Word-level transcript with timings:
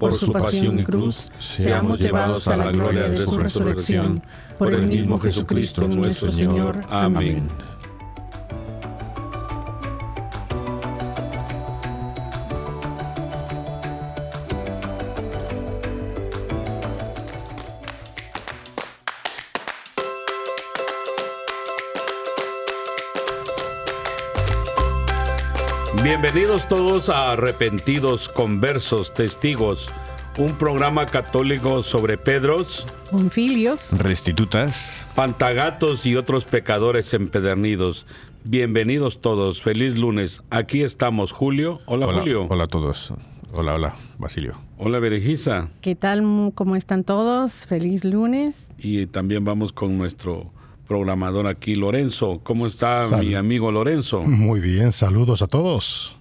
por 0.00 0.14
su 0.14 0.32
pasión 0.32 0.80
y 0.80 0.84
cruz, 0.84 1.30
seamos 1.38 2.00
llevados 2.00 2.48
a 2.48 2.56
la 2.56 2.72
gloria 2.72 3.08
de 3.08 3.18
su 3.18 3.38
resurrección, 3.38 4.22
por 4.58 4.72
el 4.72 4.86
mismo 4.86 5.18
Jesucristo 5.18 5.86
nuestro 5.86 6.32
Señor. 6.32 6.80
Amén. 6.88 7.46
Bienvenidos 26.02 26.66
todos 26.66 27.10
a 27.10 27.32
Arrepentidos, 27.32 28.30
Conversos, 28.30 29.12
Testigos, 29.12 29.90
un 30.38 30.56
programa 30.56 31.04
católico 31.04 31.82
sobre 31.82 32.16
Pedros, 32.16 32.86
Bonfilios, 33.12 33.92
Restitutas, 33.98 35.04
Pantagatos 35.14 36.06
y 36.06 36.16
otros 36.16 36.46
pecadores 36.46 37.12
empedernidos. 37.12 38.06
Bienvenidos 38.44 39.20
todos, 39.20 39.60
feliz 39.60 39.98
lunes. 39.98 40.40
Aquí 40.48 40.82
estamos, 40.82 41.32
Julio. 41.32 41.80
Hola, 41.84 42.06
Julio. 42.06 42.46
Hola 42.48 42.64
a 42.64 42.68
todos. 42.68 43.12
Hola, 43.52 43.74
hola, 43.74 43.96
Basilio. 44.16 44.54
Hola, 44.78 45.00
Berejisa. 45.00 45.68
¿Qué 45.82 45.94
tal? 45.96 46.22
¿Cómo 46.54 46.76
están 46.76 47.04
todos? 47.04 47.66
Feliz 47.66 48.04
lunes. 48.04 48.70
Y 48.78 49.04
también 49.04 49.44
vamos 49.44 49.72
con 49.74 49.98
nuestro 49.98 50.50
programador 50.90 51.46
aquí, 51.46 51.76
Lorenzo. 51.76 52.40
¿Cómo 52.42 52.66
está 52.66 53.06
mi 53.20 53.36
amigo 53.36 53.70
Lorenzo? 53.70 54.22
Muy 54.22 54.58
bien, 54.58 54.90
saludos 54.90 55.40
a 55.40 55.46
todos. 55.46 56.16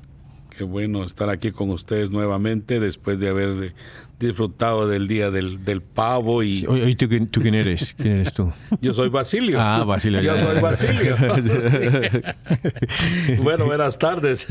Qué 0.55 0.63
bueno 0.63 1.03
estar 1.03 1.27
aquí 1.31 1.49
con 1.49 1.71
ustedes 1.71 2.11
nuevamente 2.11 2.79
después 2.79 3.19
de 3.19 3.29
haber 3.29 3.73
disfrutado 4.19 4.87
del 4.87 5.07
día 5.07 5.31
del, 5.31 5.81
pavo 5.81 6.43
y... 6.43 6.67
Oye, 6.67 6.95
¿tú, 6.95 7.41
quién 7.41 7.55
eres? 7.55 7.95
¿Quién 7.97 8.17
eres 8.17 8.31
tú? 8.31 8.53
Yo 8.79 8.93
soy 8.93 9.09
Basilio. 9.09 9.59
Ah, 9.59 9.83
Basilio. 9.83 10.21
Yo 10.21 10.37
soy 10.37 10.61
Basilio. 10.61 11.15
bueno, 13.41 13.65
buenas 13.65 13.97
tardes. 13.97 14.45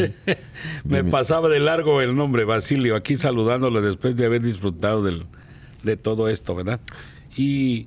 Me 0.82 1.04
pasaba 1.04 1.48
de 1.48 1.60
largo 1.60 2.00
el 2.00 2.16
nombre, 2.16 2.44
Basilio, 2.44 2.96
aquí 2.96 3.14
saludándolo 3.14 3.82
después 3.82 4.16
de 4.16 4.26
haber 4.26 4.42
disfrutado 4.42 5.04
del, 5.04 5.26
de 5.84 5.96
todo 5.96 6.28
esto, 6.28 6.56
¿verdad? 6.56 6.80
Y 7.36 7.86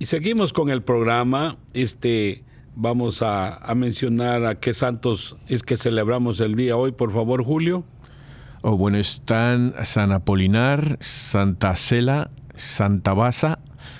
y 0.00 0.06
seguimos 0.06 0.54
con 0.54 0.70
el 0.70 0.82
programa. 0.82 1.58
Este, 1.74 2.42
vamos 2.74 3.20
a, 3.22 3.60
mencionar 3.76 4.46
a 4.46 4.58
qué 4.58 4.72
santos 4.72 5.36
es 5.46 5.62
que 5.62 5.76
celebramos 5.76 6.40
el 6.40 6.56
día 6.56 6.76
hoy, 6.76 6.90
por 6.90 7.12
favor, 7.12 7.44
Julio. 7.44 7.84
Oh, 8.62 8.76
bueno, 8.78 8.96
están 8.96 9.74
San 9.84 10.10
Apolinar, 10.10 10.96
Santa 11.00 11.76
Cela, 11.76 12.30
Santa 12.54 13.12
Basa, 13.12 13.58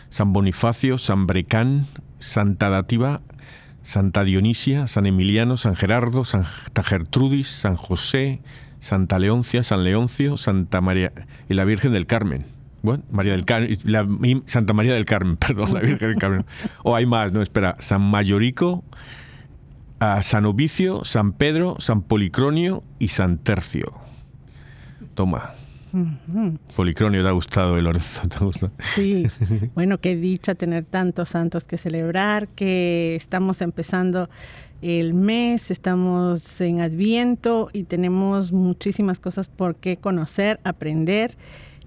San 0.09 0.33
Bonifacio, 0.33 0.97
San 0.97 1.27
Brecán, 1.27 1.87
Santa 2.19 2.71
Dativa, 2.71 3.21
Santa 3.83 4.25
Dionisia, 4.25 4.87
San 4.87 5.05
Emiliano, 5.05 5.59
San 5.59 5.77
Gerardo, 5.77 6.25
Santa 6.25 6.83
Gertrudis, 6.83 7.49
San 7.49 7.77
José, 7.77 8.41
Santa 8.79 9.19
Leoncia, 9.19 9.63
San 9.63 9.85
Leoncio, 9.85 10.39
Santa 10.39 10.81
María 10.81 11.13
y 11.51 11.55
la 11.55 11.65
Virgen 11.65 11.93
del 11.93 12.07
Carmen. 12.07 12.60
Bueno, 12.83 13.03
María 13.11 13.33
del 13.33 13.45
Carmen, 13.45 13.79
la, 13.85 14.07
Santa 14.47 14.73
María 14.73 14.95
del 14.95 15.05
Carmen, 15.05 15.37
perdón, 15.39 15.75
la 15.75 15.81
Virgen 15.81 16.09
del 16.09 16.19
Carmen. 16.19 16.45
O 16.83 16.97
hay 16.97 17.07
más, 17.07 17.33
no, 17.33 17.43
espera, 17.43 17.77
San 17.79 18.03
Mayorico, 18.03 18.85
a 19.99 20.23
San 20.23 20.47
Ovicio, 20.47 21.05
San 21.05 21.33
Pedro, 21.33 21.77
San 21.79 22.03
Policronio 22.03 22.83
y 22.99 23.09
San 23.09 23.39
Tercio. 23.39 23.93
Toma. 25.15 25.55
Policronio, 26.77 27.23
¿te 27.23 27.29
ha 27.29 27.33
gustado 27.33 27.77
el 27.77 27.85
Lorenzo? 27.85 28.23
Sí, 28.95 29.27
bueno, 29.75 29.99
qué 29.99 30.15
dicha 30.17 30.55
tener 30.55 30.85
tantos 30.85 31.31
santos 31.31 31.65
que 31.65 31.77
celebrar, 31.77 32.47
que 32.49 33.17
estamos 33.17 33.61
empezando 33.61 34.31
el 34.83 35.15
mes, 35.15 35.71
estamos 35.71 36.61
en 36.61 36.81
Adviento 36.81 37.71
y 37.73 37.85
tenemos 37.85 38.53
muchísimas 38.53 39.19
cosas 39.19 39.49
por 39.49 39.77
qué 39.77 39.97
conocer, 39.97 40.61
aprender 40.65 41.37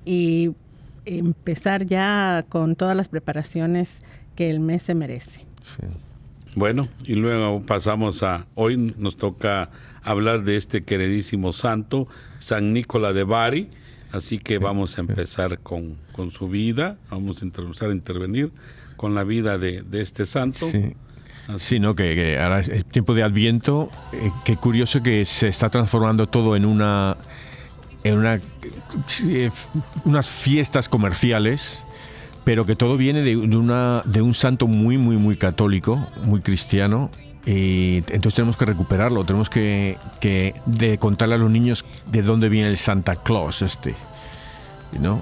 y 0.05 0.51
empezar 1.05 1.85
ya 1.85 2.45
con 2.49 2.75
todas 2.75 2.95
las 2.95 3.09
preparaciones 3.09 4.03
que 4.35 4.49
el 4.49 4.59
mes 4.59 4.83
se 4.83 4.95
merece. 4.95 5.45
Bueno, 6.55 6.87
y 7.03 7.15
luego 7.15 7.61
pasamos 7.63 8.21
a, 8.23 8.45
hoy 8.55 8.93
nos 8.97 9.17
toca 9.17 9.69
hablar 10.03 10.43
de 10.43 10.55
este 10.55 10.81
queridísimo 10.81 11.51
santo, 11.51 12.07
San 12.39 12.73
Nicola 12.73 13.13
de 13.13 13.23
Bari, 13.23 13.69
así 14.11 14.37
que 14.37 14.59
vamos 14.59 14.97
a 14.97 15.01
empezar 15.01 15.59
con, 15.59 15.97
con, 16.11 16.29
su 16.29 16.47
vida, 16.47 16.97
vamos 17.09 17.41
a 17.41 17.45
empezar 17.45 17.89
a 17.89 17.93
intervenir 17.93 18.51
con 18.97 19.15
la 19.15 19.23
vida 19.23 19.57
de, 19.57 19.83
este 19.93 20.25
santo. 20.25 20.67
Sí. 20.67 20.95
Sí, 21.57 21.77
¿no? 21.77 21.93
Que, 21.93 22.39
ahora 22.39 22.61
es 22.61 22.85
tiempo 22.85 23.13
de 23.13 23.21
Adviento. 23.21 23.89
Eh, 24.13 24.31
qué 24.45 24.55
curioso 24.55 25.03
que 25.03 25.25
se 25.25 25.49
está 25.49 25.67
transformando 25.67 26.27
todo 26.27 26.55
en 26.55 26.63
una 26.63 27.17
en 28.03 28.17
una, 28.17 28.39
unas 30.05 30.29
fiestas 30.29 30.89
comerciales, 30.89 31.83
pero 32.43 32.65
que 32.65 32.75
todo 32.75 32.97
viene 32.97 33.21
de, 33.21 33.37
una, 33.37 34.01
de 34.05 34.21
un 34.21 34.33
santo 34.33 34.67
muy, 34.67 34.97
muy, 34.97 35.17
muy 35.17 35.37
católico, 35.37 36.07
muy 36.23 36.41
cristiano. 36.41 37.09
Y 37.45 37.97
entonces 38.09 38.35
tenemos 38.35 38.55
que 38.55 38.65
recuperarlo, 38.65 39.25
tenemos 39.25 39.49
que, 39.49 39.97
que 40.21 40.55
de 40.65 40.97
contarle 40.97 41.35
a 41.35 41.37
los 41.37 41.51
niños 41.51 41.85
de 42.09 42.21
dónde 42.21 42.47
viene 42.49 42.69
el 42.69 42.77
Santa 42.77 43.17
Claus 43.17 43.61
este. 43.61 43.95
¿no? 44.99 45.21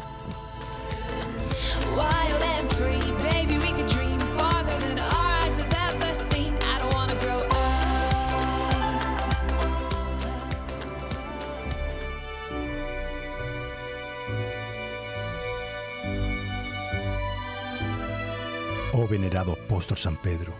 Venerado 19.07 19.53
apóstol 19.53 19.97
San 19.97 20.17
Pedro, 20.17 20.53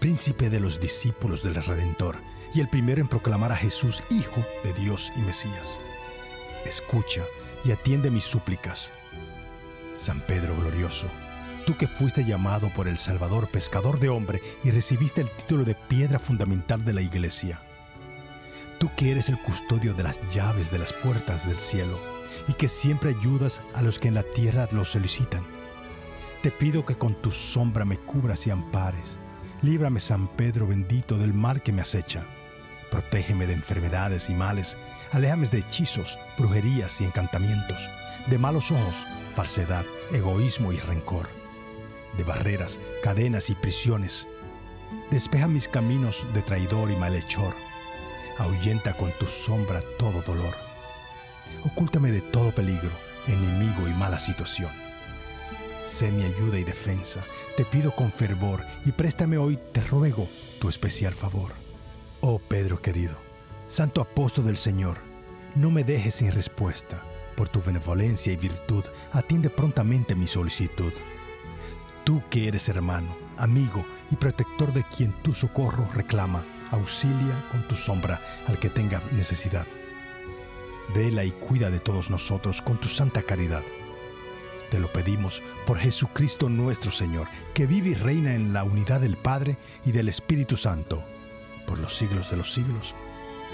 príncipe 0.00 0.50
de 0.50 0.60
los 0.60 0.80
discípulos 0.80 1.42
del 1.42 1.54
Redentor 1.54 2.18
y 2.54 2.60
el 2.60 2.68
primero 2.68 3.00
en 3.00 3.08
proclamar 3.08 3.52
a 3.52 3.56
Jesús 3.56 4.02
Hijo 4.10 4.44
de 4.64 4.72
Dios 4.72 5.12
y 5.16 5.20
Mesías, 5.20 5.78
escucha 6.64 7.24
y 7.64 7.72
atiende 7.72 8.10
mis 8.10 8.24
súplicas. 8.24 8.90
San 9.96 10.20
Pedro 10.20 10.56
glorioso, 10.56 11.08
tú 11.66 11.76
que 11.76 11.88
fuiste 11.88 12.24
llamado 12.24 12.70
por 12.74 12.88
el 12.88 12.98
Salvador 12.98 13.48
pescador 13.48 13.98
de 13.98 14.08
hombre 14.08 14.40
y 14.64 14.70
recibiste 14.70 15.20
el 15.20 15.30
título 15.30 15.64
de 15.64 15.74
piedra 15.74 16.18
fundamental 16.18 16.84
de 16.84 16.92
la 16.92 17.02
iglesia. 17.02 17.60
Tú 18.78 18.90
que 18.96 19.10
eres 19.10 19.28
el 19.28 19.38
custodio 19.40 19.92
de 19.94 20.04
las 20.04 20.20
llaves 20.32 20.70
de 20.70 20.78
las 20.78 20.92
puertas 20.92 21.46
del 21.46 21.58
cielo 21.58 21.98
y 22.46 22.54
que 22.54 22.68
siempre 22.68 23.10
ayudas 23.10 23.60
a 23.74 23.82
los 23.82 23.98
que 23.98 24.08
en 24.08 24.14
la 24.14 24.22
tierra 24.22 24.68
lo 24.70 24.84
solicitan. 24.84 25.57
Te 26.42 26.52
pido 26.52 26.86
que 26.86 26.96
con 26.96 27.20
tu 27.20 27.32
sombra 27.32 27.84
me 27.84 27.98
cubras 27.98 28.46
y 28.46 28.50
ampares. 28.50 29.18
Líbrame, 29.60 29.98
San 29.98 30.28
Pedro 30.28 30.68
bendito, 30.68 31.18
del 31.18 31.34
mal 31.34 31.64
que 31.64 31.72
me 31.72 31.82
acecha. 31.82 32.24
Protégeme 32.92 33.48
de 33.48 33.54
enfermedades 33.54 34.30
y 34.30 34.34
males. 34.34 34.78
Aléjame 35.10 35.48
de 35.48 35.58
hechizos, 35.58 36.16
brujerías 36.38 37.00
y 37.00 37.04
encantamientos, 37.04 37.90
de 38.28 38.38
malos 38.38 38.70
ojos, 38.70 39.04
falsedad, 39.34 39.84
egoísmo 40.12 40.72
y 40.72 40.78
rencor, 40.78 41.28
de 42.16 42.22
barreras, 42.22 42.78
cadenas 43.02 43.50
y 43.50 43.56
prisiones. 43.56 44.28
Despeja 45.10 45.48
mis 45.48 45.66
caminos 45.66 46.24
de 46.34 46.42
traidor 46.42 46.88
y 46.92 46.94
malhechor. 46.94 47.52
Ahuyenta 48.38 48.96
con 48.96 49.10
tu 49.18 49.26
sombra 49.26 49.82
todo 49.98 50.22
dolor. 50.22 50.54
Ocúltame 51.64 52.12
de 52.12 52.20
todo 52.20 52.54
peligro, 52.54 52.92
enemigo 53.26 53.88
y 53.88 53.92
mala 53.92 54.20
situación 54.20 54.87
sé 55.88 56.12
mi 56.12 56.22
ayuda 56.22 56.58
y 56.58 56.64
defensa. 56.64 57.24
Te 57.56 57.64
pido 57.64 57.94
con 57.96 58.12
fervor 58.12 58.64
y 58.84 58.92
préstame 58.92 59.38
hoy, 59.38 59.58
te 59.72 59.80
ruego, 59.80 60.28
tu 60.60 60.68
especial 60.68 61.14
favor. 61.14 61.52
Oh 62.20 62.38
Pedro 62.38 62.80
querido, 62.80 63.16
santo 63.66 64.00
apóstol 64.00 64.44
del 64.44 64.56
Señor, 64.56 64.98
no 65.54 65.70
me 65.70 65.84
dejes 65.84 66.16
sin 66.16 66.30
respuesta. 66.30 67.02
Por 67.36 67.48
tu 67.48 67.62
benevolencia 67.62 68.32
y 68.32 68.36
virtud, 68.36 68.84
atiende 69.12 69.48
prontamente 69.48 70.14
mi 70.14 70.26
solicitud. 70.26 70.92
Tú 72.04 72.22
que 72.30 72.48
eres 72.48 72.68
hermano, 72.68 73.16
amigo 73.36 73.84
y 74.10 74.16
protector 74.16 74.72
de 74.72 74.84
quien 74.84 75.12
tu 75.22 75.32
socorro 75.32 75.88
reclama, 75.94 76.44
auxilia 76.70 77.48
con 77.50 77.66
tu 77.66 77.74
sombra 77.74 78.20
al 78.46 78.58
que 78.58 78.68
tenga 78.68 79.02
necesidad. 79.12 79.66
Vela 80.94 81.24
y 81.24 81.30
cuida 81.30 81.70
de 81.70 81.80
todos 81.80 82.10
nosotros 82.10 82.60
con 82.62 82.78
tu 82.78 82.88
santa 82.88 83.22
caridad 83.22 83.62
te 84.70 84.78
lo 84.78 84.92
pedimos 84.92 85.42
por 85.66 85.78
Jesucristo 85.78 86.48
nuestro 86.48 86.90
Señor, 86.90 87.28
que 87.54 87.66
vive 87.66 87.90
y 87.90 87.94
reina 87.94 88.34
en 88.34 88.52
la 88.52 88.64
unidad 88.64 89.00
del 89.00 89.16
Padre 89.16 89.58
y 89.84 89.92
del 89.92 90.08
Espíritu 90.08 90.56
Santo, 90.56 91.02
por 91.66 91.78
los 91.78 91.96
siglos 91.96 92.30
de 92.30 92.36
los 92.36 92.52
siglos. 92.52 92.94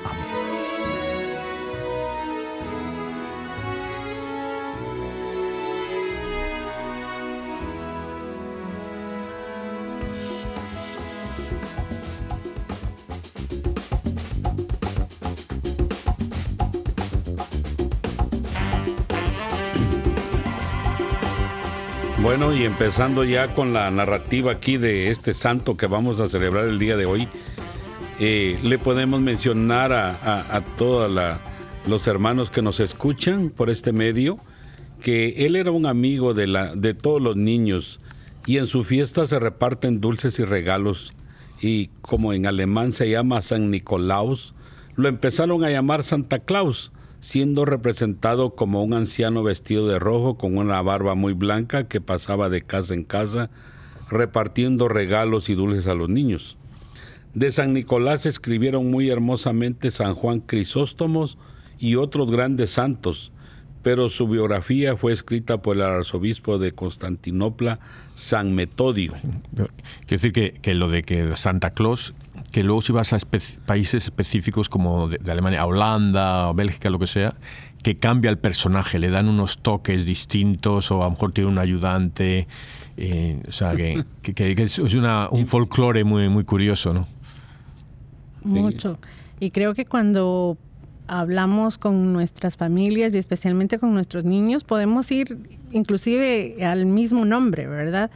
Amén. 0.05 0.44
Bueno, 22.37 22.53
y 22.53 22.65
empezando 22.65 23.23
ya 23.23 23.55
con 23.55 23.73
la 23.73 23.89
narrativa 23.93 24.51
aquí 24.51 24.77
de 24.77 25.09
este 25.09 25.35
santo 25.35 25.77
que 25.77 25.87
vamos 25.87 26.19
a 26.19 26.29
celebrar 26.29 26.65
el 26.65 26.81
día 26.81 26.97
de 26.97 27.07
hoy, 27.07 27.29
eh, 28.19 28.59
le 28.61 28.77
podemos 28.77 29.21
mencionar 29.21 29.93
a, 29.93 30.61
todos 30.77 31.09
los 31.87 32.07
hermanos 32.09 32.51
que 32.51 32.61
nos 32.61 32.81
escuchan 32.81 33.51
por 33.51 33.71
este 33.71 33.93
medio 33.93 34.41
que 35.01 35.47
él 35.47 35.55
era 35.55 35.71
un 35.71 35.87
amigo 35.87 36.35
de, 36.35 36.73
de 36.75 36.93
todos 36.93 37.23
los 37.23 37.37
niños 37.37 38.01
y 38.47 38.59
en 38.59 38.67
su 38.67 38.83
fiesta 38.83 39.29
se 39.29 39.39
reparten 39.39 40.01
dulces 40.01 40.41
y 40.41 40.45
regalos 40.45 41.13
y 41.63 41.87
como 42.01 42.33
en 42.33 42.47
alemán 42.47 42.91
se 42.91 43.09
llama 43.09 43.43
San 43.43 43.71
Nicolaus, 43.71 44.57
lo 44.97 45.07
empezaron 45.07 45.63
a 45.63 45.71
llamar 45.71 46.03
Santa 46.03 46.41
Claus 46.41 46.91
siendo 47.25 47.65
representado 47.65 48.55
como 48.55 48.85
un 48.85 48.93
anciano 48.93 49.43
vestido 49.43 49.89
de 49.89 49.99
rojo 49.99 50.37
con 50.37 50.59
una 50.59 50.83
barba 50.83 51.15
muy 51.15 51.33
blanca 51.33 51.89
que 51.89 52.03
pasaba 52.03 52.51
de 52.51 52.61
casa 52.61 52.93
en 52.93 53.03
casa 53.03 53.49
repartiendo 54.11 54.89
regalos 54.89 55.49
y 55.49 55.55
dulces 55.55 55.87
a 55.87 55.95
los 55.95 56.11
niños. 56.11 56.59
De 57.33 57.51
San 57.51 57.73
Nicolás 57.73 58.27
escribieron 58.27 58.91
muy 58.91 59.09
hermosamente 59.09 59.91
San 59.91 60.15
Juan 60.15 60.41
Crisóstomos 60.41 61.39
y 61.79 61.95
otros 61.95 62.31
grandes 62.31 62.73
santos, 62.73 63.33
pero 63.83 64.11
su 64.11 64.29
biografía 64.29 64.95
fue 64.95 65.15
escrita 65.15 65.63
por 65.63 65.77
el 65.77 65.83
arzobispo 65.83 66.59
de 66.59 66.73
Constantinopla, 66.73 67.81
San 68.13 68.55
Metodio. 68.55 69.15
Quiero 69.55 69.69
decir 70.09 70.33
que, 70.61 70.75
lo 70.75 70.91
de 70.91 71.03
que 71.03 71.35
Santa 71.39 71.71
Claus, 71.71 72.13
que 72.53 72.63
luego 72.63 72.83
si 72.83 72.93
vas 72.93 73.13
a 73.13 73.19
países 73.67 74.05
específicos 74.05 74.69
como 74.69 75.09
de, 75.09 75.31
Alemania, 75.31 75.65
Holanda 75.67 76.49
o 76.49 76.55
Bélgica, 76.55 76.91
lo 76.91 76.99
que 76.99 77.07
sea, 77.07 77.35
que 77.83 77.99
cambia 77.99 78.31
el 78.31 78.39
personaje, 78.39 78.99
le 78.99 79.11
dan 79.11 79.29
unos 79.29 79.59
toques 79.59 80.07
distintos 80.07 80.91
o 80.91 81.03
a 81.03 81.05
lo 81.05 81.11
mejor 81.11 81.33
tiene 81.33 81.51
un 81.51 81.59
ayudante. 81.59 82.47
Eh, 82.97 83.43
o 83.47 83.53
sea, 83.53 83.75
que, 83.75 84.05
es 84.63 84.79
una, 84.79 85.29
un 85.31 85.47
folclore 85.47 86.05
muy, 86.05 86.29
muy 86.29 86.45
curioso, 86.45 86.95
¿no? 86.95 87.07
Mucho. 88.45 88.99
Y 89.41 89.51
creo 89.51 89.75
que 89.75 89.85
cuando 89.85 90.57
hablamos 91.07 91.77
con 91.77 92.13
nuestras 92.13 92.57
familias 92.57 93.15
y 93.15 93.19
especialmente 93.19 93.79
con 93.79 93.93
nuestros 93.93 94.25
niños, 94.25 94.65
podemos 94.65 95.11
ir 95.11 95.39
inclusive 95.73 96.65
al 96.65 96.87
mismo 96.87 97.25
nombre, 97.25 97.67
¿verdad? 97.67 98.11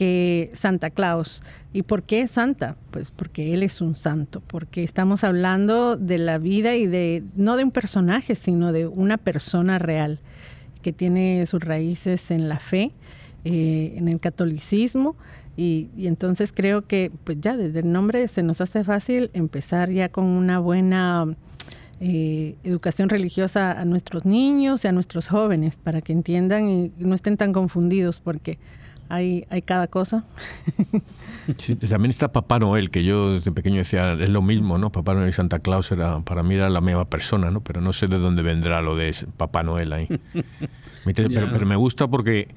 Que 0.00 0.48
Santa 0.54 0.88
Claus. 0.88 1.42
¿Y 1.74 1.82
por 1.82 2.04
qué 2.04 2.26
Santa? 2.26 2.74
Pues 2.90 3.10
porque 3.10 3.52
Él 3.52 3.62
es 3.62 3.82
un 3.82 3.94
santo, 3.94 4.40
porque 4.46 4.82
estamos 4.82 5.24
hablando 5.24 5.98
de 5.98 6.16
la 6.16 6.38
vida 6.38 6.74
y 6.74 6.86
de, 6.86 7.22
no 7.36 7.58
de 7.58 7.64
un 7.64 7.70
personaje, 7.70 8.34
sino 8.34 8.72
de 8.72 8.86
una 8.86 9.18
persona 9.18 9.78
real 9.78 10.18
que 10.80 10.94
tiene 10.94 11.44
sus 11.44 11.62
raíces 11.62 12.30
en 12.30 12.48
la 12.48 12.60
fe, 12.60 12.92
eh, 13.44 13.92
en 13.96 14.08
el 14.08 14.20
catolicismo. 14.20 15.16
Y, 15.58 15.90
y, 15.94 16.06
entonces 16.06 16.50
creo 16.50 16.86
que 16.86 17.12
pues 17.24 17.36
ya 17.38 17.58
desde 17.58 17.80
el 17.80 17.92
nombre 17.92 18.26
se 18.26 18.42
nos 18.42 18.62
hace 18.62 18.84
fácil 18.84 19.30
empezar 19.34 19.90
ya 19.90 20.08
con 20.08 20.24
una 20.24 20.60
buena 20.60 21.36
eh, 22.00 22.56
educación 22.64 23.10
religiosa 23.10 23.78
a 23.78 23.84
nuestros 23.84 24.24
niños 24.24 24.82
y 24.82 24.88
a 24.88 24.92
nuestros 24.92 25.28
jóvenes 25.28 25.76
para 25.76 26.00
que 26.00 26.14
entiendan 26.14 26.70
y 26.70 26.92
no 26.96 27.14
estén 27.14 27.36
tan 27.36 27.52
confundidos 27.52 28.18
porque 28.20 28.58
hay, 29.10 29.46
hay 29.50 29.62
cada 29.62 29.88
cosa. 29.88 30.24
también 31.88 32.10
está 32.10 32.32
Papá 32.32 32.58
Noel, 32.58 32.90
que 32.90 33.04
yo 33.04 33.34
desde 33.34 33.52
pequeño 33.52 33.76
decía, 33.76 34.12
es 34.12 34.28
lo 34.30 34.40
mismo, 34.40 34.78
¿no? 34.78 34.90
Papá 34.90 35.14
Noel 35.14 35.28
y 35.28 35.32
Santa 35.32 35.58
Claus 35.58 35.92
era, 35.92 36.20
para 36.20 36.42
mí 36.42 36.54
era 36.54 36.70
la 36.70 36.80
misma 36.80 37.04
persona, 37.04 37.50
¿no? 37.50 37.60
Pero 37.60 37.80
no 37.80 37.92
sé 37.92 38.06
de 38.06 38.18
dónde 38.18 38.42
vendrá 38.42 38.80
lo 38.80 38.96
de 38.96 39.14
Papá 39.36 39.62
Noel 39.62 39.92
ahí. 39.92 40.08
pero, 41.04 41.28
pero, 41.28 41.66
me 41.66 41.76
gusta 41.76 42.08
porque 42.08 42.48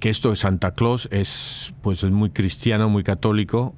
que 0.00 0.10
esto 0.10 0.30
de 0.30 0.36
Santa 0.36 0.72
Claus 0.72 1.08
es, 1.12 1.74
pues, 1.82 2.02
es 2.02 2.10
muy 2.10 2.30
cristiano, 2.30 2.88
muy 2.88 3.02
católico, 3.02 3.74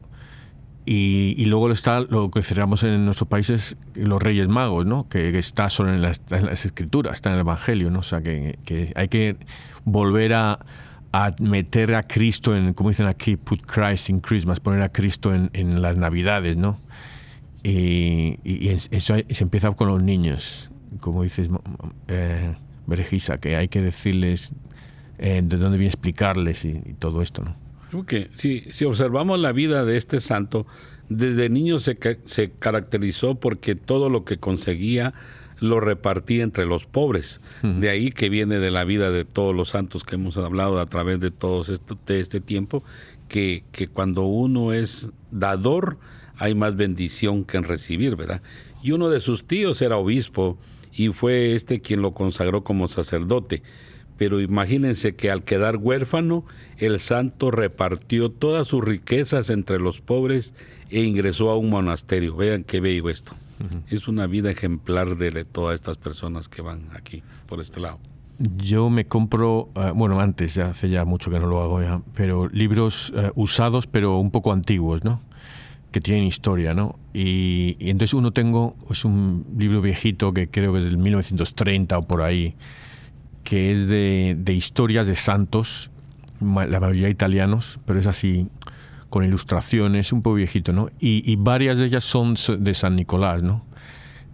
y, 0.86 1.44
luego 1.44 1.70
está 1.70 2.00
lo 2.00 2.30
que 2.30 2.42
cerramos 2.42 2.82
en 2.82 3.04
nuestros 3.04 3.28
países, 3.28 3.76
los 3.94 4.20
Reyes 4.20 4.48
Magos, 4.48 4.86
¿no? 4.86 5.08
que, 5.08 5.38
está 5.38 5.70
solo 5.70 5.94
en 5.94 6.02
las, 6.02 6.20
Escrituras, 6.64 7.14
está 7.14 7.28
en 7.28 7.36
el 7.36 7.40
Evangelio. 7.42 7.90
¿no? 7.90 8.00
O 8.00 8.02
sea, 8.02 8.22
que, 8.22 8.92
hay 8.96 9.08
que 9.08 9.36
volver 9.84 10.34
a, 10.34 10.58
meter 11.40 11.94
a 11.94 12.02
Cristo 12.02 12.56
en, 12.56 12.72
como 12.74 12.90
dicen 12.90 13.06
aquí, 13.06 13.36
put 13.36 13.62
Christ 13.62 14.10
in 14.10 14.20
Christmas, 14.20 14.60
poner 14.60 14.82
a 14.82 14.90
Cristo 14.90 15.34
en, 15.34 15.82
las 15.82 15.96
Navidades. 15.96 16.56
¿no? 16.56 16.80
Y, 17.62 18.38
eso 18.90 19.14
se 19.28 19.44
empieza 19.44 19.70
con 19.72 19.88
los 19.88 20.02
niños, 20.02 20.70
como 21.00 21.22
dices, 21.22 21.50
eh, 22.08 22.54
que 23.40 23.56
hay 23.56 23.68
que 23.68 23.80
decirles 23.80 24.52
eh, 25.18 25.42
de 25.44 25.56
dónde 25.56 25.78
viene 25.78 25.88
explicarles 25.88 26.64
y, 26.64 26.80
y 26.84 26.94
todo 26.98 27.22
esto. 27.22 27.44
¿no? 27.44 27.54
que 28.06 28.30
si, 28.34 28.60
si 28.70 28.84
observamos 28.84 29.38
la 29.40 29.52
vida 29.52 29.84
de 29.84 29.96
este 29.96 30.20
santo, 30.20 30.66
desde 31.08 31.48
niño 31.48 31.78
se, 31.78 31.98
se 32.24 32.50
caracterizó 32.52 33.34
porque 33.34 33.74
todo 33.74 34.08
lo 34.08 34.24
que 34.24 34.38
conseguía 34.38 35.12
lo 35.60 35.80
repartía 35.80 36.42
entre 36.42 36.66
los 36.66 36.86
pobres. 36.86 37.40
De 37.62 37.90
ahí 37.90 38.10
que 38.10 38.28
viene 38.28 38.58
de 38.58 38.70
la 38.70 38.84
vida 38.84 39.10
de 39.10 39.24
todos 39.24 39.54
los 39.54 39.70
santos 39.70 40.04
que 40.04 40.16
hemos 40.16 40.36
hablado 40.36 40.80
a 40.80 40.86
través 40.86 41.20
de 41.20 41.30
todo 41.30 41.60
esto, 41.60 41.98
de 42.06 42.20
este 42.20 42.40
tiempo, 42.40 42.82
que, 43.28 43.64
que 43.72 43.88
cuando 43.88 44.22
uno 44.22 44.72
es 44.72 45.10
dador 45.30 45.98
hay 46.36 46.54
más 46.54 46.76
bendición 46.76 47.44
que 47.44 47.58
en 47.58 47.64
recibir, 47.64 48.16
¿verdad? 48.16 48.42
Y 48.82 48.92
uno 48.92 49.10
de 49.10 49.20
sus 49.20 49.46
tíos 49.46 49.82
era 49.82 49.96
obispo 49.96 50.58
y 50.92 51.08
fue 51.08 51.54
este 51.54 51.80
quien 51.80 52.02
lo 52.02 52.14
consagró 52.14 52.64
como 52.64 52.88
sacerdote 52.88 53.62
pero 54.20 54.38
imagínense 54.38 55.14
que 55.14 55.30
al 55.30 55.44
quedar 55.44 55.78
huérfano, 55.78 56.44
el 56.76 57.00
santo 57.00 57.50
repartió 57.50 58.28
todas 58.30 58.66
sus 58.66 58.84
riquezas 58.84 59.48
entre 59.48 59.78
los 59.80 60.02
pobres 60.02 60.52
e 60.90 61.00
ingresó 61.00 61.48
a 61.48 61.56
un 61.56 61.70
monasterio. 61.70 62.36
Vean 62.36 62.62
qué 62.64 62.80
bello 62.80 63.08
esto. 63.08 63.32
Es 63.88 64.08
una 64.08 64.26
vida 64.26 64.50
ejemplar 64.50 65.16
de 65.16 65.44
todas 65.44 65.74
estas 65.74 65.98
personas 65.98 66.48
que 66.48 66.62
van 66.62 66.88
aquí 66.94 67.22
por 67.46 67.60
este 67.60 67.80
lado. 67.80 67.98
yo 68.56 68.88
me 68.88 69.04
compro, 69.04 69.68
eh, 69.74 69.92
bueno, 69.94 70.18
antes, 70.20 70.54
ya 70.54 70.70
hace 70.70 70.88
ya 70.88 71.04
mucho 71.04 71.30
que 71.30 71.38
no 71.38 71.46
lo 71.46 71.62
hago 71.62 71.82
ya, 71.82 72.00
pero 72.14 72.48
libros 72.48 73.12
eh, 73.14 73.30
usados, 73.34 73.86
pero 73.86 74.18
un 74.18 74.30
poco 74.30 74.52
antiguos, 74.52 75.04
¿no? 75.04 75.20
Que 75.92 76.00
tienen 76.00 76.24
historia, 76.24 76.72
¿no? 76.72 76.98
Y, 77.12 77.76
entonces 77.80 78.14
uno 78.14 78.32
tengo, 78.32 78.76
es 78.90 79.04
un 79.04 79.44
libro 79.58 79.82
viejito 79.82 80.32
que 80.32 80.48
creo 80.48 80.72
que 80.72 80.78
es 80.78 80.84
del 80.84 80.96
1930 80.96 81.98
o 81.98 82.02
por 82.02 82.22
ahí, 82.22 82.54
que 83.44 83.72
es 83.72 83.88
de, 83.88 84.36
de 84.38 84.54
historias 84.54 85.06
de 85.06 85.16
santos, 85.16 85.90
la 86.40 86.80
mayoría 86.80 87.10
italianos, 87.10 87.78
pero 87.84 88.00
es 88.00 88.06
así, 88.06 88.48
con 89.10 89.24
ilustraciones, 89.24 90.12
un 90.12 90.22
poco 90.22 90.36
viejito, 90.36 90.72
¿no? 90.72 90.88
Y, 90.98 91.30
y 91.30 91.36
varias 91.36 91.78
de 91.78 91.86
ellas 91.86 92.04
son 92.04 92.36
de 92.58 92.74
San 92.74 92.96
Nicolás, 92.96 93.42
¿no? 93.42 93.64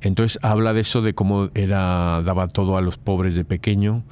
Entonces 0.01 0.39
habla 0.43 0.73
de 0.73 0.83
eso, 0.83 1.03
de 1.03 1.15
cómo 1.15 1.49
era, 1.55 2.23
daba 2.23 2.47
todo 2.47 2.77
a 2.77 2.81
los 2.81 2.99
pobres 2.99 3.35
de 3.35 3.45
pequeño. 3.45 4.05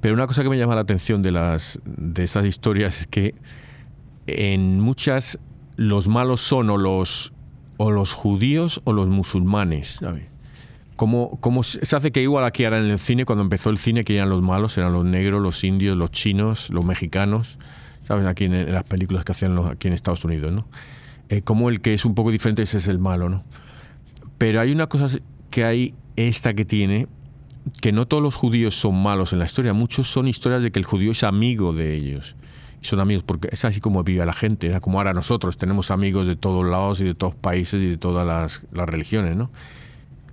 Pero 0.00 0.14
una 0.14 0.26
cosa 0.26 0.42
que 0.42 0.48
me 0.48 0.58
llama 0.58 0.74
la 0.74 0.82
atención 0.82 1.22
de, 1.22 1.32
las, 1.32 1.80
de 1.84 2.24
esas 2.24 2.44
historias 2.44 3.00
es 3.00 3.06
que 3.06 3.34
en 4.26 4.80
muchas 4.80 5.38
los 5.76 6.08
malos 6.08 6.40
son 6.40 6.70
o 6.70 6.76
los, 6.76 7.32
o 7.76 7.90
los 7.90 8.12
judíos 8.12 8.80
o 8.84 8.92
los 8.92 9.08
musulmanes. 9.08 9.98
¿sabes? 10.00 10.24
Como, 10.96 11.62
se 11.62 11.96
hace 11.96 12.12
que 12.12 12.22
igual 12.22 12.44
aquí 12.44 12.64
ahora 12.64 12.78
en 12.78 12.90
el 12.90 12.98
cine, 12.98 13.24
cuando 13.24 13.42
empezó 13.42 13.70
el 13.70 13.78
cine, 13.78 14.04
que 14.04 14.14
eran 14.14 14.28
los 14.28 14.42
malos, 14.42 14.78
eran 14.78 14.92
los 14.92 15.04
negros, 15.04 15.42
los 15.42 15.64
indios, 15.64 15.96
los 15.96 16.12
chinos, 16.12 16.70
los 16.70 16.84
mexicanos, 16.84 17.58
¿sabes? 18.04 18.26
Aquí 18.26 18.44
en, 18.44 18.72
las 18.72 18.84
películas 18.84 19.24
que 19.24 19.32
hacían 19.32 19.58
aquí 19.58 19.88
en 19.88 19.94
Estados 19.94 20.24
Unidos, 20.24 20.52
¿no? 20.52 20.66
Eh, 21.28 21.42
como 21.42 21.70
el 21.70 21.80
que 21.80 21.94
es 21.94 22.04
un 22.04 22.14
poco 22.14 22.30
diferente, 22.30 22.62
ese 22.62 22.78
es 22.78 22.88
el 22.88 22.98
malo, 22.98 23.28
¿no? 23.28 23.44
Pero 24.38 24.60
hay 24.60 24.72
una 24.72 24.88
cosa 24.88 25.08
que 25.50 25.64
hay, 25.64 25.94
esta 26.16 26.54
que 26.54 26.64
tiene, 26.64 27.08
que 27.80 27.92
no 27.92 28.06
todos 28.06 28.22
los 28.22 28.34
judíos 28.34 28.74
son 28.74 29.02
malos 29.02 29.32
en 29.32 29.38
la 29.38 29.46
historia, 29.46 29.72
muchos 29.72 30.06
son 30.08 30.28
historias 30.28 30.62
de 30.62 30.70
que 30.70 30.78
el 30.78 30.84
judío 30.84 31.12
es 31.12 31.24
amigo 31.24 31.72
de 31.72 31.94
ellos. 31.94 32.36
Son 32.82 33.00
amigos, 33.00 33.22
porque 33.22 33.48
es 33.50 33.64
así 33.64 33.80
como 33.80 34.04
vive 34.04 34.26
la 34.26 34.34
gente, 34.34 34.66
era 34.66 34.80
como 34.80 34.98
ahora 34.98 35.14
nosotros, 35.14 35.56
tenemos 35.56 35.90
amigos 35.90 36.26
de 36.26 36.36
todos 36.36 36.66
lados 36.66 37.00
y 37.00 37.04
de 37.04 37.14
todos 37.14 37.34
países 37.34 37.80
y 37.82 37.86
de 37.86 37.96
todas 37.96 38.26
las, 38.26 38.86
religiones, 38.86 39.36
¿no? 39.36 39.50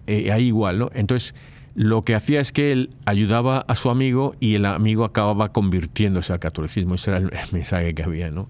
Eh, 0.07 0.33
ahí 0.33 0.47
igual, 0.47 0.77
¿no? 0.77 0.89
Entonces, 0.93 1.33
lo 1.75 2.03
que 2.03 2.15
hacía 2.15 2.41
es 2.41 2.51
que 2.51 2.71
él 2.71 2.89
ayudaba 3.05 3.59
a 3.59 3.75
su 3.75 3.89
amigo 3.89 4.35
y 4.39 4.55
el 4.55 4.65
amigo 4.65 5.05
acababa 5.05 5.51
convirtiéndose 5.51 6.33
al 6.33 6.39
catolicismo. 6.39 6.95
Ese 6.95 7.11
era 7.11 7.19
el, 7.19 7.31
mensaje 7.51 7.93
que 7.93 8.03
había, 8.03 8.29
¿no? 8.29 8.49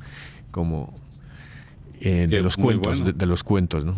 Como 0.52 0.94
eh, 2.00 2.28
de, 2.30 2.42
los 2.42 2.58
cuentos, 2.58 3.04
de, 3.18 3.26
los 3.26 3.44
cuentos, 3.44 3.86
¿no? 3.86 3.96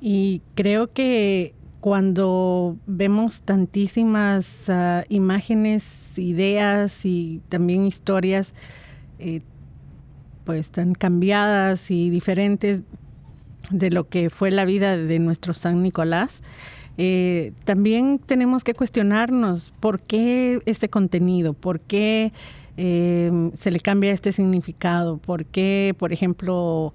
Y 0.00 0.42
creo 0.54 0.92
que 0.92 1.54
cuando 1.80 2.76
vemos 2.86 3.40
tantísimas 3.40 4.68
ah, 4.68 5.04
imágenes, 5.08 6.18
ideas 6.18 7.04
y 7.04 7.40
también 7.48 7.86
historias, 7.86 8.54
eh, 9.18 9.40
pues 10.44 10.70
tan 10.70 10.94
cambiadas 10.94 11.90
y 11.90 12.10
diferentes 12.10 12.82
de 13.70 13.90
lo 13.90 14.08
que 14.08 14.30
fue 14.30 14.50
la 14.50 14.64
vida 14.64 14.96
de 14.96 15.18
nuestro 15.18 15.54
San 15.54 15.82
Nicolás, 15.82 16.42
eh, 16.98 17.52
también 17.64 18.18
tenemos 18.18 18.64
que 18.64 18.74
cuestionarnos 18.74 19.72
por 19.80 20.00
qué 20.00 20.60
este 20.66 20.88
contenido, 20.88 21.52
por 21.52 21.80
qué 21.80 22.32
eh, 22.76 23.50
se 23.58 23.70
le 23.70 23.80
cambia 23.80 24.12
este 24.12 24.32
significado, 24.32 25.18
por 25.18 25.44
qué, 25.44 25.94
por 25.98 26.12
ejemplo, 26.12 26.92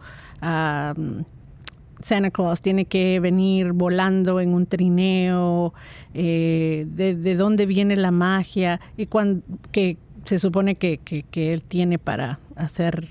Santa 2.03 2.31
Claus 2.31 2.61
tiene 2.61 2.85
que 2.85 3.19
venir 3.19 3.73
volando 3.73 4.39
en 4.39 4.53
un 4.53 4.65
trineo, 4.65 5.73
eh, 6.13 6.85
de, 6.89 7.35
dónde 7.35 7.65
viene 7.65 7.95
la 7.95 8.11
magia 8.11 8.79
y 8.97 9.05
cuando, 9.05 9.43
que 9.71 9.97
se 10.25 10.39
supone 10.39 10.75
que, 10.75 10.99
él 11.33 11.63
tiene 11.63 11.97
para 11.97 12.39
hacer 12.55 13.05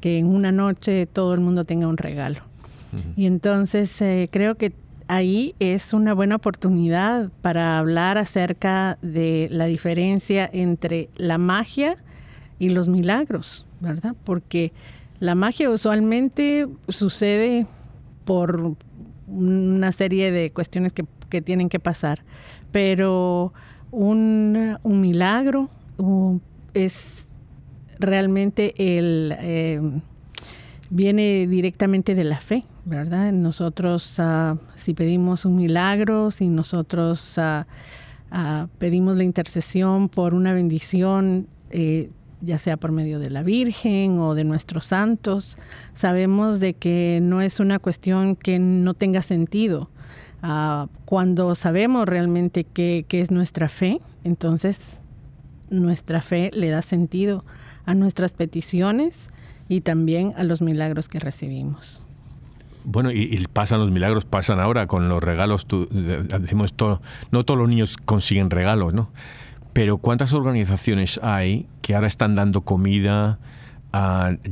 que 0.00 0.18
en 0.18 0.26
una 0.26 0.52
noche 0.52 1.06
todo 1.06 1.34
el 1.34 1.40
mundo 1.40 1.64
tenga 1.64 1.88
un 1.88 1.96
regalo. 1.96 2.40
Y 3.16 3.26
entonces 3.26 4.00
eh, 4.02 4.28
creo 4.30 4.54
que 4.54 4.72
ahí 5.08 5.54
es 5.58 5.92
una 5.92 6.14
buena 6.14 6.36
oportunidad 6.36 7.30
para 7.42 7.78
hablar 7.78 8.18
acerca 8.18 8.98
de 9.02 9.48
la 9.50 9.66
diferencia 9.66 10.48
entre 10.52 11.08
la 11.16 11.38
magia 11.38 11.96
y 12.58 12.70
los 12.70 12.88
milagros, 12.88 13.66
¿verdad? 13.80 14.14
Porque 14.24 14.72
la 15.20 15.34
magia 15.34 15.70
usualmente 15.70 16.66
sucede 16.88 17.66
por 18.24 18.74
una 19.26 19.92
serie 19.92 20.30
de 20.30 20.50
cuestiones 20.50 20.92
que, 20.92 21.04
tienen 21.42 21.68
que 21.68 21.80
pasar. 21.80 22.22
Pero 22.70 23.52
un, 23.90 24.78
milagro 24.84 25.68
es 26.74 27.26
realmente 27.98 28.72
el... 28.76 29.34
Eh, 29.40 29.80
viene 30.90 31.48
directamente 31.48 32.14
de 32.14 32.22
la 32.22 32.38
fe, 32.38 32.64
¿verdad? 32.84 33.32
Nosotros, 33.32 34.16
ah, 34.18 34.56
si 34.74 34.94
pedimos 34.94 35.44
un 35.44 35.56
milagro, 35.56 36.30
si 36.30 36.48
nosotros 36.48 37.38
ah, 37.38 37.66
ah, 38.30 38.68
pedimos 38.78 39.16
la 39.16 39.24
intercesión 39.24 40.08
por 40.08 40.34
una 40.34 40.52
bendición, 40.52 41.48
eh, 41.70 42.10
ya 42.42 42.58
sea 42.58 42.76
por 42.76 42.92
medio 42.92 43.18
de 43.18 43.30
la 43.30 43.42
Virgen 43.42 44.18
o 44.18 44.34
de 44.34 44.44
nuestros 44.44 44.86
santos, 44.86 45.56
sabemos 45.94 46.60
de 46.60 46.74
que 46.74 47.20
no 47.22 47.40
es 47.40 47.58
una 47.58 47.78
cuestión 47.78 48.36
que 48.36 48.58
no 48.58 48.94
tenga 48.94 49.22
sentido. 49.22 49.90
Cuando 51.06 51.54
sabemos 51.54 52.06
realmente 52.06 52.64
qué, 52.64 53.06
es 53.08 53.30
nuestra 53.30 53.70
fe, 53.70 54.02
entonces 54.24 55.00
nuestra 55.70 56.20
fe 56.20 56.50
le 56.52 56.68
da 56.68 56.82
sentido 56.82 57.46
a 57.86 57.94
nuestras 57.94 58.34
peticiones 58.34 59.30
y 59.70 59.80
también 59.80 60.34
a 60.36 60.44
los 60.44 60.60
milagros 60.60 61.08
que 61.08 61.18
recibimos. 61.18 62.04
Bueno, 62.84 63.10
y, 63.10 63.46
pasan 63.52 63.80
los 63.80 63.90
milagros, 63.90 64.26
pasan 64.26 64.60
ahora 64.60 64.86
con 64.86 65.08
los 65.08 65.22
regalos. 65.22 65.66
decimos 65.90 66.74
todo, 66.74 67.00
no 67.30 67.44
todos 67.44 67.58
los 67.58 67.68
niños 67.68 67.96
consiguen 67.96 68.50
regalos, 68.50 68.92
¿no? 68.92 69.10
Pero 69.72 69.98
¿cuántas 69.98 70.32
organizaciones 70.32 71.18
hay 71.22 71.66
que 71.82 71.94
ahora 71.94 72.06
están 72.06 72.34
dando 72.34 72.60
comida, 72.60 73.38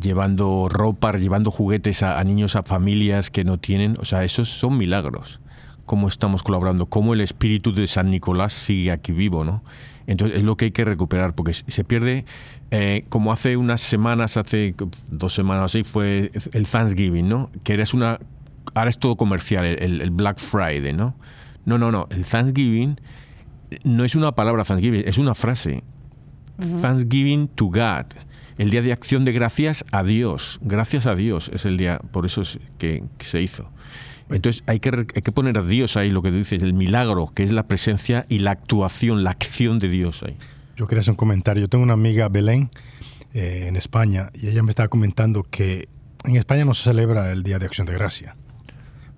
llevando 0.01 0.69
ropa, 0.69 1.13
llevando 1.13 1.51
juguetes 1.51 2.03
a, 2.03 2.23
niños, 2.25 2.57
a 2.57 2.63
familias 2.63 3.31
que 3.31 3.45
no 3.45 3.59
tienen? 3.59 3.97
O 4.01 4.05
sea, 4.05 4.25
esos 4.25 4.49
son 4.49 4.79
milagros. 4.79 5.42
Cómo 5.87 6.09
estamos 6.09 6.43
colaborando, 6.43 6.87
cómo 6.87 7.15
el 7.15 7.21
espíritu 7.21 7.73
de 7.73 7.87
San 7.87 8.11
Nicolás 8.11 8.53
sigue 8.53 8.93
aquí 8.93 9.13
vivo, 9.13 9.45
¿no? 9.45 9.63
Entonces 10.07 10.39
es 10.39 10.43
lo 10.43 10.57
que 10.57 10.67
hay 10.67 10.71
que 10.73 10.85
recuperar, 10.85 11.35
porque 11.35 11.55
se 11.55 11.85
pierde, 11.85 12.25
eh, 12.71 13.05
como 13.09 13.33
hace 13.33 13.57
unas 13.57 13.81
semanas, 13.81 14.37
hace 14.37 14.75
dos 15.11 15.35
semanas 15.35 15.67
así, 15.67 15.85
fue 15.85 16.33
el 16.53 16.67
Thanksgiving, 16.67 17.29
¿no? 17.29 17.51
Que 17.63 17.75
eres 17.75 17.95
una, 17.95 18.19
ahora 18.75 18.91
es 18.91 18.99
todo 18.99 19.17
comercial, 19.17 19.65
el, 19.65 20.01
el 20.01 20.11
Black 20.11 20.39
Friday, 20.39 20.93
¿no? 20.93 21.15
No, 21.65 21.79
no, 21.79 21.93
no, 21.93 22.09
el 22.11 22.25
Thanksgiving 22.25 22.97
no 23.85 24.05
es 24.05 24.15
una 24.15 24.33
palabra 24.33 24.65
Thanksgiving, 24.65 25.05
es 25.07 25.19
una 25.19 25.35
frase. 25.35 25.83
Thanksgiving 26.81 27.49
to 27.49 27.67
God. 27.67 28.07
El 28.59 28.71
día 28.71 28.83
de 28.83 28.93
acción 28.93 29.25
de 29.25 29.33
gracias 29.33 29.85
a 29.91 30.03
Dios. 30.03 30.61
Gracias 30.63 31.07
a 31.07 31.15
Dios 31.15 31.51
es 31.53 31.65
el 31.65 31.77
día, 31.77 31.99
por 32.13 32.27
eso 32.27 32.43
es 32.43 32.59
que, 32.79 33.03
se 33.19 33.41
hizo. 33.41 33.69
Entonces 34.33 34.63
hay 34.67 34.81
que, 34.81 34.91
hay 35.15 35.23
que 35.23 35.33
poner 35.33 35.59
a 35.59 35.63
Dios 35.63 35.97
ahí, 35.97 36.11
lo 36.11 36.23
que 36.23 36.31
dices, 36.31 36.63
el 36.63 36.75
milagro, 36.75 37.31
que 37.35 37.43
es 37.43 37.53
la 37.53 37.65
presencia 37.65 38.27
y 38.29 38.39
la 38.39 38.53
actuación, 38.53 39.25
la 39.25 39.31
acción 39.31 39.79
de 39.79 39.89
Dios 39.89 40.23
ahí. 40.23 40.37
Yo 40.77 40.87
quería 40.87 41.01
hacer 41.01 41.13
un 41.13 41.17
comentario. 41.17 41.63
Yo 41.63 41.69
tengo 41.69 41.85
una 41.85 41.95
amiga, 41.95 42.29
Belén, 42.29 42.71
eh, 43.35 43.67
en 43.69 43.77
España, 43.77 44.31
y 44.35 44.49
ella 44.49 44.63
me 44.63 44.71
estaba 44.71 44.89
comentando 44.89 45.43
que 45.45 45.89
en 46.25 46.37
España 46.37 46.65
no 46.65 46.75
se 46.75 46.85
celebra 46.85 47.33
el 47.33 47.43
Día 47.43 47.59
de 47.59 47.67
Acción 47.67 47.87
de 47.87 47.95
Gracia 47.95 48.37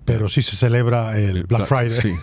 pero 0.05 0.27
sí 0.29 0.43
se 0.43 0.55
celebra 0.55 1.19
el 1.19 1.43
Black 1.43 1.65
Friday. 1.65 1.89
Sí, 1.89 2.13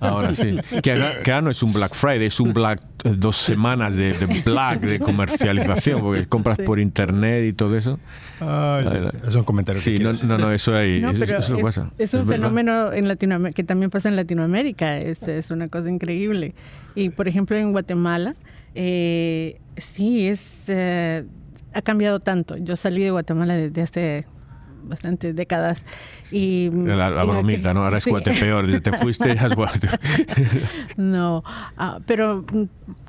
ahora 0.00 0.34
sí. 0.34 0.58
Que 0.82 0.92
ahora, 0.92 1.42
no 1.42 1.50
es 1.50 1.62
un 1.62 1.72
Black 1.72 1.94
Friday, 1.94 2.26
es 2.26 2.38
un 2.38 2.54
Black 2.54 2.80
eh, 3.04 3.14
dos 3.16 3.36
semanas 3.36 3.96
de, 3.96 4.14
Black, 4.44 4.80
de 4.80 5.00
comercialización, 5.00 6.00
porque 6.00 6.26
compras 6.26 6.58
por 6.58 6.78
internet 6.78 7.46
y 7.48 7.52
todo 7.52 7.76
eso. 7.76 7.98
Ay, 8.40 9.10
es 9.26 9.34
un 9.34 9.44
comentario. 9.44 9.82
Sí, 9.82 9.98
no, 9.98 10.12
no, 10.12 10.52
eso 10.52 10.74
ahí, 10.74 11.04
eso, 11.04 11.58
pasa. 11.58 11.90
Es 11.98 12.14
un 12.14 12.26
fenómeno 12.26 12.92
en 12.92 13.08
Latinoamérica, 13.08 13.56
que 13.56 13.64
también 13.64 13.90
pasa 13.90 14.08
en 14.08 14.16
Latinoamérica, 14.16 14.98
es, 14.98 15.22
es 15.24 15.50
una 15.50 15.68
cosa 15.68 15.90
increíble. 15.90 16.54
Y 16.94 17.10
por 17.10 17.26
ejemplo 17.26 17.56
en 17.56 17.72
Guatemala, 17.72 18.36
eh, 18.74 19.60
sí, 19.76 20.28
es... 20.28 20.64
Eh, 20.68 21.24
ha 21.74 21.82
cambiado 21.82 22.20
tanto. 22.20 22.56
Yo 22.56 22.76
salí 22.76 23.02
de 23.02 23.10
Guatemala 23.10 23.54
desde 23.54 23.82
hace 23.82 24.26
bastantes 24.88 25.34
décadas. 25.36 25.84
Y, 26.32 26.70
la, 26.70 27.10
la 27.10 27.24
bromita, 27.24 27.74
¿no? 27.74 27.84
Ahora 27.84 27.98
es 27.98 28.04
peor, 28.04 28.80
te 28.80 28.92
fuiste 28.92 29.34
y 29.34 29.38
has 29.38 29.54
vuelto. 29.54 29.88
no, 30.96 31.44
ah, 31.76 31.98
pero 32.06 32.44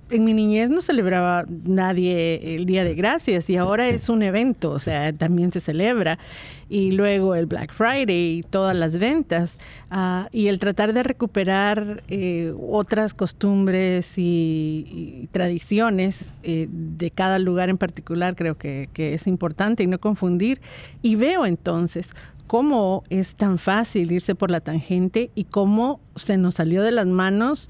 en 0.09 0.25
mi 0.25 0.33
niñez 0.33 0.69
no 0.69 0.81
celebraba 0.81 1.45
nadie 1.47 2.55
el 2.55 2.65
Día 2.65 2.83
de 2.83 2.95
Gracias 2.95 3.49
y 3.49 3.57
ahora 3.57 3.87
es 3.87 4.09
un 4.09 4.23
evento, 4.23 4.71
o 4.71 4.79
sea, 4.79 5.13
también 5.13 5.51
se 5.51 5.59
celebra. 5.59 6.19
Y 6.67 6.91
luego 6.91 7.33
el 7.33 7.47
Black 7.47 7.73
Friday 7.73 8.39
y 8.39 8.43
todas 8.43 8.75
las 8.75 8.97
ventas. 8.97 9.57
Ah, 9.89 10.29
y 10.31 10.47
el 10.47 10.59
tratar 10.59 10.93
de 10.93 11.01
recuperar 11.01 12.03
eh, 12.07 12.53
otras 12.69 13.13
costumbres 13.13 14.13
y, 14.17 15.27
tradiciones 15.31 16.37
eh, 16.43 16.67
de 16.69 17.11
cada 17.11 17.39
lugar 17.39 17.69
en 17.69 17.77
particular 17.77 18.35
creo 18.35 18.57
que, 18.57 18.89
que 18.93 19.13
es 19.13 19.25
importante 19.27 19.83
y 19.83 19.87
no 19.87 19.99
confundir. 19.99 20.61
Y 21.01 21.15
veo 21.15 21.45
entonces 21.45 22.09
cómo 22.49 23.03
es 23.09 23.35
tan 23.35 23.59
fácil 23.59 24.11
irse 24.11 24.33
por 24.33 24.49
la 24.49 24.59
tangente 24.59 25.29
y 25.35 25.43
cómo 25.45 25.99
se 26.15 26.35
nos 26.37 26.55
salió 26.55 26.81
de 26.81 26.91
las 26.91 27.05
manos 27.05 27.69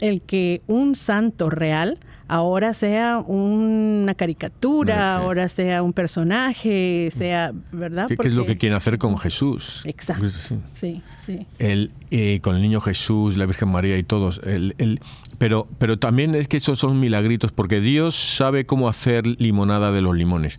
el 0.00 0.22
que 0.22 0.62
un 0.66 0.94
santo 0.94 1.50
real 1.50 1.98
ahora 2.28 2.74
sea 2.74 3.18
una 3.18 4.14
caricatura, 4.14 5.16
ahora 5.16 5.48
sea 5.48 5.82
un 5.82 5.92
personaje, 5.92 7.10
sea, 7.16 7.52
¿verdad? 7.72 8.08
¿Qué, 8.08 8.28
es 8.28 8.34
lo 8.34 8.46
que 8.46 8.56
quieren 8.56 8.76
hacer 8.76 8.98
con 8.98 9.16
Jesús? 9.18 9.82
Exacto. 9.84 10.22
Pues, 10.22 10.54
sí, 10.72 11.02
sí. 11.24 11.46
El, 11.58 11.92
eh, 12.10 12.40
con 12.42 12.56
el 12.56 12.62
niño 12.62 12.80
Jesús, 12.80 13.36
la 13.36 13.46
Virgen 13.46 13.68
María 13.68 13.96
y 13.96 14.02
todos. 14.02 14.40
El, 14.44 15.00
pero, 15.38 15.68
pero 15.78 15.98
también 15.98 16.34
es 16.34 16.48
que 16.48 16.56
esos 16.56 16.78
son 16.78 16.98
milagritos, 16.98 17.52
porque 17.52 17.80
Dios 17.80 18.16
sabe 18.16 18.66
cómo 18.66 18.88
hacer 18.88 19.26
limonada 19.26 19.92
de 19.92 20.02
los 20.02 20.16
limones. 20.16 20.58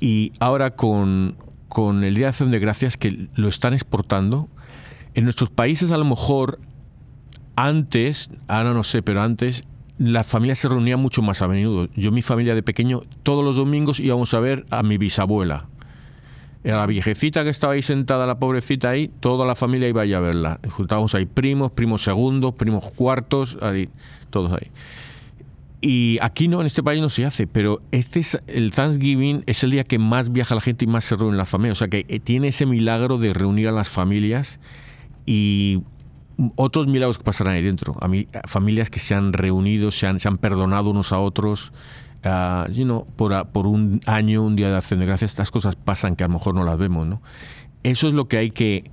Y 0.00 0.32
ahora 0.38 0.70
con, 0.70 1.36
con 1.68 2.04
el 2.04 2.14
Día 2.14 2.26
de 2.26 2.28
Acción 2.30 2.50
de 2.50 2.58
Gracias, 2.58 2.96
que 2.96 3.28
lo 3.34 3.48
están 3.48 3.74
exportando, 3.74 4.48
en 5.14 5.24
nuestros 5.24 5.50
países 5.50 5.90
a 5.90 5.98
lo 5.98 6.04
mejor 6.04 6.58
antes, 7.56 8.30
ahora 8.48 8.72
no 8.72 8.82
sé, 8.82 9.02
pero 9.02 9.22
antes 9.22 9.64
la 9.98 10.24
familia 10.24 10.56
se 10.56 10.68
reunía 10.68 10.96
mucho 10.96 11.22
más 11.22 11.42
a 11.42 11.48
menudo. 11.48 11.88
Yo, 11.94 12.10
mi 12.10 12.22
familia 12.22 12.54
de 12.54 12.62
pequeño, 12.62 13.02
todos 13.22 13.44
los 13.44 13.56
domingos 13.56 14.00
íbamos 14.00 14.34
a 14.34 14.40
ver 14.40 14.66
a 14.70 14.82
mi 14.82 14.98
bisabuela. 14.98 15.66
Era 16.64 16.78
la 16.78 16.86
viejecita 16.86 17.44
que 17.44 17.50
estaba 17.50 17.74
ahí 17.74 17.82
sentada, 17.82 18.26
la 18.26 18.38
pobrecita 18.38 18.88
ahí, 18.88 19.10
toda 19.20 19.46
la 19.46 19.54
familia 19.54 19.88
iba 19.88 20.02
a 20.02 20.20
verla. 20.20 20.60
Juntábamos 20.70 21.14
ahí 21.14 21.26
primos, 21.26 21.72
primos 21.72 22.02
segundos, 22.02 22.54
primos 22.54 22.90
cuartos, 22.92 23.58
ahí, 23.60 23.90
todos 24.30 24.52
ahí. 24.52 24.70
Y 25.82 26.16
aquí 26.22 26.48
no, 26.48 26.62
en 26.62 26.66
este 26.66 26.82
país 26.82 27.02
no 27.02 27.10
se 27.10 27.26
hace, 27.26 27.46
pero 27.46 27.82
este 27.90 28.20
es, 28.20 28.40
el 28.46 28.70
Thanksgiving 28.70 29.44
es 29.44 29.62
el 29.64 29.70
día 29.70 29.84
que 29.84 29.98
más 29.98 30.32
viaja 30.32 30.54
la 30.54 30.62
gente 30.62 30.86
y 30.86 30.88
más 30.88 31.04
se 31.04 31.14
reúne 31.14 31.36
la 31.36 31.44
familia. 31.44 31.72
O 31.72 31.76
sea 31.76 31.88
que 31.88 32.06
eh, 32.08 32.20
tiene 32.20 32.48
ese 32.48 32.64
milagro 32.64 33.18
de 33.18 33.34
reunir 33.34 33.68
a 33.68 33.72
las 33.72 33.90
familias 33.90 34.60
y 35.26 35.82
otros 36.56 36.86
milagros 36.86 37.18
que 37.18 37.24
pasarán 37.24 37.54
ahí 37.54 37.62
dentro. 37.62 37.96
A 38.00 38.08
mí, 38.08 38.26
familias 38.46 38.90
que 38.90 39.00
se 39.00 39.14
han 39.14 39.32
reunido, 39.32 39.90
se 39.90 40.06
han, 40.06 40.18
se 40.18 40.28
han 40.28 40.38
perdonado 40.38 40.90
unos 40.90 41.12
a 41.12 41.18
otros. 41.18 41.72
Uh, 42.24 43.04
por, 43.16 43.48
por, 43.48 43.66
un 43.66 44.00
año, 44.06 44.42
un 44.42 44.56
día 44.56 44.70
de 44.70 44.76
acción 44.76 44.98
de 44.98 45.04
gracias, 45.04 45.32
estas 45.32 45.50
cosas 45.50 45.76
pasan 45.76 46.16
que 46.16 46.24
a 46.24 46.28
lo 46.28 46.34
mejor 46.34 46.54
no 46.54 46.64
las 46.64 46.78
vemos, 46.78 47.06
¿no? 47.06 47.20
Eso 47.82 48.08
es 48.08 48.14
lo 48.14 48.28
que 48.28 48.38
hay 48.38 48.50
que, 48.50 48.90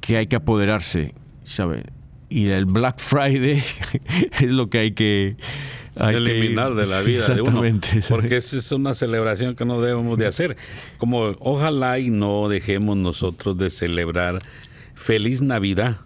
que, 0.00 0.16
hay 0.16 0.28
que 0.28 0.36
apoderarse, 0.36 1.12
¿sabe? 1.42 1.82
Y 2.28 2.48
el 2.50 2.66
Black 2.66 3.00
Friday 3.00 3.64
es 4.40 4.50
lo 4.50 4.70
que 4.70 4.78
hay 4.78 4.92
que... 4.92 5.36
eliminar 5.96 6.76
de 6.76 6.86
la 6.86 7.02
vida 7.02 7.26
de 7.26 7.42
uno. 7.42 7.62
Porque 8.08 8.36
es 8.36 8.70
una 8.70 8.94
celebración 8.94 9.56
que 9.56 9.64
no 9.64 9.80
debemos 9.80 10.16
de 10.16 10.28
hacer. 10.28 10.56
Como 10.98 11.34
ojalá 11.40 11.98
y 11.98 12.10
no 12.10 12.48
dejemos 12.48 12.96
nosotros 12.96 13.58
de 13.58 13.70
celebrar 13.70 14.38
Feliz 14.94 15.42
Navidad 15.42 16.05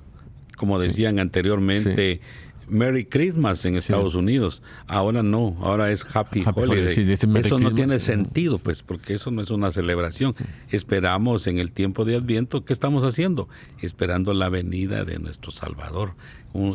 como 0.60 0.78
decían 0.78 1.18
anteriormente, 1.18 2.20
Merry 2.68 3.06
Christmas 3.06 3.64
en 3.64 3.76
Estados 3.78 4.14
Unidos. 4.14 4.62
Ahora 4.86 5.22
no, 5.22 5.56
ahora 5.62 5.90
es 5.90 6.04
Happy, 6.14 6.44
Holiday. 6.54 7.16
eso 7.38 7.58
no 7.58 7.72
tiene 7.72 7.98
sentido, 7.98 8.58
pues, 8.58 8.82
porque 8.82 9.14
eso 9.14 9.30
no 9.30 9.40
es 9.40 9.50
una 9.50 9.70
celebración. 9.70 10.34
Esperamos 10.70 11.46
en 11.46 11.56
el 11.56 11.72
tiempo 11.72 12.04
de 12.04 12.16
Adviento, 12.16 12.62
¿qué 12.62 12.74
estamos 12.74 13.04
haciendo? 13.04 13.48
Esperando 13.80 14.34
la 14.34 14.50
venida 14.50 15.02
de 15.04 15.18
nuestro 15.18 15.50
Salvador. 15.50 16.12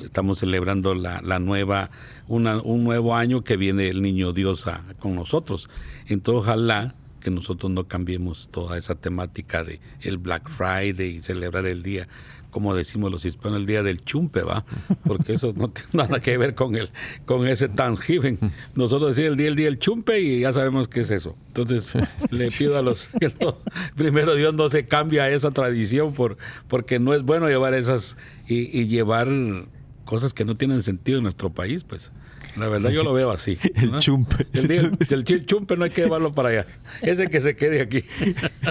Estamos 0.04 0.40
celebrando 0.40 0.96
la, 0.96 1.22
nueva, 1.38 1.92
un 2.28 2.84
nuevo 2.84 3.16
año 3.16 3.44
que 3.44 3.56
viene 3.56 3.88
el 3.88 4.02
Niño 4.02 4.34
Dios 4.34 4.66
con 4.98 5.14
nosotros. 5.14 5.70
Entonces, 6.08 6.42
ojalá 6.42 6.96
que 7.20 7.30
nosotros 7.30 7.72
no 7.72 7.84
cambiemos 7.88 8.50
toda 8.50 8.80
esa 8.80 8.96
temática 8.96 9.64
de 9.64 9.80
el 10.02 10.18
Black 10.18 10.50
Friday 10.50 11.18
y 11.18 11.22
celebrar 11.22 11.68
el 11.68 11.84
día 11.84 12.08
como 12.52 12.76
decimos 12.76 13.12
los 13.12 13.26
hispanos, 13.26 13.60
el 13.60 13.66
día 13.66 13.84
del 13.84 14.04
chumpe, 14.04 14.42
¿va? 14.42 14.64
Porque 15.04 15.34
eso 15.34 15.54
no 15.56 15.70
tiene 15.70 15.90
nada 15.94 16.20
que 16.20 16.38
ver 16.38 16.56
con 16.56 16.76
el, 16.76 16.90
con 17.26 17.48
ese 17.48 17.70
Thanksgiving. 17.70 18.40
Nosotros 18.76 19.16
decimos 19.16 19.32
el 19.32 19.38
día, 19.38 19.48
el 19.48 19.56
día 19.56 19.66
del 19.66 19.80
chumpe 19.80 20.20
y 20.20 20.40
ya 20.40 20.54
sabemos 20.54 20.88
qué 20.88 21.02
es 21.02 21.12
eso. 21.12 21.36
Entonces, 21.48 21.94
le 22.32 22.48
pido 22.48 22.78
a 22.78 22.82
los 22.82 23.08
que 23.20 23.34
primero 23.96 24.36
Dios 24.36 24.54
no 24.54 24.70
se 24.70 24.88
cambia 24.88 25.30
esa 25.30 25.52
tradición 25.52 26.14
por, 26.14 26.38
porque 26.68 27.00
no 27.00 27.14
es 27.14 27.24
bueno 27.24 27.48
llevar 27.48 27.74
esas 27.74 28.18
y, 28.48 28.80
y 28.80 28.88
llevar 28.88 29.28
cosas 30.06 30.34
que 30.34 30.46
no 30.46 30.56
tienen 30.56 30.84
sentido 30.84 31.18
en 31.18 31.24
nuestro 31.24 31.52
país, 31.52 31.84
pues. 31.84 32.12
La 32.58 32.68
verdad 32.68 32.90
yo 32.90 33.04
lo 33.04 33.14
veo 33.14 33.32
así. 33.32 33.58
El 33.76 33.98
chumpe. 34.00 34.48
El, 34.54 35.24
chumpe 35.46 35.78
no 35.78 35.86
hay 35.86 35.92
que 35.92 36.04
llevarlo 36.04 36.34
para 36.34 36.50
allá. 36.50 36.66
Ese 37.02 37.28
que 37.28 37.42
se 37.42 37.56
quede 37.56 37.82
aquí. 37.82 38.04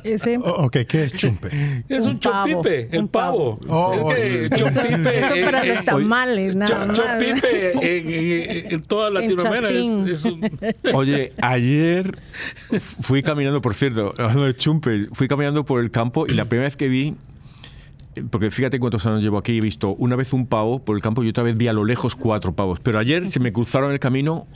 Ese. 0.03 0.39
Oh, 0.45 0.67
ok, 0.67 0.79
¿qué 0.87 1.05
es 1.05 1.13
chumpe? 1.15 1.85
Es 1.89 2.05
un, 2.05 2.21
chompipe, 2.21 2.89
el 2.93 3.09
pavo. 3.09 3.59
Oh, 3.69 4.13
es 4.13 4.51
que 4.51 4.57
chompipe. 4.57 5.19
Eso, 5.19 5.45
para 5.45 5.65
los 5.65 5.85
tamales, 5.85 6.55
nada 6.55 6.87
más. 6.87 6.97
Chompipe 6.97 8.75
en, 8.75 8.83
toda 8.83 9.11
Latinoamérica 9.11 10.11
es, 10.11 10.25
un... 10.25 10.51
Oye, 10.93 11.33
ayer 11.41 12.19
fui 13.01 13.23
caminando, 13.23 13.63
por 13.63 13.75
cierto, 13.75 14.15
hablando 14.19 14.45
de 14.45 14.57
chumpe, 14.57 15.07
fui 15.13 15.29
caminando 15.29 15.65
por 15.65 15.81
el 15.81 15.91
campo 15.91 16.27
y 16.27 16.33
la 16.35 16.45
primera 16.45 16.69
vez 16.69 16.77
que 16.77 16.89
vi 16.89 17.15
porque 18.31 18.51
fíjate 18.51 18.79
cuántos 18.79 19.07
años 19.07 19.23
llevo 19.23 19.39
aquí, 19.39 19.59
he 19.59 19.61
visto 19.61 19.95
una 19.95 20.17
vez 20.17 20.33
un 20.33 20.47
pavo 20.47 20.85
por 20.85 20.97
el 20.97 21.03
campo 21.03 21.23
y 21.23 21.29
otra 21.29 21.45
vez 21.45 21.57
vi 21.57 21.69
a 21.69 21.73
lo 21.73 21.85
lejos 21.85 22.17
cuatro 22.17 22.55
pavos. 22.55 22.81
Pero 22.81 22.99
ayer 22.99 23.31
se 23.31 23.41
me 23.41 23.53
cruzaron 23.53 23.93
el 23.93 24.01
camino 24.01 24.47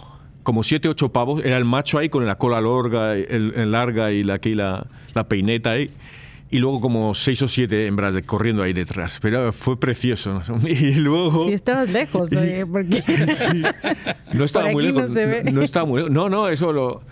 como 0.43 0.63
siete, 0.63 0.89
ocho 0.89 1.11
pavos. 1.11 1.45
Era 1.45 1.59
el 1.59 1.65
macho 1.65 1.99
ahí 1.99 2.09
con 2.09 2.25
la 2.27 2.37
cola 2.39 2.61
larga, 2.61 3.17
el, 3.17 3.71
larga 3.71 4.13
y 4.13 4.25
la, 4.25 4.35
aquí 4.35 4.55
la, 4.55 4.87
la, 5.15 5.29
peineta 5.29 5.73
ahí. 5.73 5.91
Y 6.51 6.59
luego 6.59 6.81
como 6.81 7.15
seis 7.15 7.43
o 7.43 7.49
siete 7.49 7.87
hembras 7.87 8.15
corriendo 8.25 8.63
ahí 8.63 8.73
detrás. 8.73 9.19
Pero 9.21 9.53
fue 9.53 9.79
precioso. 9.79 10.41
Y 10.67 10.95
luego... 10.95 11.47
Si 11.47 11.53
estabas 11.53 11.91
lejos, 11.91 12.31
porque... 12.73 13.05
No 14.33 14.45
estaba 14.45 14.71
muy 14.71 14.85
lejos. 14.85 15.11
No, 15.11 15.53
no, 15.53 15.63
estaba 15.63 15.87
muy 15.87 15.99
lejos. 15.99 16.13
No, 16.13 16.29
no, 16.31 16.49
eso 16.49 16.73
lo... 16.73 17.03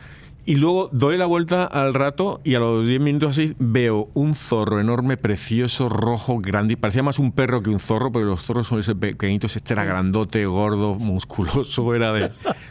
Y 0.48 0.54
luego 0.54 0.88
doy 0.92 1.18
la 1.18 1.26
vuelta 1.26 1.64
al 1.64 1.92
rato 1.92 2.40
y 2.44 2.54
a 2.54 2.60
los 2.60 2.86
10 2.86 3.00
minutos 3.00 3.30
así 3.30 3.56
veo 3.58 4.10
un 4.14 4.36
zorro 4.36 4.80
enorme, 4.80 5.16
precioso, 5.16 5.88
rojo, 5.88 6.38
grande. 6.38 6.74
Y 6.74 6.76
parecía 6.76 7.02
más 7.02 7.18
un 7.18 7.32
perro 7.32 7.64
que 7.64 7.70
un 7.70 7.80
zorro, 7.80 8.12
porque 8.12 8.26
los 8.26 8.44
zorros 8.44 8.68
son 8.68 8.78
ese 8.78 8.94
pequeñitos. 8.94 9.56
Este 9.56 9.72
era 9.74 9.84
grandote, 9.84 10.46
gordo, 10.46 10.94
musculoso, 10.94 11.92
era 11.96 12.12
de, 12.12 12.30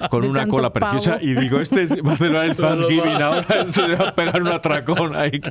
con 0.10 0.24
una 0.24 0.48
cola 0.48 0.72
preciosa. 0.72 1.18
Y 1.22 1.34
digo, 1.34 1.60
este 1.60 2.02
va 2.02 2.14
a 2.14 2.18
celebrar 2.18 2.46
el 2.46 2.56
Thanksgiving, 2.56 3.22
ahora 3.22 3.46
se 3.70 3.88
le 3.90 3.96
va 3.98 4.08
a 4.08 4.16
pegar 4.16 4.42
un 4.42 4.48
atracón 4.48 5.14
ahí. 5.14 5.42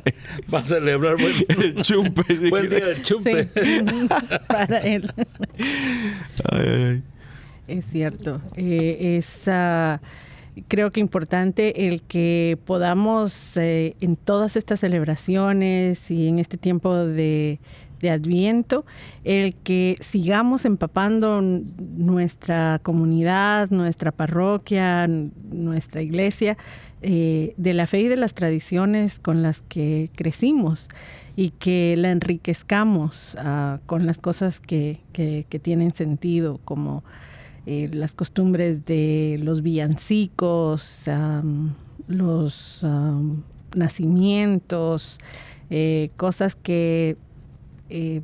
Va 0.51 0.59
a 0.59 0.63
celebrar 0.63 1.17
el 1.47 1.75
chumpe. 1.83 2.49
Buen 2.49 2.69
día 2.71 2.85
del 2.87 3.03
chumpe. 3.03 3.45
Para 4.47 4.79
él. 4.79 5.13
Es 7.67 7.85
cierto. 7.85 8.41
Eh, 8.55 9.17
esa 9.19 10.01
creo 10.67 10.91
que 10.91 10.99
importante 10.99 11.87
el 11.87 12.01
que 12.01 12.57
podamos 12.65 13.57
eh, 13.57 13.95
en 13.99 14.15
todas 14.15 14.55
estas 14.55 14.79
celebraciones 14.79 16.09
y 16.09 16.27
en 16.27 16.39
este 16.39 16.57
tiempo 16.57 16.95
de, 16.95 17.59
Adviento, 18.05 18.85
el 19.23 19.55
que 19.55 19.97
sigamos 19.99 20.65
empapando 20.65 21.41
nuestra 21.41 22.79
comunidad, 22.83 23.71
nuestra 23.71 24.11
parroquia, 24.11 25.07
nuestra 25.07 26.03
iglesia, 26.03 26.55
eh, 27.01 27.55
de 27.57 27.73
la 27.73 27.87
fe 27.87 28.01
y 28.01 28.07
de 28.07 28.17
las 28.17 28.35
tradiciones 28.35 29.17
con 29.17 29.41
las 29.41 29.63
que 29.63 30.11
crecimos 30.13 30.87
y 31.35 31.49
que 31.49 31.95
la 31.97 32.11
enriquezcamos 32.11 33.37
ah, 33.39 33.79
con 33.87 34.05
las 34.05 34.19
cosas 34.19 34.59
que, 34.59 34.99
que 35.11 35.59
tienen 35.59 35.91
sentido, 35.91 36.59
como 36.63 37.03
eh, 37.65 37.89
las 37.93 38.11
costumbres 38.11 38.85
de 38.85 39.39
los 39.41 39.61
villancicos, 39.61 41.01
los 42.07 42.85
nacimientos, 43.75 45.19
eh, 45.69 46.09
cosas 46.17 46.55
que, 46.55 47.17
eh, 47.89 48.21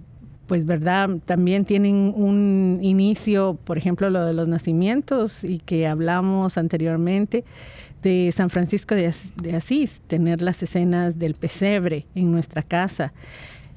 pues 0.48 0.66
verdad, 0.66 1.10
también 1.26 1.66
tienen 1.66 2.14
un 2.16 2.80
inicio, 2.82 3.58
por 3.64 3.78
ejemplo, 3.78 4.10
lo 4.10 4.26
de 4.26 4.34
los 4.34 4.48
nacimientos 4.48 5.44
y 5.44 5.60
que 5.60 5.88
hablamos 5.88 6.58
anteriormente 6.58 7.46
de 8.02 8.34
San 8.36 8.50
Francisco 8.50 8.96
de 8.96 9.56
Asís, 9.56 10.02
tener 10.08 10.42
las 10.42 10.62
escenas 10.64 11.20
del 11.20 11.36
pesebre 11.36 12.06
en 12.16 12.32
nuestra 12.32 12.64
casa. 12.64 13.14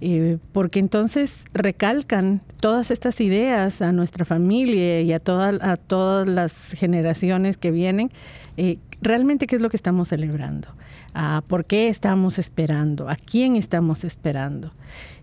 Eh, 0.00 0.38
porque 0.52 0.80
entonces 0.80 1.32
recalcan 1.52 2.40
todas 2.60 2.90
estas 2.90 3.20
ideas 3.20 3.80
a 3.80 3.92
nuestra 3.92 4.24
familia 4.24 5.00
y 5.00 5.12
a, 5.12 5.16
a 5.16 5.76
todas 5.76 6.28
las 6.28 6.52
generaciones 6.72 7.56
que 7.56 7.70
vienen, 7.70 8.10
eh, 8.56 8.78
realmente 9.00 9.46
qué 9.46 9.56
es 9.56 9.62
lo 9.62 9.70
que 9.70 9.76
estamos 9.76 10.08
celebrando, 10.08 10.68
¿A 11.16 11.42
por 11.46 11.64
qué 11.64 11.88
estamos 11.88 12.40
esperando, 12.40 13.08
a 13.08 13.14
quién 13.14 13.54
estamos 13.54 14.02
esperando. 14.02 14.72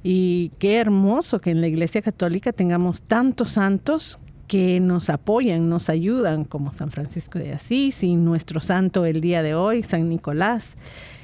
Y 0.03 0.51
qué 0.57 0.77
hermoso 0.77 1.41
que 1.41 1.51
en 1.51 1.59
la 1.59 1.67
Iglesia 1.67 2.01
Católica 2.01 2.53
tengamos 2.53 3.01
tantos 3.01 3.51
santos 3.51 4.17
que 4.47 4.79
nos 4.79 5.09
apoyan, 5.09 5.69
nos 5.69 5.89
ayudan, 5.89 6.45
como 6.45 6.73
San 6.73 6.91
Francisco 6.91 7.39
de 7.39 7.53
Asís 7.53 8.03
y 8.03 8.15
nuestro 8.15 8.59
santo 8.61 9.05
el 9.05 9.21
día 9.21 9.43
de 9.43 9.53
hoy, 9.55 9.81
San 9.81 10.09
Nicolás. 10.09 10.75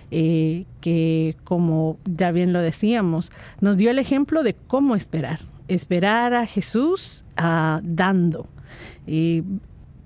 Eh, 0.10 0.66
que 0.80 1.36
como 1.44 1.98
ya 2.06 2.32
bien 2.32 2.54
lo 2.54 2.62
decíamos, 2.62 3.32
nos 3.60 3.76
dio 3.76 3.92
el 3.92 4.00
ejemplo 4.00 4.44
de 4.44 4.56
cómo 4.56 4.96
esperar. 4.96 5.40
Esperar 5.68 6.34
a 6.34 6.46
Jesús 6.46 7.26
dando, 7.36 8.48
y 9.06 9.44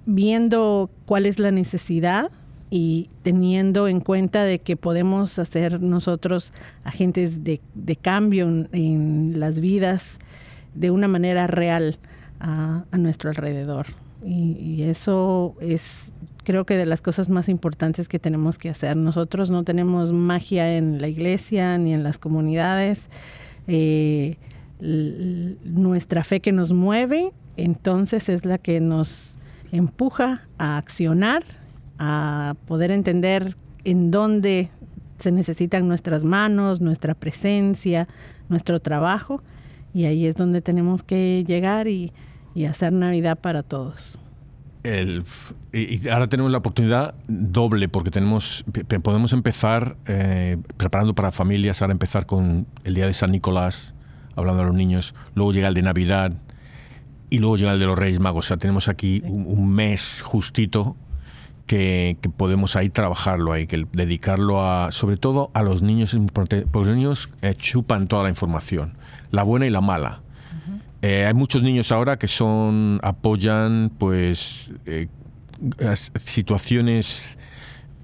viendo 0.05 0.89
cuál 1.05 1.27
es 1.27 1.37
la 1.37 1.51
necesidad 1.51 2.31
y 2.71 3.09
teniendo 3.21 3.87
en 3.87 3.99
cuenta 3.99 4.43
de 4.43 4.59
que 4.59 4.75
podemos 4.75 5.37
hacer 5.37 5.81
nosotros 5.81 6.51
agentes 6.83 7.43
de, 7.43 7.59
cambio 8.01 8.47
en, 8.71 9.39
las 9.39 9.59
vidas 9.59 10.17
de 10.73 10.89
una 10.89 11.07
manera 11.07 11.45
real 11.45 11.97
a, 12.39 12.85
nuestro 12.93 13.29
alrededor. 13.29 13.85
y, 14.25 14.81
eso 14.83 15.55
es 15.61 16.11
creo 16.43 16.65
que 16.65 16.77
de 16.77 16.85
las 16.85 17.01
cosas 17.01 17.29
más 17.29 17.49
importantes 17.49 18.07
que 18.07 18.19
tenemos 18.19 18.57
que 18.57 18.69
hacer. 18.69 18.97
Nosotros 18.97 19.49
no 19.49 19.63
tenemos 19.63 20.11
magia 20.11 20.75
en 20.75 20.99
la 20.99 21.07
iglesia 21.07 21.77
ni 21.77 21.93
en 21.93 22.03
las 22.03 22.17
comunidades. 22.17 23.09
Eh, 23.67 24.37
nuestra 24.79 26.23
fe 26.23 26.39
que 26.39 26.51
nos 26.51 26.73
mueve, 26.73 27.31
entonces 27.57 28.29
es 28.29 28.45
la 28.45 28.57
que 28.57 28.79
nos 28.79 29.37
empuja 29.71 30.47
a 30.57 30.77
accionar, 30.77 31.43
a 31.99 32.55
poder 32.65 32.91
entender 32.91 33.55
en 33.83 34.09
dónde 34.09 34.71
se 35.19 35.31
necesitan 35.31 35.87
nuestras 35.87 36.23
manos, 36.23 36.81
nuestra 36.81 37.13
presencia, 37.13 38.07
nuestro 38.49 38.79
trabajo, 38.79 39.43
y 39.93 40.05
ahí 40.05 40.25
es 40.25 40.35
donde 40.35 40.61
tenemos 40.61 41.03
que 41.03 41.43
llegar 41.45 41.87
y 41.87 42.11
hacer 42.67 42.91
Navidad 42.91 43.37
para 43.37 43.61
todos 43.61 44.20
y 44.83 46.07
ahora 46.09 46.27
tenemos 46.27 46.51
la 46.51 46.57
oportunidad 46.57 47.13
doble 47.27 47.87
porque 47.87 48.09
tenemos 48.09 48.65
podemos 49.03 49.31
empezar 49.33 49.95
eh, 50.07 50.57
preparando 50.77 51.13
para 51.13 51.31
familias, 51.31 51.81
ahora 51.81 51.91
empezar 51.91 52.25
con 52.25 52.65
el 52.83 52.95
día 52.95 53.05
de 53.05 53.13
San 53.13 53.31
Nicolás, 53.31 53.93
hablando 54.35 54.63
a 54.63 54.65
los 54.65 54.75
niños, 54.75 55.13
luego 55.35 55.53
llega 55.53 55.67
el 55.67 55.73
de 55.73 55.83
Navidad 55.83 56.33
y 57.29 57.37
luego 57.39 57.57
llega 57.57 57.73
el 57.73 57.79
de 57.79 57.85
los 57.85 57.97
Reyes 57.97 58.19
Magos. 58.19 58.45
O 58.45 58.47
sea, 58.47 58.57
tenemos 58.57 58.87
aquí 58.87 59.23
un, 59.25 59.71
mes 59.71 60.21
justito 60.21 60.95
que, 61.65 62.17
podemos 62.35 62.75
ahí 62.75 62.89
trabajarlo, 62.89 63.53
ahí, 63.53 63.67
que 63.67 63.85
dedicarlo 63.93 64.65
a, 64.65 64.91
sobre 64.91 65.17
todo 65.17 65.51
a 65.53 65.63
los 65.63 65.81
niños, 65.81 66.15
porque 66.33 66.65
los 66.73 66.87
niños 66.87 67.29
eh, 67.41 67.55
chupan 67.55 68.07
toda 68.07 68.23
la 68.23 68.29
información, 68.29 68.97
la 69.31 69.43
buena 69.43 69.65
y 69.65 69.69
la 69.69 69.81
mala. 69.81 70.21
Eh, 71.01 71.25
hay 71.25 71.33
muchos 71.33 71.63
niños 71.63 71.91
ahora 71.91 72.17
que 72.17 72.27
son 72.27 72.99
apoyan 73.01 73.91
pues 73.97 74.71
eh, 74.85 75.07
situaciones 76.15 77.39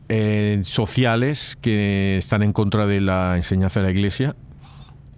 eh, 0.09 0.61
sociales 0.63 1.57
que 1.61 2.17
están 2.17 2.41
en 2.41 2.53
contra 2.53 2.87
de 2.87 3.01
la 3.01 3.35
enseñanza 3.35 3.81
de 3.81 3.85
la 3.85 3.91
Iglesia 3.91 4.35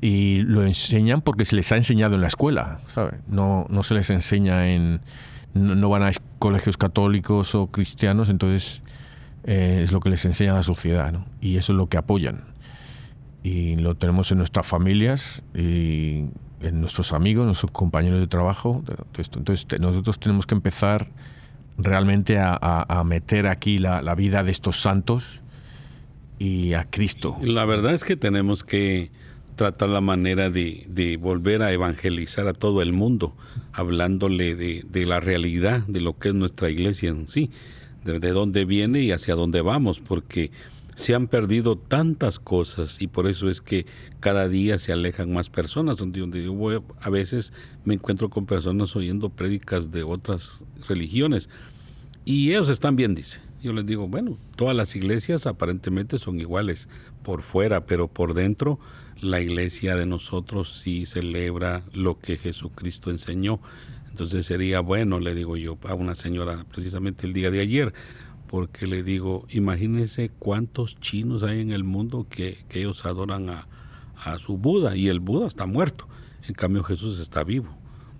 y 0.01 0.41
lo 0.41 0.65
enseñan 0.65 1.21
porque 1.21 1.45
se 1.45 1.55
les 1.55 1.71
ha 1.71 1.77
enseñado 1.77 2.15
en 2.15 2.21
la 2.21 2.27
escuela, 2.27 2.81
No, 3.27 3.65
no 3.69 3.83
se 3.83 3.93
les 3.93 4.09
enseña 4.09 4.69
en 4.69 5.01
no, 5.53 5.89
van 5.89 6.03
a 6.03 6.11
colegios 6.37 6.77
católicos 6.77 7.55
o 7.55 7.67
cristianos, 7.67 8.29
entonces 8.29 8.81
es 9.43 9.91
lo 9.91 9.99
que 9.99 10.09
les 10.09 10.23
enseña 10.25 10.53
la 10.53 10.63
sociedad, 10.63 11.13
Y 11.41 11.57
eso 11.57 11.71
es 11.73 11.77
lo 11.77 11.87
que 11.87 11.97
apoyan. 11.97 12.43
Y 13.41 13.77
lo 13.77 13.95
tenemos 13.95 14.31
en 14.31 14.37
nuestras 14.37 14.67
familias 14.67 15.43
y 15.55 16.25
en 16.61 16.81
nuestros 16.81 17.13
amigos, 17.13 17.45
nuestros 17.45 17.71
compañeros 17.71 18.19
de 18.19 18.27
trabajo. 18.27 18.83
Entonces, 19.17 19.65
nosotros 19.79 20.19
tenemos 20.19 20.45
que 20.45 20.55
empezar 20.55 21.07
realmente 21.77 22.37
a, 22.39 23.03
meter 23.05 23.47
aquí 23.47 23.77
la, 23.77 24.15
vida 24.15 24.43
de 24.43 24.51
estos 24.51 24.81
santos 24.81 25.41
y 26.37 26.73
a 26.73 26.83
Cristo. 26.85 27.37
La 27.41 27.65
verdad 27.65 27.93
es 27.93 28.03
que 28.03 28.15
tenemos 28.15 28.63
que 28.63 29.11
tratar 29.55 29.89
la 29.89 30.01
manera 30.01 30.49
de, 30.49 31.17
volver 31.21 31.61
a 31.63 31.71
evangelizar 31.71 32.47
a 32.47 32.53
todo 32.53 32.81
el 32.81 32.93
mundo, 32.93 33.35
hablándole 33.73 34.55
de, 34.55 35.05
la 35.05 35.19
realidad 35.19 35.81
de 35.87 36.01
lo 36.01 36.17
que 36.17 36.29
es 36.29 36.35
nuestra 36.35 36.69
iglesia 36.69 37.09
en 37.09 37.27
sí, 37.27 37.51
de, 38.03 38.19
de 38.19 38.29
dónde 38.31 38.65
viene 38.65 39.01
y 39.01 39.11
hacia 39.11 39.35
dónde 39.35 39.61
vamos, 39.61 39.99
porque 39.99 40.51
se 40.99 41.15
han 41.15 41.29
perdido 41.29 41.77
tantas 41.77 42.39
cosas 42.39 43.01
y 43.01 43.07
por 43.07 43.25
eso 43.27 43.47
es 43.47 43.61
que 43.61 43.85
cada 44.19 44.49
día 44.49 44.77
se 44.77 44.91
alejan 44.91 45.31
más 45.31 45.49
personas. 45.49 45.95
Donde, 45.95 46.19
donde 46.19 46.43
yo 46.43 46.51
voy, 46.51 46.81
a 46.99 47.09
veces 47.09 47.53
me 47.85 47.93
encuentro 47.93 48.29
con 48.29 48.45
personas 48.45 48.93
oyendo 48.97 49.29
prédicas 49.29 49.91
de 49.91 50.03
otras 50.03 50.65
religiones 50.89 51.49
y 52.25 52.49
ellos 52.49 52.69
están 52.69 52.97
bien, 52.97 53.15
dice. 53.15 53.39
Yo 53.63 53.71
les 53.71 53.85
digo, 53.85 54.09
bueno, 54.09 54.37
todas 54.57 54.75
las 54.75 54.93
iglesias 54.93 55.47
aparentemente 55.47 56.17
son 56.17 56.37
iguales 56.39 56.89
por 57.23 57.43
fuera, 57.43 57.85
pero 57.85 58.09
por 58.09 58.33
dentro 58.33 58.77
la 59.21 59.39
iglesia 59.39 59.95
de 59.95 60.05
nosotros 60.05 60.81
sí 60.81 61.05
celebra 61.05 61.81
lo 61.93 62.19
que 62.19 62.35
Jesucristo 62.35 63.09
enseñó. 63.09 63.61
Entonces 64.09 64.45
sería 64.45 64.81
bueno, 64.81 65.21
le 65.21 65.33
digo 65.33 65.55
yo 65.55 65.77
a 65.87 65.93
una 65.93 66.15
señora 66.15 66.65
precisamente 66.69 67.25
el 67.25 67.31
día 67.31 67.51
de 67.51 67.61
ayer, 67.61 67.93
porque 68.49 68.87
le 68.87 69.03
digo, 69.03 69.45
imagínense 69.49 70.31
cuántos 70.39 70.99
chinos 70.99 71.43
hay 71.43 71.61
en 71.61 71.71
el 71.71 71.83
mundo 71.83 72.25
que, 72.27 72.57
ellos 72.71 73.05
adoran 73.05 73.49
a, 73.51 73.67
su 74.39 74.57
Buda 74.57 74.97
y 74.97 75.07
el 75.07 75.19
Buda 75.19 75.47
está 75.47 75.67
muerto, 75.67 76.07
en 76.47 76.55
cambio 76.55 76.83
Jesús 76.83 77.19
está 77.19 77.43
vivo, 77.43 77.69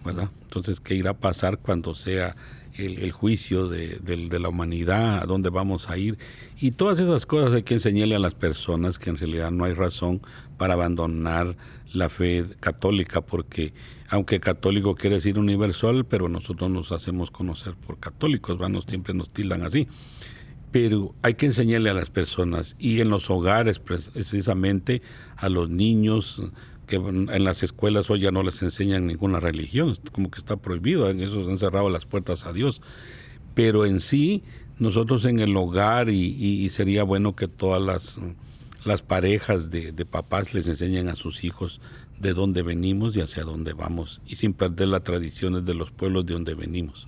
¿verdad? 0.06 0.30
Entonces, 0.44 0.80
¿qué 0.80 0.94
irá 0.94 1.12
a 1.12 1.18
pasar 1.18 1.58
cuando 1.58 1.96
sea 1.96 2.36
el, 2.76 3.12
juicio 3.12 3.68
de, 3.68 3.98
de, 3.98 4.39
la 4.39 4.50
humanidad, 4.50 5.18
a 5.24 5.26
dónde 5.26 5.50
vamos 5.50 5.89
a 5.89 5.98
ir? 5.98 6.20
Y 6.60 6.72
todas 6.72 7.00
esas 7.00 7.26
cosas 7.26 7.56
hay 7.56 7.63
que 7.63 7.74
enseñarle 7.74 8.15
a 8.15 8.20
las 8.20 8.36
personas 8.36 9.00
que 9.00 9.10
en 9.10 9.18
realidad 9.18 9.50
no 9.50 9.63
hay 9.65 9.74
razón 9.74 10.22
para 10.58 10.76
abandonar 10.76 11.58
la 11.92 12.08
fe 12.08 12.46
católica, 12.60 13.22
porque 13.22 13.74
aunque 14.10 14.39
católico 14.39 14.95
quiere 14.95 15.17
decir 15.17 15.38
universal, 15.38 16.06
pero 16.06 16.30
nosotros 16.30 16.69
nos 16.69 16.91
hacemos 16.91 17.32
conocer 17.32 17.76
por 17.76 18.00
católicos, 18.00 18.58
vanos 18.58 18.86
siempre 18.88 19.13
nos 19.13 19.30
tildan 19.30 19.63
así. 19.63 19.88
Pero 20.72 21.15
hay 21.22 21.36
que 21.36 21.48
enseñarle 21.48 21.89
a 21.89 21.93
las 21.93 22.10
personas 22.10 22.76
y 22.78 23.02
en 23.02 23.10
los 23.10 23.30
hogares, 23.30 23.80
precisamente 23.80 25.02
a 25.36 25.50
los 25.50 25.69
niños, 25.69 26.41
que 26.86 26.95
en 26.95 27.43
las 27.43 27.63
escuelas 27.63 28.10
hoy 28.10 28.22
ya 28.22 28.32
no 28.32 28.43
les 28.43 28.62
enseñan 28.62 29.08
ninguna 29.08 29.39
religión, 29.39 29.95
como 30.12 30.32
que 30.32 30.39
está 30.39 30.58
prohibido, 30.58 31.10
en 31.10 31.22
eso 31.22 31.43
se 31.45 31.52
han 31.52 31.58
cerrado 31.58 31.89
las 31.89 32.06
puertas 32.06 32.45
a 32.45 32.54
Dios. 32.54 32.82
Pero 33.54 33.86
en 33.86 34.00
sí, 34.00 34.43
nosotros 34.80 35.26
en 35.26 35.39
el 35.39 35.56
hogar, 35.56 36.10
y, 36.10 36.67
sería 36.69 37.04
bueno 37.04 37.36
que 37.36 37.48
todas 37.48 37.82
las, 37.82 38.19
las 38.86 39.02
parejas 39.02 39.70
de, 39.70 39.92
de, 39.92 40.06
papás 40.06 40.54
les 40.54 40.68
enseñen 40.68 41.10
a 41.10 41.15
sus 41.15 41.44
hijos 41.44 41.82
de 42.20 42.34
dónde 42.34 42.62
venimos 42.62 43.15
y 43.15 43.22
hacia 43.22 43.44
dónde 43.44 43.74
vamos, 43.74 44.22
y 44.26 44.36
sin 44.36 44.54
perder 44.54 44.89
las 44.89 45.04
tradiciones 45.04 45.65
de 45.65 45.74
los 45.74 45.92
pueblos 45.92 46.26
de 46.26 46.34
donde 46.34 46.56
venimos, 46.56 47.08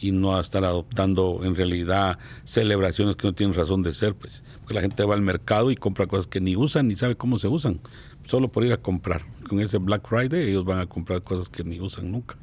y 0.00 0.12
no 0.12 0.38
estar 0.40 0.64
adoptando 0.64 1.40
en 1.44 1.54
realidad 1.54 2.18
celebraciones 2.44 3.16
que 3.16 3.26
no 3.26 3.34
tienen 3.34 3.54
razón 3.54 3.82
de 3.82 3.92
ser, 3.92 4.14
pues, 4.14 4.42
porque 4.60 4.74
la 4.74 4.80
gente 4.80 5.04
va 5.04 5.14
al 5.14 5.22
mercado 5.22 5.70
y 5.70 5.76
compra 5.76 6.06
cosas 6.06 6.26
que 6.26 6.40
ni 6.40 6.56
usan 6.56 6.88
ni 6.88 6.96
sabe 6.96 7.16
cómo 7.16 7.38
se 7.38 7.48
usan, 7.48 7.80
solo 8.26 8.48
por 8.48 8.64
ir 8.64 8.72
a 8.72 8.78
comprar. 8.78 9.22
Con 9.48 9.60
ese 9.60 9.78
Black 9.78 10.08
Friday 10.08 10.48
ellos 10.48 10.64
van 10.64 10.78
a 10.78 10.86
comprar 10.86 11.22
cosas 11.22 11.48
que 11.48 11.64
ni 11.64 11.80
usan 11.80 12.10
nunca. 12.10 12.36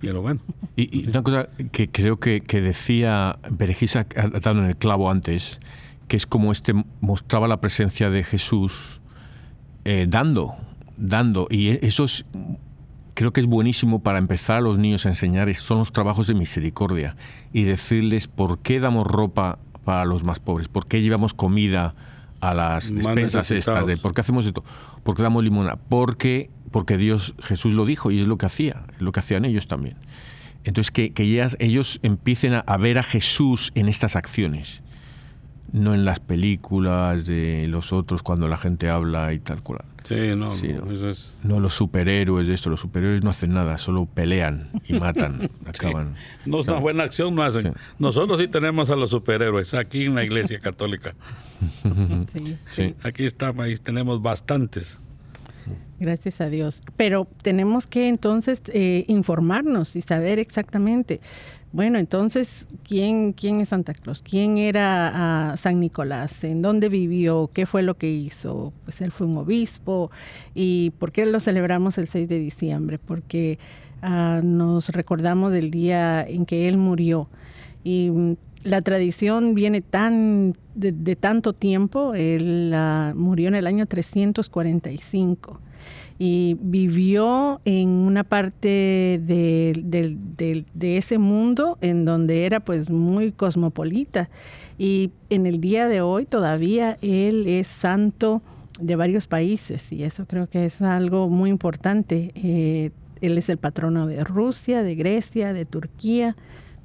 Pero 0.00 0.20
bueno. 0.20 0.40
Y, 0.76 1.08
una 1.08 1.22
cosa 1.22 1.48
que 1.72 1.88
creo 1.88 2.18
que, 2.18 2.42
que 2.42 2.60
decía 2.60 3.38
Berejisa, 3.50 4.06
ha 4.16 4.28
dado 4.28 4.60
en 4.60 4.66
el 4.66 4.76
clavo 4.76 5.10
antes, 5.10 5.58
que 6.08 6.16
es 6.16 6.26
como 6.26 6.52
este 6.52 6.74
mostraba 7.00 7.48
la 7.48 7.60
presencia 7.60 8.10
de 8.10 8.24
Jesús 8.24 9.00
eh, 9.84 10.06
dando, 10.08 10.54
dando. 10.96 11.46
Y 11.50 11.84
eso 11.86 12.04
es, 12.04 12.24
creo 13.14 13.32
que 13.32 13.40
es 13.40 13.46
buenísimo 13.46 14.02
para 14.02 14.18
empezar 14.18 14.58
a 14.58 14.60
los 14.60 14.78
niños 14.78 15.06
a 15.06 15.10
enseñar, 15.10 15.52
son 15.54 15.78
los 15.78 15.92
trabajos 15.92 16.26
de 16.26 16.34
misericordia 16.34 17.16
y 17.52 17.64
decirles 17.64 18.28
por 18.28 18.58
qué 18.58 18.80
damos 18.80 19.06
ropa 19.06 19.58
para 19.84 20.04
los 20.04 20.24
más 20.24 20.40
pobres, 20.40 20.68
por 20.68 20.86
qué 20.86 21.02
llevamos 21.02 21.34
comida 21.34 21.94
a 22.40 22.54
las 22.54 22.94
despensas 22.94 23.50
estas, 23.50 23.86
de, 23.86 23.96
por 23.96 24.14
qué 24.14 24.20
hacemos 24.20 24.44
esto, 24.44 24.64
por 25.02 25.16
qué 25.16 25.22
damos 25.22 25.44
limona, 25.44 25.76
porque, 25.76 26.50
porque 26.70 26.96
Dios, 26.96 27.34
Jesús 27.42 27.74
lo 27.74 27.86
dijo 27.86 28.10
y 28.10 28.20
es 28.20 28.28
lo 28.28 28.36
que 28.36 28.46
hacía, 28.46 28.84
es 28.94 29.02
lo 29.02 29.12
que 29.12 29.20
hacían 29.20 29.44
ellos 29.44 29.66
también. 29.66 29.96
Entonces, 30.64 30.90
que, 30.90 31.12
que 31.12 31.24
ellas, 31.24 31.56
ellos 31.60 32.00
empiecen 32.02 32.54
a, 32.54 32.76
ver 32.78 32.98
a 32.98 33.02
Jesús 33.02 33.70
en 33.74 33.88
estas 33.88 34.16
acciones 34.16 34.82
no 35.74 35.92
en 35.92 36.04
las 36.04 36.20
películas 36.20 37.26
de 37.26 37.66
los 37.66 37.92
otros 37.92 38.22
cuando 38.22 38.46
la 38.46 38.56
gente 38.56 38.88
habla 38.88 39.32
y 39.32 39.40
tal 39.40 39.60
cual. 39.60 39.80
Sí, 40.06 40.14
no, 40.36 40.54
Sí, 40.54 40.68
no, 40.68 40.84
no. 40.84 40.92
eso 40.92 41.08
es... 41.08 41.40
No 41.42 41.58
los 41.58 41.74
superhéroes 41.74 42.46
de 42.46 42.54
esto, 42.54 42.70
los 42.70 42.78
superhéroes 42.80 43.24
no 43.24 43.30
hacen 43.30 43.52
nada, 43.54 43.76
solo 43.78 44.06
pelean 44.06 44.70
y 44.86 44.92
matan, 44.94 45.50
acaban. 45.66 46.14
No 46.46 46.60
es 46.60 46.68
una 46.68 46.78
buena 46.78 47.02
acción, 47.02 47.34
no 47.34 47.42
hacen. 47.42 47.62
Sí. 47.64 47.70
Nosotros 47.98 48.38
sí 48.38 48.46
tenemos 48.46 48.90
a 48.90 48.96
los 48.96 49.10
superhéroes 49.10 49.74
aquí 49.74 50.04
en 50.04 50.14
la 50.14 50.22
Iglesia 50.24 50.60
Católica. 50.60 51.14
Sí. 52.32 52.56
Sí. 52.72 52.94
Aquí 53.02 53.24
está, 53.24 53.52
ahí 53.58 53.76
tenemos 53.76 54.20
bastantes. 54.22 55.00
Gracias 55.98 56.40
a 56.40 56.50
Dios. 56.50 56.82
Pero 56.96 57.26
tenemos 57.42 57.86
que 57.86 58.08
entonces 58.08 58.60
eh, 58.68 59.04
informarnos 59.08 59.96
y 59.96 60.02
saber 60.02 60.38
exactamente. 60.38 61.20
Bueno, 61.74 61.98
entonces, 61.98 62.68
¿quién, 62.84 63.32
quién 63.32 63.60
es 63.60 63.70
Santa 63.70 63.94
Claus? 63.94 64.22
¿Quién 64.22 64.58
era 64.58 65.50
ah, 65.50 65.56
San 65.56 65.80
Nicolás? 65.80 66.44
¿En 66.44 66.62
dónde 66.62 66.88
vivió? 66.88 67.50
¿Qué 67.52 67.66
fue 67.66 67.82
lo 67.82 67.96
que 67.98 68.08
hizo? 68.08 68.72
Pues 68.84 69.00
él 69.00 69.10
fue 69.10 69.26
un 69.26 69.38
obispo. 69.38 70.12
¿Y 70.54 70.90
por 71.00 71.10
qué 71.10 71.26
lo 71.26 71.40
celebramos 71.40 71.98
el 71.98 72.06
6 72.06 72.28
de 72.28 72.38
diciembre? 72.38 73.00
Porque 73.00 73.58
ah, 74.02 74.40
nos 74.44 74.90
recordamos 74.90 75.50
del 75.50 75.72
día 75.72 76.22
en 76.24 76.46
que 76.46 76.68
él 76.68 76.76
murió. 76.76 77.28
Y 77.82 78.08
mm, 78.08 78.36
la 78.62 78.80
tradición 78.80 79.56
viene 79.56 79.80
tan 79.80 80.56
de, 80.76 80.92
de 80.92 81.16
tanto 81.16 81.54
tiempo. 81.54 82.14
Él 82.14 82.70
ah, 82.72 83.14
murió 83.16 83.48
en 83.48 83.56
el 83.56 83.66
año 83.66 83.86
345 83.86 85.60
y 86.26 86.56
vivió 86.58 87.60
en 87.66 87.88
una 87.90 88.24
parte 88.24 89.20
de, 89.22 89.74
de- 90.74 90.96
ese 90.96 91.18
mundo 91.18 91.76
en 91.82 92.06
donde 92.06 92.46
era 92.46 92.60
pues 92.60 92.88
muy 92.88 93.30
cosmopolita 93.30 94.30
y 94.78 95.10
en 95.28 95.44
el 95.44 95.60
día 95.60 95.86
de 95.86 96.00
hoy 96.00 96.24
todavía 96.24 96.96
él 97.02 97.46
es 97.46 97.66
santo 97.66 98.40
de 98.80 98.96
varios 98.96 99.26
países 99.26 99.92
y 99.92 100.02
eso 100.04 100.24
creo 100.24 100.48
que 100.48 100.64
es 100.64 100.80
algo 100.80 101.28
muy 101.28 101.50
importante. 101.50 102.32
Eh, 102.36 102.90
él 103.20 103.36
es 103.36 103.50
el 103.50 103.58
patrono 103.58 104.06
de 104.06 104.24
Rusia, 104.24 104.82
de 104.82 104.94
Grecia, 104.94 105.52
de 105.52 105.66
Turquía. 105.66 106.36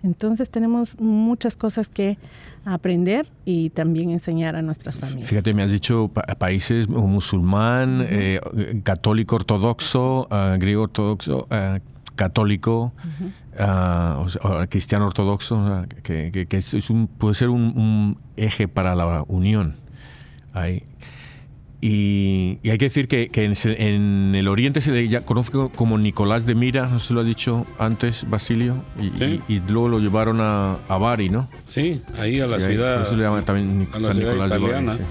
Entonces 0.03 0.49
tenemos 0.49 0.99
muchas 0.99 1.55
cosas 1.55 1.87
que 1.87 2.17
aprender 2.65 3.27
y 3.45 3.69
también 3.71 4.11
enseñar 4.11 4.55
a 4.55 4.61
nuestras 4.61 4.99
familias. 4.99 5.27
Fíjate, 5.29 5.53
me 5.53 5.63
has 5.63 5.71
dicho 5.71 6.09
pa- 6.13 6.21
países 6.37 6.87
musulmán, 6.89 8.05
eh, 8.07 8.39
católico 8.83 9.35
ortodoxo, 9.37 10.27
ah, 10.31 10.55
griego 10.59 10.83
ortodoxo, 10.83 11.47
ah, 11.49 11.79
católico, 12.15 12.93
ah, 13.57 14.23
o 14.43 14.47
o 14.47 14.67
cristiano 14.69 15.05
ortodoxo, 15.05 15.85
que, 16.03 16.31
que- 16.31 16.45
que 16.47 16.57
es, 16.57 16.73
es 16.73 16.89
un, 16.89 17.07
puede 17.07 17.35
ser 17.35 17.49
un, 17.49 17.61
un 17.77 18.17
eje 18.35 18.67
para 18.67 18.95
la 18.95 19.23
unión. 19.27 19.75
Ahí. 20.53 20.83
Y, 21.81 22.59
y 22.61 22.71
hay 22.71 22.77
que 22.77 22.85
decir 22.85 23.07
que, 23.07 23.29
que 23.29 23.45
en, 23.45 23.55
se- 23.55 23.87
en 23.93 24.33
el 24.35 24.47
Oriente 24.49 24.81
se 24.81 24.91
le 24.91 25.07
ya 25.07 25.21
conoce 25.21 25.51
como 25.75 25.97
Nicolás 25.97 26.45
de 26.45 26.53
Mira, 26.55 26.87
no 26.87 26.99
si 26.99 27.13
lo 27.13 27.21
has 27.21 27.27
dicho 27.27 27.65
antes, 27.77 28.29
Basilio, 28.29 28.75
y, 28.99 29.09
Sí. 29.17 29.41
y- 29.47 29.53
y 29.53 29.61
luego 29.67 29.87
lo 29.87 29.99
llevaron 29.99 30.41
a, 30.41 30.73
a 30.89 30.97
Bari, 30.97 31.29
¿no? 31.29 31.47
Sí, 31.69 32.01
ahí 32.17 32.41
a 32.41 32.47
la 32.47 32.57
ahí- 32.57 32.73
ciudad. 32.73 33.01
eso 33.01 33.11
se 33.11 33.15
le 33.17 33.23
llama 33.23 33.41
también 33.43 33.87
San 33.91 34.01
Nicolás 34.19 34.49
de 34.49 34.57
Bari. 34.57 34.87
sí. 34.97 35.03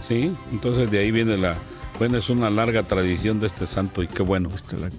Sí, 0.00 0.32
entonces 0.52 0.90
de 0.90 1.00
ahí 1.00 1.10
viene 1.10 1.36
la. 1.36 1.56
Bueno, 1.98 2.16
es 2.18 2.30
una 2.30 2.48
larga 2.50 2.82
tradición 2.84 3.40
de 3.40 3.46
este 3.48 3.66
santo 3.66 4.02
y 4.02 4.06
qué 4.06 4.22
bueno, 4.22 4.50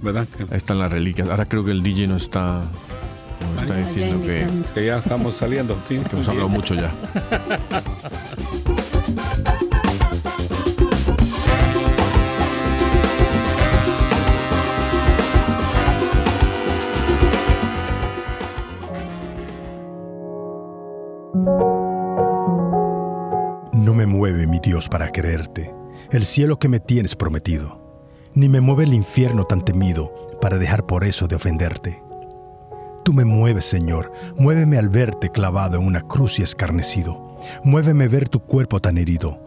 ¿verdad? 0.01 0.27
Ahí 0.51 0.57
están 0.57 0.79
las 0.79 0.91
reliquias. 0.91 1.29
Ahora 1.29 1.45
creo 1.45 1.63
que 1.63 1.71
el 1.71 1.81
DJ 1.81 2.07
nos 2.07 2.23
está, 2.23 2.61
nos 3.53 3.61
está 3.61 3.75
Ay. 3.75 3.83
diciendo 3.85 4.25
que, 4.25 4.47
que 4.73 4.85
ya 4.87 4.97
estamos 4.97 5.35
saliendo, 5.35 5.77
sí. 5.87 5.99
que 6.09 6.15
hemos 6.15 6.27
hablado 6.27 6.49
mucho 6.49 6.73
ya. 6.75 6.91
Para 24.85 25.11
quererte, 25.11 25.73
el 26.11 26.23
cielo 26.23 26.59
que 26.59 26.69
me 26.69 26.79
tienes 26.79 27.15
prometido, 27.15 27.81
ni 28.35 28.47
me 28.47 28.61
mueve 28.61 28.83
el 28.83 28.93
infierno 28.93 29.43
tan 29.43 29.65
temido 29.65 30.13
para 30.39 30.59
dejar 30.59 30.85
por 30.85 31.03
eso 31.03 31.27
de 31.27 31.35
ofenderte. 31.35 32.03
Tú 33.03 33.11
me 33.11 33.25
mueves, 33.25 33.65
Señor, 33.65 34.11
muéveme 34.37 34.77
al 34.77 34.89
verte 34.89 35.31
clavado 35.31 35.77
en 35.77 35.85
una 35.85 36.01
cruz 36.01 36.37
y 36.39 36.43
escarnecido, 36.43 37.39
muéveme 37.63 38.07
ver 38.07 38.29
tu 38.29 38.39
cuerpo 38.39 38.79
tan 38.79 38.99
herido, 38.99 39.39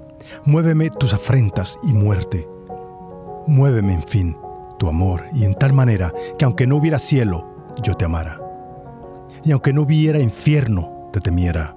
muéveme 0.44 0.90
tus 0.90 1.14
afrentas 1.14 1.78
y 1.84 1.94
muerte, 1.94 2.48
muéveme, 3.46 3.94
en 3.94 4.02
fin, 4.02 4.36
tu 4.80 4.88
amor, 4.88 5.26
y 5.32 5.44
en 5.44 5.54
tal 5.54 5.72
manera 5.72 6.12
que 6.36 6.44
aunque 6.44 6.66
no 6.66 6.76
hubiera 6.76 6.98
cielo, 6.98 7.48
yo 7.84 7.94
te 7.94 8.04
amara, 8.04 8.40
y 9.44 9.52
aunque 9.52 9.72
no 9.72 9.82
hubiera 9.82 10.18
infierno, 10.18 11.08
te 11.12 11.20
temiera. 11.20 11.76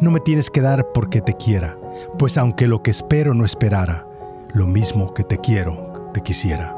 No 0.00 0.12
me 0.12 0.20
tienes 0.20 0.50
que 0.50 0.60
dar 0.60 0.92
porque 0.94 1.20
te 1.20 1.32
quiera, 1.34 1.76
pues 2.18 2.38
aunque 2.38 2.66
lo 2.66 2.82
que 2.82 2.90
espero 2.90 3.34
no 3.34 3.44
esperara, 3.44 4.06
lo 4.52 4.66
mismo 4.66 5.14
que 5.14 5.24
te 5.24 5.38
quiero, 5.38 6.10
te 6.12 6.22
quisiera. 6.22 6.76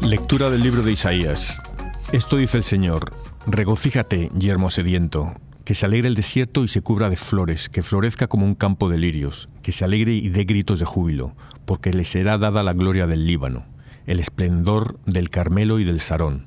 Lectura 0.00 0.48
del 0.48 0.62
libro 0.62 0.82
de 0.82 0.92
Isaías. 0.92 1.67
Esto 2.10 2.38
dice 2.38 2.56
el 2.56 2.64
Señor, 2.64 3.12
regocíjate, 3.46 4.30
yermo 4.38 4.70
sediento, 4.70 5.34
que 5.66 5.74
se 5.74 5.84
alegre 5.84 6.08
el 6.08 6.14
desierto 6.14 6.64
y 6.64 6.68
se 6.68 6.80
cubra 6.80 7.10
de 7.10 7.16
flores, 7.16 7.68
que 7.68 7.82
florezca 7.82 8.28
como 8.28 8.46
un 8.46 8.54
campo 8.54 8.88
de 8.88 8.96
lirios, 8.96 9.50
que 9.60 9.72
se 9.72 9.84
alegre 9.84 10.12
y 10.12 10.30
dé 10.30 10.44
gritos 10.44 10.78
de 10.78 10.86
júbilo, 10.86 11.36
porque 11.66 11.92
le 11.92 12.06
será 12.06 12.38
dada 12.38 12.62
la 12.62 12.72
gloria 12.72 13.06
del 13.06 13.26
Líbano, 13.26 13.66
el 14.06 14.20
esplendor 14.20 14.98
del 15.04 15.28
Carmelo 15.28 15.80
y 15.80 15.84
del 15.84 16.00
Sarón. 16.00 16.46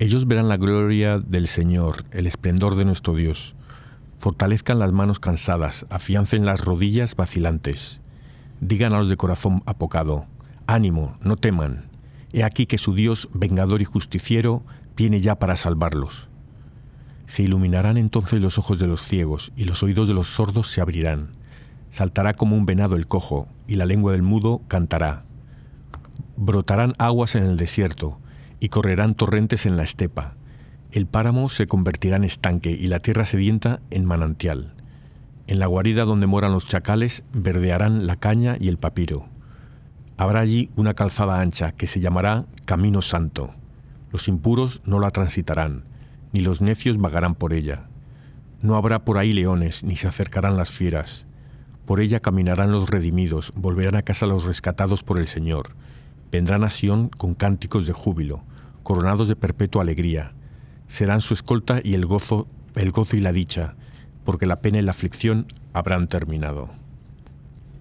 Ellos 0.00 0.26
verán 0.26 0.48
la 0.48 0.56
gloria 0.56 1.20
del 1.20 1.46
Señor, 1.46 2.04
el 2.10 2.26
esplendor 2.26 2.74
de 2.74 2.84
nuestro 2.84 3.14
Dios. 3.14 3.54
Fortalezcan 4.18 4.80
las 4.80 4.90
manos 4.90 5.20
cansadas, 5.20 5.86
afiancen 5.90 6.44
las 6.44 6.60
rodillas 6.60 7.14
vacilantes. 7.14 8.00
Digan 8.60 8.94
a 8.94 8.98
los 8.98 9.08
de 9.08 9.16
corazón 9.16 9.62
apocado, 9.64 10.26
ánimo, 10.66 11.14
no 11.20 11.36
teman. 11.36 11.91
He 12.32 12.44
aquí 12.44 12.66
que 12.66 12.78
su 12.78 12.94
Dios, 12.94 13.28
vengador 13.34 13.82
y 13.82 13.84
justiciero, 13.84 14.62
viene 14.96 15.20
ya 15.20 15.38
para 15.38 15.56
salvarlos. 15.56 16.28
Se 17.26 17.42
iluminarán 17.42 17.96
entonces 17.96 18.42
los 18.42 18.58
ojos 18.58 18.78
de 18.78 18.86
los 18.86 19.02
ciegos, 19.02 19.52
y 19.56 19.64
los 19.64 19.82
oídos 19.82 20.08
de 20.08 20.14
los 20.14 20.28
sordos 20.28 20.66
se 20.66 20.80
abrirán. 20.80 21.30
Saltará 21.90 22.34
como 22.34 22.56
un 22.56 22.66
venado 22.66 22.96
el 22.96 23.06
cojo, 23.06 23.48
y 23.66 23.74
la 23.74 23.84
lengua 23.84 24.12
del 24.12 24.22
mudo 24.22 24.62
cantará. 24.68 25.24
Brotarán 26.36 26.94
aguas 26.98 27.34
en 27.34 27.44
el 27.44 27.56
desierto, 27.56 28.18
y 28.60 28.68
correrán 28.68 29.14
torrentes 29.14 29.66
en 29.66 29.76
la 29.76 29.82
estepa. 29.82 30.34
El 30.90 31.06
páramo 31.06 31.48
se 31.48 31.66
convertirá 31.66 32.16
en 32.16 32.24
estanque, 32.24 32.70
y 32.70 32.86
la 32.86 33.00
tierra 33.00 33.26
sedienta 33.26 33.80
en 33.90 34.04
manantial. 34.04 34.74
En 35.46 35.58
la 35.58 35.66
guarida 35.66 36.04
donde 36.04 36.26
moran 36.26 36.52
los 36.52 36.66
chacales 36.66 37.24
verdearán 37.32 38.06
la 38.06 38.16
caña 38.16 38.56
y 38.58 38.68
el 38.68 38.78
papiro. 38.78 39.26
Habrá 40.22 40.38
allí 40.38 40.70
una 40.76 40.94
calzada 40.94 41.40
ancha 41.40 41.72
que 41.72 41.88
se 41.88 41.98
llamará 41.98 42.46
Camino 42.64 43.02
Santo. 43.02 43.50
Los 44.12 44.28
impuros 44.28 44.80
no 44.84 45.00
la 45.00 45.10
transitarán, 45.10 45.82
ni 46.32 46.42
los 46.42 46.60
necios 46.60 46.96
vagarán 46.96 47.34
por 47.34 47.52
ella. 47.52 47.88
No 48.60 48.76
habrá 48.76 49.04
por 49.04 49.18
ahí 49.18 49.32
leones, 49.32 49.82
ni 49.82 49.96
se 49.96 50.06
acercarán 50.06 50.56
las 50.56 50.70
fieras. 50.70 51.26
Por 51.86 52.00
ella 52.00 52.20
caminarán 52.20 52.70
los 52.70 52.88
redimidos, 52.88 53.52
volverán 53.56 53.96
a 53.96 54.02
casa 54.02 54.26
los 54.26 54.44
rescatados 54.44 55.02
por 55.02 55.18
el 55.18 55.26
Señor. 55.26 55.70
Vendrán 56.30 56.62
a 56.62 56.70
Sión 56.70 57.08
con 57.08 57.34
cánticos 57.34 57.84
de 57.84 57.92
júbilo, 57.92 58.44
coronados 58.84 59.26
de 59.26 59.34
perpetua 59.34 59.82
alegría. 59.82 60.34
Serán 60.86 61.20
su 61.20 61.34
escolta 61.34 61.80
y 61.82 61.94
el 61.94 62.06
gozo, 62.06 62.46
el 62.76 62.92
gozo 62.92 63.16
y 63.16 63.20
la 63.22 63.32
dicha, 63.32 63.74
porque 64.22 64.46
la 64.46 64.60
pena 64.60 64.78
y 64.78 64.82
la 64.82 64.92
aflicción 64.92 65.48
habrán 65.72 66.06
terminado. 66.06 66.81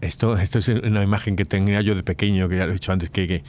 Esto, 0.01 0.37
esto 0.37 0.59
es 0.59 0.67
una 0.69 1.03
imagen 1.03 1.35
que 1.35 1.45
tenía 1.45 1.81
yo 1.81 1.95
de 1.95 2.03
pequeño, 2.03 2.49
que 2.49 2.57
ya 2.57 2.65
lo 2.65 2.71
he 2.71 2.73
dicho 2.73 2.91
antes, 2.91 3.09
que, 3.09 3.27
que 3.27 3.43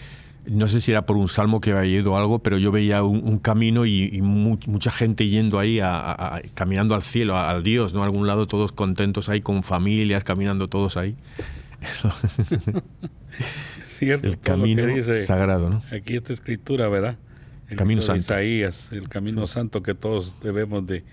no 0.46 0.68
sé 0.68 0.80
si 0.80 0.90
era 0.90 1.06
por 1.06 1.16
un 1.16 1.28
salmo 1.28 1.60
que 1.60 1.72
había 1.72 2.00
ido 2.00 2.16
algo, 2.16 2.40
pero 2.40 2.58
yo 2.58 2.70
veía 2.72 3.02
un, 3.02 3.22
un 3.24 3.38
camino 3.38 3.86
y, 3.86 4.10
y 4.12 4.22
mu- 4.22 4.58
mucha 4.66 4.90
gente 4.90 5.26
yendo 5.28 5.58
ahí, 5.58 5.80
a- 5.80 5.94
a- 5.98 6.36
a- 6.36 6.42
caminando 6.54 6.94
al 6.94 7.02
cielo, 7.02 7.36
a- 7.36 7.50
al 7.50 7.62
Dios, 7.62 7.94
¿no? 7.94 8.02
A 8.02 8.04
algún 8.04 8.26
lado, 8.26 8.46
todos 8.46 8.72
contentos 8.72 9.28
ahí, 9.28 9.40
con 9.40 9.62
familias, 9.62 10.24
caminando 10.24 10.68
todos 10.68 10.96
ahí. 10.96 11.14
Cierto, 13.86 14.28
El 14.28 14.38
camino 14.38 14.86
dice 14.86 15.24
sagrado, 15.26 15.70
¿no? 15.70 15.82
Aquí 15.92 16.16
esta 16.16 16.32
escritura, 16.32 16.88
¿verdad? 16.88 17.16
el 17.68 17.76
Camino 17.78 18.02
santo. 18.02 18.20
Isaías, 18.20 18.92
el 18.92 19.08
camino 19.08 19.46
santo 19.46 19.82
que 19.82 19.94
todos 19.94 20.36
debemos 20.42 20.86
de, 20.86 21.04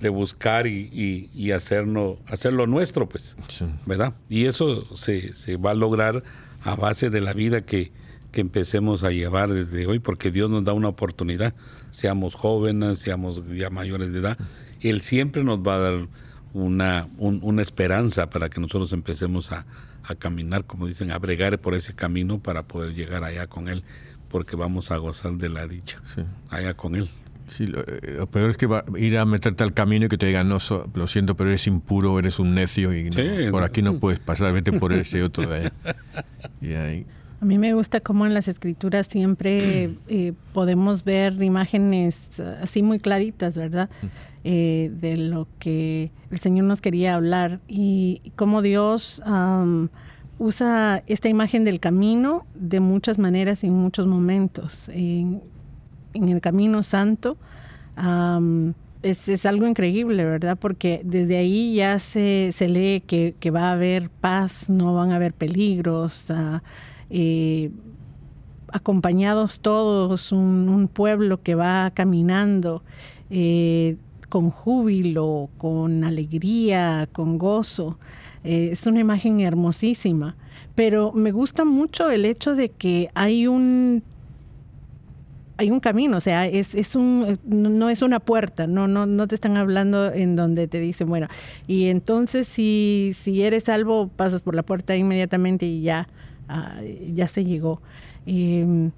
de 0.00 0.08
buscar 0.08 0.66
y, 0.66 0.88
y, 0.92 1.30
y 1.34 1.50
hacerlo, 1.52 2.18
hacerlo 2.26 2.66
nuestro, 2.66 3.08
pues, 3.08 3.36
Sí. 3.48 3.64
¿verdad? 3.86 4.14
Y 4.28 4.44
eso 4.46 4.94
se, 4.96 5.32
se 5.34 5.56
va 5.56 5.72
a 5.72 5.74
lograr 5.74 6.22
a 6.62 6.76
base 6.76 7.10
de 7.10 7.20
la 7.20 7.32
vida 7.32 7.62
que, 7.62 7.90
que 8.30 8.40
empecemos 8.40 9.02
a 9.04 9.10
llevar 9.10 9.50
desde 9.52 9.86
hoy, 9.86 9.98
porque 9.98 10.30
Dios 10.30 10.50
nos 10.50 10.64
da 10.64 10.72
una 10.72 10.88
oportunidad, 10.88 11.54
seamos 11.90 12.34
jóvenes, 12.34 12.98
seamos 12.98 13.42
ya 13.56 13.70
mayores 13.70 14.12
de 14.12 14.18
edad, 14.20 14.38
Él 14.80 15.00
siempre 15.00 15.42
nos 15.44 15.60
va 15.60 15.76
a 15.76 15.78
dar 15.78 16.08
una, 16.52 17.08
un- 17.18 17.40
una 17.42 17.62
esperanza 17.62 18.30
para 18.30 18.48
que 18.48 18.60
nosotros 18.60 18.92
empecemos 18.92 19.50
a, 19.52 19.66
a 20.04 20.14
caminar, 20.14 20.64
como 20.64 20.86
dicen, 20.86 21.10
a 21.10 21.18
bregar 21.18 21.58
por 21.60 21.74
ese 21.74 21.94
camino 21.94 22.38
para 22.38 22.62
poder 22.62 22.94
llegar 22.94 23.24
allá 23.24 23.46
con 23.46 23.68
Él, 23.68 23.82
porque 24.28 24.56
vamos 24.56 24.90
a 24.90 24.96
gozar 24.98 25.32
de 25.34 25.48
la 25.48 25.66
dicha 25.66 26.00
Sí. 26.14 26.22
allá 26.50 26.74
con 26.74 26.94
Él. 26.94 27.08
Sí, 27.48 27.66
lo, 27.66 27.80
eh, 27.80 28.14
lo 28.18 28.26
peor 28.26 28.50
es 28.50 28.56
que 28.56 28.66
va, 28.66 28.84
ir 28.96 29.18
a 29.18 29.24
meterte 29.24 29.64
al 29.64 29.72
camino 29.74 30.06
y 30.06 30.08
que 30.08 30.18
te 30.18 30.26
digan, 30.26 30.48
no, 30.48 30.60
so- 30.60 30.88
lo 30.94 31.06
siento, 31.06 31.34
pero 31.36 31.50
eres 31.50 31.66
impuro, 31.66 32.18
eres 32.18 32.38
un 32.38 32.54
necio 32.54 32.94
y 32.94 33.04
no, 33.04 33.12
Sí. 33.12 33.50
por 33.50 33.62
aquí 33.64 33.82
no 33.82 33.98
puedes 33.98 34.20
pasar, 34.20 34.52
vete 34.52 34.72
por 34.72 34.92
ese 34.92 35.22
otro 35.22 35.48
de 35.48 35.56
allá. 35.56 35.72
Y 36.60 36.72
ahí, 36.74 37.06
A 37.40 37.44
mí 37.44 37.56
me 37.56 37.72
gusta 37.74 38.00
cómo 38.00 38.26
en 38.26 38.34
las 38.34 38.48
escrituras 38.48 39.06
siempre 39.06 39.90
eh, 40.08 40.32
podemos 40.52 41.04
ver 41.04 41.40
imágenes 41.42 42.16
eh, 42.38 42.56
así 42.62 42.82
muy 42.82 42.98
claritas, 42.98 43.56
¿verdad? 43.56 43.88
Eh, 44.44 44.90
de 45.00 45.16
lo 45.16 45.46
que 45.58 46.10
el 46.30 46.38
Señor 46.40 46.64
nos 46.66 46.80
quería 46.80 47.14
hablar 47.14 47.60
y 47.68 48.22
cómo 48.36 48.60
Dios 48.62 49.22
am, 49.24 49.88
usa 50.38 51.02
esta 51.06 51.28
imagen 51.28 51.64
del 51.64 51.80
camino 51.80 52.46
de 52.54 52.80
muchas 52.80 53.18
maneras 53.18 53.62
y 53.64 53.68
en 53.68 53.74
muchos 53.74 54.06
momentos. 54.06 54.88
En, 54.88 55.42
en 56.18 56.28
el 56.28 56.40
camino 56.40 56.82
santo 56.82 57.36
es, 59.02 59.28
es 59.28 59.46
algo 59.46 59.66
increíble, 59.66 60.24
¿verdad? 60.24 60.58
Porque 60.60 61.00
desde 61.04 61.36
ahí 61.36 61.74
ya 61.74 61.98
se, 61.98 62.52
se 62.52 62.68
lee 62.68 63.02
que, 63.06 63.34
que 63.38 63.50
va 63.50 63.70
a 63.70 63.72
haber 63.72 64.10
paz, 64.10 64.68
no 64.68 64.94
van 64.94 65.12
a 65.12 65.16
haber 65.16 65.32
peligros. 65.32 66.30
ah, 66.30 66.62
eh, 67.10 67.70
acompañados 68.70 69.60
todos, 69.60 70.30
un, 70.30 70.68
un 70.68 70.88
pueblo 70.88 71.42
que 71.42 71.54
va 71.54 71.90
caminando 71.94 72.82
eh, 73.30 73.96
con 74.28 74.50
júbilo, 74.50 75.48
con 75.56 76.04
alegría, 76.04 77.08
con 77.12 77.38
gozo. 77.38 77.98
Eh, 78.44 78.70
es 78.72 78.86
una 78.86 79.00
imagen 79.00 79.40
hermosísima, 79.40 80.36
pero 80.74 81.12
me 81.12 81.32
gusta 81.32 81.64
mucho 81.64 82.10
el 82.10 82.26
hecho 82.26 82.54
de 82.54 82.68
que 82.68 83.10
hay 83.14 83.46
un 83.46 84.02
hay 85.58 85.72
un 85.72 85.80
camino, 85.80 86.16
o 86.16 86.20
sea, 86.20 86.46
es, 86.46 86.74
es 86.74 86.94
un, 86.94 87.38
no 87.44 87.68
no 87.68 87.90
es 87.90 88.02
una 88.02 88.20
puerta, 88.20 88.68
no, 88.68 88.86
no, 88.86 89.06
no 89.06 89.26
te 89.26 89.34
están 89.34 89.56
hablando 89.56 90.12
en 90.12 90.36
donde 90.36 90.68
te 90.68 90.78
dicen, 90.78 91.08
bueno, 91.08 91.26
y 91.66 91.88
entonces 91.88 92.46
si, 92.46 93.12
si 93.14 93.42
eres 93.42 93.64
salvo, 93.64 94.08
pasas 94.08 94.40
por 94.40 94.54
la 94.54 94.62
puerta 94.62 94.94
inmediatamente 94.94 95.66
y 95.66 95.82
ya, 95.82 96.08
ah, 96.48 96.80
ya 97.12 97.26
se 97.26 97.44
llegó. 97.44 97.82
Eh, 98.26 98.90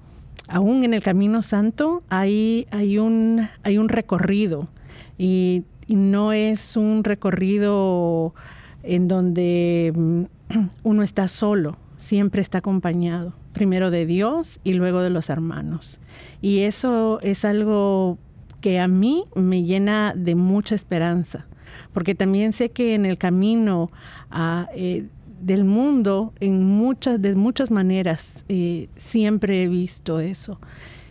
aún 0.48 0.84
en 0.84 0.92
el 0.92 1.02
Camino 1.02 1.40
Santo 1.40 2.02
hay, 2.10 2.66
hay, 2.70 2.98
un, 2.98 3.48
hay 3.62 3.78
un 3.78 3.88
recorrido 3.88 4.68
y, 5.16 5.64
y 5.86 5.96
no 5.96 6.32
es 6.34 6.76
un 6.76 7.04
recorrido 7.04 8.34
en 8.82 9.08
donde 9.08 9.92
mm, 9.96 10.22
uno 10.82 11.02
está 11.02 11.26
solo, 11.26 11.78
siempre 11.96 12.42
está 12.42 12.58
acompañado, 12.58 13.32
primero 13.52 13.90
de 13.90 14.06
Dios 14.06 14.60
y 14.64 14.74
luego 14.74 15.00
de 15.00 15.10
los 15.10 15.30
hermanos. 15.30 16.00
Y 16.40 16.60
eso 16.60 17.18
es 17.22 17.44
algo 17.44 18.18
que 18.60 18.80
a 18.80 18.88
mí 18.88 19.24
me 19.34 19.62
llena 19.62 20.12
de 20.16 20.34
mucha 20.34 20.74
esperanza, 20.74 21.46
porque 21.92 22.14
también 22.14 22.52
sé 22.52 22.70
que 22.70 22.94
en 22.94 23.06
el 23.06 23.18
camino 23.18 23.90
ah, 24.30 24.68
eh, 24.74 25.06
del 25.40 25.64
mundo, 25.64 26.32
en 26.40 26.64
muchas, 26.64 27.20
de 27.20 27.34
muchas 27.34 27.70
maneras, 27.70 28.44
eh, 28.48 28.88
siempre 28.96 29.62
he 29.62 29.68
visto 29.68 30.20
eso, 30.20 30.60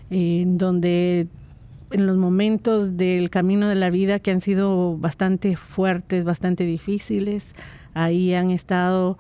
en 0.10 0.58
donde 0.58 1.28
en 1.92 2.06
los 2.06 2.18
momentos 2.18 2.98
del 2.98 3.32
camino 3.32 3.68
de 3.68 3.76
la 3.76 3.90
vida 3.90 4.20
que 4.20 4.32
han 4.32 4.42
sido 4.42 4.98
bastante 4.98 5.56
fuertes, 5.56 6.24
bastante 6.24 6.66
difíciles, 6.66 7.56
ahí 7.96 8.34
han 8.36 8.52
estado 8.52 9.18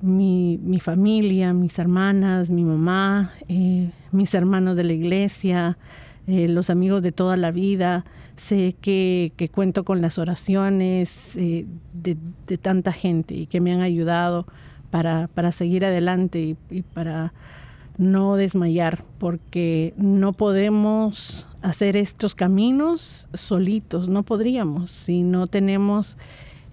mi, 0.00 0.58
mi 0.62 0.80
familia, 0.80 1.52
mis 1.52 1.78
hermanas, 1.78 2.50
mi 2.50 2.64
mamá, 2.64 3.32
eh, 3.48 3.90
mis 4.12 4.34
hermanos 4.34 4.76
de 4.76 4.84
la 4.84 4.92
iglesia, 4.92 5.78
eh, 6.26 6.48
los 6.48 6.70
amigos 6.70 7.02
de 7.02 7.12
toda 7.12 7.36
la 7.36 7.50
vida. 7.50 8.04
Sé 8.36 8.76
que, 8.80 9.32
que 9.36 9.48
cuento 9.48 9.84
con 9.84 10.00
las 10.00 10.18
oraciones 10.18 11.36
eh, 11.36 11.66
de, 11.92 12.16
de 12.46 12.58
tanta 12.58 12.92
gente 12.92 13.34
y 13.34 13.46
que 13.46 13.60
me 13.60 13.72
han 13.72 13.80
ayudado 13.80 14.46
para, 14.90 15.28
para 15.34 15.52
seguir 15.52 15.84
adelante 15.84 16.40
y, 16.40 16.56
y 16.70 16.82
para 16.82 17.32
no 17.98 18.36
desmayar, 18.36 19.04
porque 19.18 19.92
no 19.96 20.32
podemos 20.32 21.48
hacer 21.62 21.96
estos 21.96 22.36
caminos 22.36 23.28
solitos, 23.34 24.08
no 24.08 24.22
podríamos 24.22 24.92
si 24.92 25.24
no 25.24 25.48
tenemos 25.48 26.16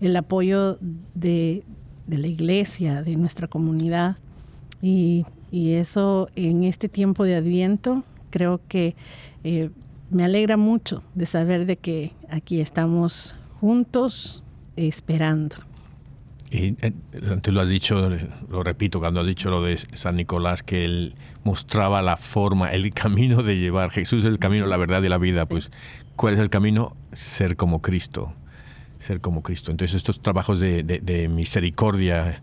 el 0.02 0.16
apoyo 0.16 0.78
de, 1.16 1.64
de 2.08 2.18
la 2.18 2.28
iglesia, 2.28 3.02
de 3.02 3.16
nuestra 3.16 3.48
comunidad. 3.48 4.18
Y, 4.82 5.26
y 5.52 5.74
eso 5.74 6.30
en 6.36 6.64
este 6.64 6.90
tiempo 6.90 7.24
de 7.24 7.36
Adviento 7.36 8.04
creo 8.30 8.60
que 8.68 8.96
eh, 9.44 9.70
me 10.10 10.24
alegra 10.24 10.58
mucho 10.58 11.04
de 11.14 11.26
saber 11.26 11.66
de 11.66 11.78
que 11.78 12.12
aquí 12.30 12.60
estamos 12.60 13.36
juntos 13.62 14.44
esperando. 14.76 15.56
y, 16.52 16.76
eh, 16.82 16.94
antes 17.32 17.54
lo 17.54 17.62
has 17.62 17.70
dicho, 17.70 18.10
lo 18.50 18.64
repito, 18.64 19.00
cuando 19.00 19.22
has 19.22 19.28
dicho 19.28 19.50
lo 19.50 19.64
de 19.64 19.78
San 19.94 20.18
Nicolás, 20.18 20.64
que 20.64 20.84
él 20.84 21.16
mostraba 21.44 22.02
la 22.02 22.18
forma, 22.18 22.72
el 22.72 22.94
camino 22.94 23.42
de 23.42 23.58
llevar. 23.58 23.92
Jesús 23.92 24.26
es 24.26 24.30
el 24.30 24.40
camino, 24.40 24.66
la 24.66 24.78
verdad 24.78 25.02
y 25.02 25.10
la 25.10 25.18
vida. 25.18 25.46
Pues, 25.46 25.72
¿cuál 26.16 26.34
es 26.34 26.40
el 26.40 26.50
camino? 26.50 26.96
Ser 27.14 27.56
como 27.56 27.82
Cristo. 27.82 28.34
Ser 29.00 29.22
como 29.22 29.42
Cristo. 29.44 29.72
Entonces, 29.72 29.96
estos 29.96 30.20
trabajos 30.22 30.60
de, 30.60 30.84
de- 30.84 31.00
de 31.00 31.28
misericordia, 31.28 32.42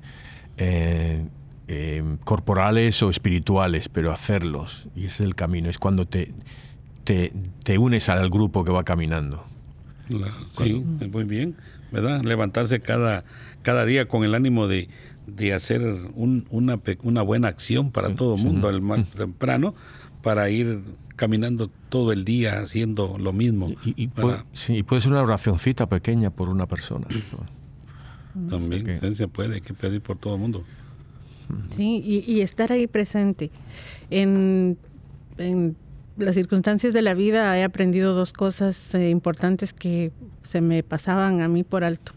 eh, 0.58 1.24
eh, 1.68 2.02
corporales 2.24 3.02
o 3.02 3.10
espirituales, 3.10 3.88
pero 3.88 4.12
hacerlos, 4.12 4.88
y 4.94 5.00
ese 5.06 5.14
es 5.14 5.20
el 5.20 5.34
camino, 5.34 5.70
es 5.70 5.78
cuando 5.78 6.06
te, 6.06 6.32
te, 7.04 7.32
te 7.64 7.78
unes 7.78 8.08
al 8.08 8.28
grupo 8.30 8.64
que 8.64 8.72
va 8.72 8.84
caminando. 8.84 9.44
La- 10.08 10.32
sí, 10.52 10.84
muy 11.10 11.24
bien, 11.24 11.56
¿verdad? 11.90 12.22
Levantarse 12.24 12.80
cada, 12.80 13.24
cada 13.62 13.84
día 13.86 14.06
con 14.08 14.24
el 14.24 14.34
ánimo 14.34 14.68
de, 14.68 14.88
de 15.26 15.54
hacer 15.54 15.80
un- 16.14 16.46
una, 16.50 16.78
una 17.02 17.22
buena 17.22 17.48
acción 17.48 17.90
para 17.90 18.14
todo 18.14 18.34
el 18.36 18.42
mundo 18.42 18.68
al 18.68 18.82
más 18.82 19.04
temprano, 19.10 19.74
para 20.22 20.50
ir 20.50 20.80
caminando 21.22 21.70
todo 21.88 22.10
el 22.10 22.24
día 22.24 22.58
haciendo 22.62 23.16
lo 23.16 23.32
mismo. 23.32 23.70
Y, 23.84 23.94
y 23.96 24.08
para- 24.08 24.22
puede, 24.26 24.38
sí, 24.50 24.78
y 24.78 24.82
puede 24.82 25.02
ser 25.02 25.12
una 25.12 25.22
oracioncita 25.22 25.88
pequeña 25.88 26.30
por 26.30 26.48
una 26.48 26.66
persona. 26.66 27.06
también 28.50 29.14
se 29.14 29.28
puede, 29.28 29.54
hay 29.54 29.60
que 29.60 29.72
pedir 29.72 30.00
por 30.00 30.18
todo 30.18 30.34
el 30.34 30.40
mundo. 30.40 30.64
Sí, 31.76 32.02
y, 32.04 32.24
y 32.32 32.40
estar 32.40 32.72
ahí 32.72 32.88
presente. 32.88 33.52
En, 34.10 34.76
en 35.38 35.76
las 36.16 36.34
circunstancias 36.34 36.92
de 36.92 37.02
la 37.02 37.14
vida 37.14 37.56
he 37.56 37.62
aprendido 37.62 38.14
dos 38.14 38.32
cosas 38.32 38.92
eh, 38.96 39.08
importantes 39.10 39.72
que 39.72 40.10
se 40.42 40.60
me 40.60 40.82
pasaban 40.82 41.40
a 41.40 41.46
mí 41.46 41.62
por 41.62 41.84
alto. 41.84 42.12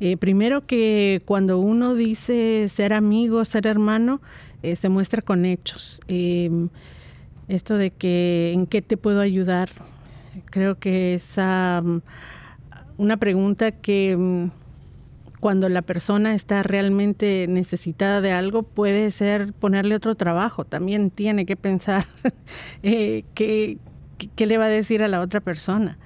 Eh, 0.00 0.16
primero 0.16 0.66
que 0.66 1.22
cuando 1.24 1.60
uno 1.60 1.94
dice 1.94 2.66
ser 2.68 2.94
amigo, 2.94 3.44
ser 3.44 3.68
hermano, 3.68 4.20
eh, 4.64 4.74
se 4.74 4.88
muestra 4.88 5.22
con 5.22 5.44
hechos. 5.44 6.00
Esto 7.50 7.76
de 7.76 7.90
que 7.90 8.52
en 8.54 8.66
qué 8.66 8.80
te 8.80 8.96
puedo 8.96 9.20
ayudar, 9.20 9.70
creo 10.46 10.78
que 10.78 11.14
es 11.14 11.36
ah, 11.36 11.82
una 12.96 13.16
pregunta 13.16 13.72
que 13.72 14.16
mm, 14.16 14.50
cuando 15.40 15.68
la 15.68 15.82
persona 15.82 16.34
está 16.36 16.62
realmente 16.62 17.46
necesitada 17.48 18.20
de 18.20 18.30
algo, 18.30 18.62
puede 18.62 19.10
ser 19.10 19.52
ponerle 19.52 19.96
otro 19.96 20.14
trabajo. 20.14 20.64
También 20.64 21.10
tiene 21.10 21.44
que 21.44 21.56
pensar 21.56 22.06
eh, 22.84 23.24
qué- 23.34 23.78
qué 24.36 24.46
le 24.46 24.56
va 24.56 24.66
a 24.66 24.68
decir 24.68 25.02
a 25.02 25.08
la 25.08 25.20
otra 25.20 25.40
persona. 25.40 25.98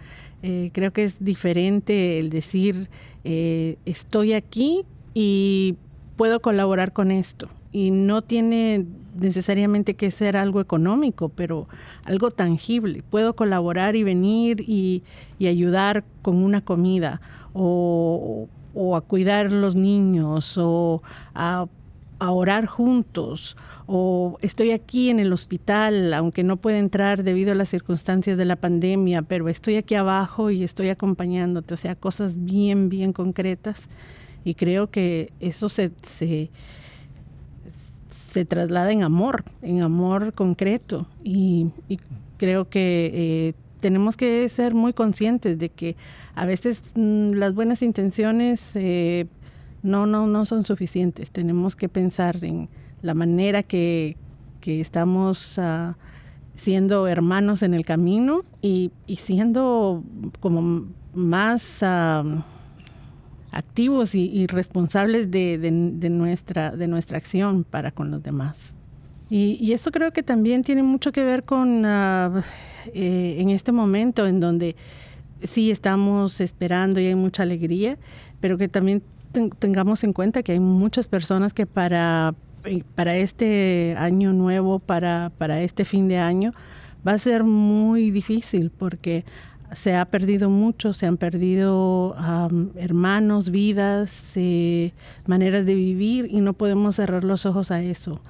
Eh, 0.42 0.70
creo 0.72 0.92
que 0.94 1.04
es 1.04 1.22
diferente 1.22 2.18
el 2.20 2.30
decir, 2.30 2.88
eh, 3.24 3.76
estoy 3.84 4.32
aquí 4.32 4.86
y 5.12 5.76
puedo 6.16 6.40
colaborar 6.40 6.94
con 6.94 7.10
esto. 7.10 7.50
Y 7.74 7.90
no 7.90 8.22
tiene 8.22 8.86
necesariamente 9.18 9.94
que 9.94 10.10
ser 10.10 10.36
algo 10.36 10.60
económico, 10.60 11.28
pero 11.28 11.66
algo 12.04 12.30
tangible. 12.30 13.02
Puedo 13.10 13.34
colaborar 13.34 13.96
y 13.96 14.04
venir 14.04 14.60
y, 14.60 15.02
y 15.38 15.48
ayudar 15.48 16.04
con 16.22 16.36
una 16.36 16.60
comida 16.60 17.20
o, 17.52 18.48
o 18.74 18.96
a 18.96 19.00
cuidar 19.00 19.52
los 19.52 19.74
niños 19.74 20.56
o 20.56 21.02
a 21.34 21.66
orar 22.20 22.66
juntos 22.66 23.56
o 23.86 24.38
estoy 24.40 24.70
aquí 24.70 25.10
en 25.10 25.20
el 25.20 25.32
hospital, 25.32 26.14
aunque 26.14 26.42
no 26.42 26.56
puedo 26.56 26.76
entrar 26.76 27.22
debido 27.22 27.52
a 27.52 27.54
las 27.54 27.68
circunstancias 27.68 28.38
de 28.38 28.44
la 28.44 28.56
pandemia, 28.56 29.22
pero 29.22 29.48
estoy 29.48 29.76
aquí 29.76 29.94
abajo 29.94 30.50
y 30.50 30.62
estoy 30.62 30.88
acompañándote, 30.88 31.74
o 31.74 31.76
sea, 31.76 31.94
cosas 31.94 32.44
bien, 32.44 32.88
bien 32.88 33.12
concretas. 33.12 33.82
Y 34.44 34.54
creo 34.54 34.90
que 34.90 35.32
eso 35.40 35.68
se, 35.68 35.90
se, 36.02 36.50
traslada 38.48 38.92
en 38.92 39.02
amor, 39.02 39.44
en 39.62 39.82
amor 39.82 40.32
concreto. 40.32 41.06
Y, 41.22 41.70
creo 42.36 42.68
que 42.68 43.10
eh, 43.14 43.54
tenemos 43.80 44.16
que 44.16 44.48
ser 44.48 44.74
muy 44.74 44.92
conscientes 44.92 45.56
de 45.58 45.68
que 45.68 45.96
a 46.34 46.44
veces 46.44 46.80
mm, 46.94 47.32
las 47.32 47.54
buenas 47.54 47.82
intenciones... 47.82 48.72
Eh, 48.74 49.26
no, 49.84 50.06
no, 50.06 50.26
no 50.26 50.46
son 50.46 50.64
suficientes. 50.64 51.30
Tenemos 51.30 51.76
que 51.76 51.88
pensar 51.88 52.42
en 52.42 52.68
la 53.02 53.14
manera 53.14 53.62
que, 53.62 54.16
estamos 54.66 55.58
ah, 55.58 55.94
siendo 56.54 57.06
hermanos 57.06 57.62
en 57.62 57.74
el 57.74 57.84
camino 57.84 58.44
y, 58.62 58.90
siendo 59.06 60.02
como 60.40 60.86
más 61.12 61.82
ah, 61.82 62.24
activos 63.54 64.14
y, 64.14 64.46
responsables 64.46 65.30
de, 65.30 65.70
nuestra, 66.10 66.70
de 66.76 66.86
nuestra 66.86 67.18
acción 67.18 67.64
para 67.64 67.92
con 67.92 68.10
los 68.10 68.22
demás. 68.22 68.74
Y, 69.30 69.72
eso 69.72 69.90
creo 69.90 70.12
que 70.12 70.22
también 70.22 70.62
tiene 70.62 70.82
mucho 70.82 71.12
que 71.12 71.24
ver 71.24 71.44
con 71.44 71.84
ah, 71.86 72.44
eh, 72.92 73.36
en 73.38 73.50
este 73.50 73.72
momento 73.72 74.26
en 74.26 74.40
donde 74.40 74.76
sí 75.42 75.70
estamos 75.70 76.40
esperando 76.40 77.00
y 77.00 77.06
hay 77.06 77.14
mucha 77.14 77.42
alegría, 77.42 77.96
pero 78.40 78.58
que 78.58 78.68
también 78.68 79.02
tengamos 79.58 80.04
en 80.04 80.12
cuenta 80.12 80.42
que 80.42 80.52
hay 80.52 80.60
muchas 80.60 81.08
personas 81.08 81.52
que 81.54 81.66
para, 81.66 82.34
eh, 82.64 82.82
para 82.94 83.16
este 83.16 83.94
año 83.98 84.32
nuevo, 84.32 84.78
para, 84.78 85.32
para 85.38 85.60
este 85.62 85.84
fin 85.84 86.08
de 86.08 86.18
año, 86.18 86.52
va 87.06 87.12
a 87.12 87.18
ser 87.18 87.44
muy 87.44 88.10
difícil 88.10 88.70
porque 88.70 89.24
se 89.74 89.96
ha 89.96 90.04
perdido 90.04 90.50
mucho, 90.50 90.92
se 90.92 91.06
han 91.06 91.16
perdido 91.16 92.16
hermanos, 92.76 93.50
vidas, 93.50 94.32
eh, 94.36 94.92
maneras 95.26 95.66
de 95.66 95.74
vivir 95.74 96.28
y 96.30 96.40
no 96.40 96.52
podemos 96.52 96.96
cerrar 96.96 97.24
los 97.24 97.46
ojos 97.46 97.70
a 97.70 97.82
eso. 97.82 98.20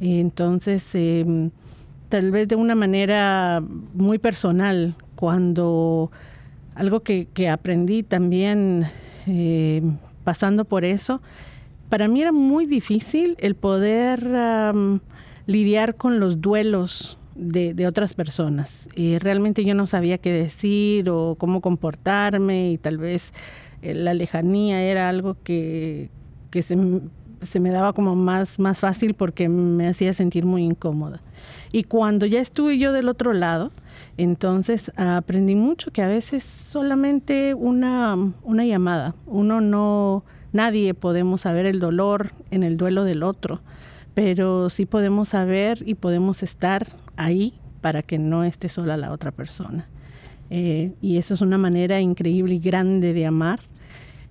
Entonces, 0.00 0.84
em, 0.94 1.50
tal 2.08 2.30
vez 2.30 2.48
de 2.48 2.56
una 2.56 2.74
manera 2.74 3.62
muy 3.94 4.18
personal, 4.18 4.94
cuando 5.14 6.10
algo 6.74 7.00
que, 7.00 7.28
que 7.32 7.48
aprendí 7.48 8.02
también 8.02 8.86
eh, 9.26 9.82
pasando 10.24 10.64
por 10.64 10.84
eso, 10.84 11.20
para 11.88 12.08
mí 12.08 12.22
era 12.22 12.32
muy 12.32 12.66
difícil 12.66 13.36
el 13.38 13.54
poder 13.54 14.26
lidiar 15.46 15.96
con 15.96 16.20
los 16.20 16.40
duelos 16.40 17.18
de, 17.34 17.86
otras 17.86 18.14
personas. 18.14 18.88
Y 18.94 19.18
realmente 19.18 19.64
yo 19.64 19.74
no 19.74 19.86
sabía 19.86 20.18
qué 20.18 20.32
decir 20.32 21.10
o 21.10 21.36
cómo 21.38 21.60
comportarme 21.60 22.72
y 22.72 22.78
tal 22.78 22.98
vez 22.98 23.32
eh, 23.82 23.94
la 23.94 24.14
lejanía 24.14 24.82
era 24.82 25.08
algo 25.08 25.36
que, 25.42 26.10
se, 26.52 26.76
se, 27.40 27.60
me 27.60 27.70
daba 27.70 27.92
como 27.92 28.14
más, 28.14 28.58
más 28.58 28.80
fácil 28.80 29.14
porque 29.14 29.48
me 29.48 29.88
hacía 29.88 30.12
sentir 30.12 30.44
muy 30.44 30.64
incómoda. 30.64 31.20
Y 31.72 31.84
cuando 31.84 32.26
ya 32.26 32.40
estuve 32.40 32.78
yo 32.78 32.92
del 32.92 33.08
otro 33.08 33.32
lado, 33.32 33.72
entonces 34.16 34.92
aprendí 34.96 35.54
mucho 35.54 35.90
que 35.90 36.02
a 36.02 36.06
veces 36.06 36.42
solamente 36.42 37.54
una, 37.54 38.16
una 38.42 38.64
llamada, 38.64 39.14
uno 39.26 39.60
no, 39.60 40.24
nadie 40.52 40.94
podemos 40.94 41.42
saber 41.42 41.66
el 41.66 41.80
dolor 41.80 42.32
en 42.50 42.62
el 42.62 42.76
duelo 42.76 43.04
del 43.04 43.22
otro, 43.22 43.60
pero 44.14 44.68
sí 44.68 44.86
podemos 44.86 45.30
saber 45.30 45.82
y 45.86 45.94
podemos 45.94 46.42
estar 46.42 46.86
ahí 47.16 47.54
para 47.80 48.02
que 48.02 48.18
no 48.18 48.44
esté 48.44 48.68
sola 48.68 48.96
la 48.96 49.12
otra 49.12 49.30
persona. 49.30 49.88
Eh, 50.50 50.92
y 51.00 51.16
eso 51.16 51.34
es 51.34 51.40
una 51.40 51.58
manera 51.58 52.00
increíble 52.00 52.54
y 52.54 52.58
grande 52.58 53.12
de 53.14 53.26
amar 53.26 53.60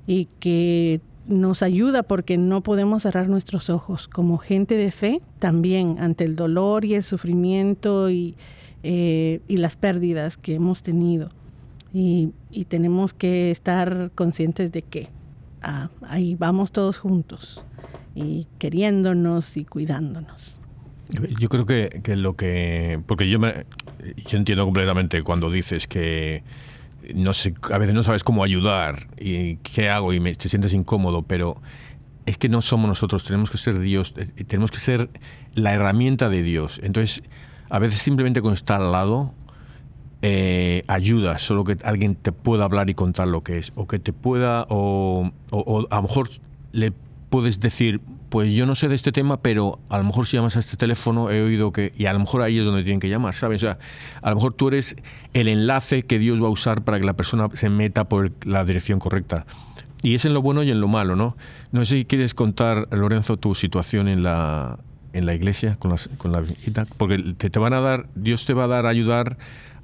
y 0.06 0.26
que 0.40 1.02
nos 1.28 1.64
ayuda 1.64 2.04
porque 2.04 2.38
no 2.38 2.62
podemos 2.62 3.04
cerrar 3.04 3.28
nuestros 3.28 3.70
ojos. 3.70 4.08
Como 4.08 4.38
gente 4.38 4.76
de 4.76 4.92
fe, 4.92 5.22
también 5.40 5.98
ante 6.00 6.24
el 6.24 6.36
dolor 6.36 6.86
y 6.86 6.96
el 6.96 7.04
sufrimiento 7.04 8.10
y, 8.10 8.36
eh, 8.84 9.42
las 9.48 9.76
pérdidas 9.76 10.38
que 10.38 10.56
hemos 10.56 10.84
tenido. 10.84 11.30
Y, 11.94 12.34
tenemos 12.70 13.14
que 13.14 13.52
estar 13.52 14.12
conscientes 14.14 14.72
de 14.72 14.82
que 14.82 15.10
ah, 15.62 15.90
ahí 16.04 16.36
vamos 16.36 16.72
todos 16.72 16.98
juntos 16.98 17.66
y 18.16 18.48
queriéndonos 18.58 19.58
y 19.58 19.66
cuidándonos. 19.66 20.60
Yo 21.40 21.50
creo 21.50 21.66
que, 21.66 22.16
lo 22.16 22.36
que... 22.36 23.02
Porque 23.06 23.30
yo, 23.30 23.38
me, 23.40 23.66
yo 24.30 24.38
entiendo 24.38 24.64
completamente 24.64 25.24
cuando 25.24 25.50
dices 25.50 25.88
que 25.88 26.44
no 27.16 27.34
sé, 27.34 27.54
a 27.72 27.78
veces 27.78 27.96
no 27.96 28.04
sabes 28.04 28.24
cómo 28.24 28.44
ayudar 28.44 29.08
y 29.20 29.58
qué 29.58 29.90
hago 29.90 30.14
y 30.14 30.20
me, 30.20 30.36
te 30.36 30.50
sientes 30.50 30.74
incómodo, 30.74 31.24
pero 31.24 31.62
es 32.26 32.38
que 32.38 32.50
no 32.50 32.62
somos 32.62 32.88
nosotros, 32.88 33.24
tenemos 33.24 33.50
que 33.50 33.58
ser 33.58 33.80
Dios, 33.80 34.14
eh, 34.18 34.44
tenemos 34.46 34.72
que 34.72 34.80
ser 34.80 35.10
la 35.54 35.74
herramienta 35.74 36.30
de 36.30 36.44
Dios. 36.44 36.80
Entonces, 36.84 37.24
a 37.70 37.80
veces 37.80 38.00
simplemente 38.00 38.42
con 38.42 38.54
estar 38.54 38.82
al 38.82 38.92
lado 38.92 39.34
eh, 40.22 40.84
ayuda, 40.88 41.40
solo 41.40 41.64
que 41.64 41.78
alguien 41.84 42.16
te 42.16 42.32
pueda 42.32 42.66
hablar 42.66 42.90
y 42.90 42.94
contar 42.94 43.28
lo 43.28 43.42
que 43.42 43.58
es, 43.58 43.72
o 43.76 43.88
que 43.88 44.00
te 44.00 44.14
pueda, 44.14 44.66
o, 44.70 45.32
o 45.52 45.88
a 45.90 45.96
lo 45.96 46.02
mejor 46.04 46.30
le 46.72 46.94
puedes 47.32 47.62
decir, 47.62 48.02
pues 48.30 48.54
yo 48.54 48.66
no 48.66 48.76
sé 48.76 48.90
de 48.90 48.96
este 48.96 49.14
tema, 49.14 49.42
pero 49.42 49.80
a 49.90 49.98
lo 49.98 50.04
mejor 50.04 50.28
si 50.28 50.36
llamas 50.36 50.58
a 50.58 50.60
este 50.60 50.76
teléfono 50.76 51.32
he 51.32 51.42
oído 51.42 51.72
que, 51.72 51.94
y 51.98 52.06
a 52.06 52.14
lo 52.14 52.20
mejor 52.20 52.42
ahí 52.42 52.60
es 52.60 52.66
donde 52.66 52.84
tienen 52.84 53.00
que 53.00 53.08
llamar, 53.08 53.34
¿sabes? 53.34 53.64
O 53.64 53.66
sea, 53.66 53.80
a 54.22 54.30
lo 54.30 54.36
mejor 54.36 54.54
tú 54.54 54.68
eres 54.68 54.98
el 55.34 55.48
enlace 55.48 56.04
que 56.04 56.20
Dios 56.20 56.44
va 56.44 56.48
a 56.48 56.50
usar 56.50 56.84
para 56.84 57.00
que 57.00 57.06
la 57.06 57.14
persona 57.14 57.48
se 57.54 57.70
meta 57.70 58.04
por 58.04 58.34
la 58.46 58.66
dirección 58.66 59.00
correcta. 59.00 59.46
Y 60.04 60.16
es 60.16 60.26
en 60.26 60.34
lo 60.34 60.42
bueno 60.42 60.62
y 60.62 60.72
en 60.72 60.82
lo 60.82 60.90
malo, 60.90 61.16
¿no? 61.16 61.38
No 61.72 61.86
sé 61.86 62.00
si 62.00 62.06
quieres 62.06 62.34
contar, 62.34 62.90
Lorenzo, 62.92 63.38
tu 63.38 63.56
situación 63.56 64.10
en 64.10 64.24
la, 64.24 64.78
en 65.14 65.26
la 65.26 65.34
iglesia 65.34 65.78
con, 65.80 65.96
con 66.18 66.34
la 66.34 66.42
visita, 66.42 66.86
porque 66.98 67.18
te, 67.38 67.50
te, 67.50 67.60
van 67.60 67.74
a 67.74 67.80
dar, 67.80 68.10
Dios 68.14 68.46
te 68.46 68.54
va 68.54 68.66
a 68.66 68.68
dar 68.68 68.88
ayudar, 68.88 69.38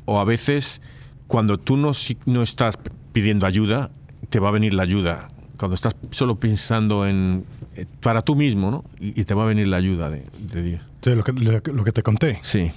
o 0.04 0.20
a 0.20 0.26
veces 0.26 0.82
cuando 1.28 1.58
tú 1.58 1.78
no, 1.78 1.94
no 2.26 2.44
estás 2.44 2.78
pidiendo 3.14 3.46
ayuda, 3.46 3.90
te 4.30 4.40
va 4.40 4.50
a 4.50 4.52
venir 4.52 4.74
la 4.74 4.84
ayuda 4.84 5.30
cuando 5.58 5.76
estás 5.76 5.96
solo 6.12 6.40
pensando 6.40 7.08
en 7.08 7.46
eh, 7.76 7.86
para 8.02 8.22
tú 8.22 8.36
mismo, 8.36 8.72
¿no? 8.72 8.86
Y, 9.00 9.24
te 9.24 9.34
va 9.34 9.44
a 9.44 9.48
venir 9.48 9.68
la 9.68 9.78
ayuda 9.78 10.10
de, 10.10 10.24
Dios. 10.62 10.82
Sí, 11.02 11.16
lo 11.16 11.24
que, 11.24 11.34
lo 11.34 11.84
que, 11.84 11.92
te 11.92 12.04
conté. 12.04 12.40
Sí. 12.42 12.72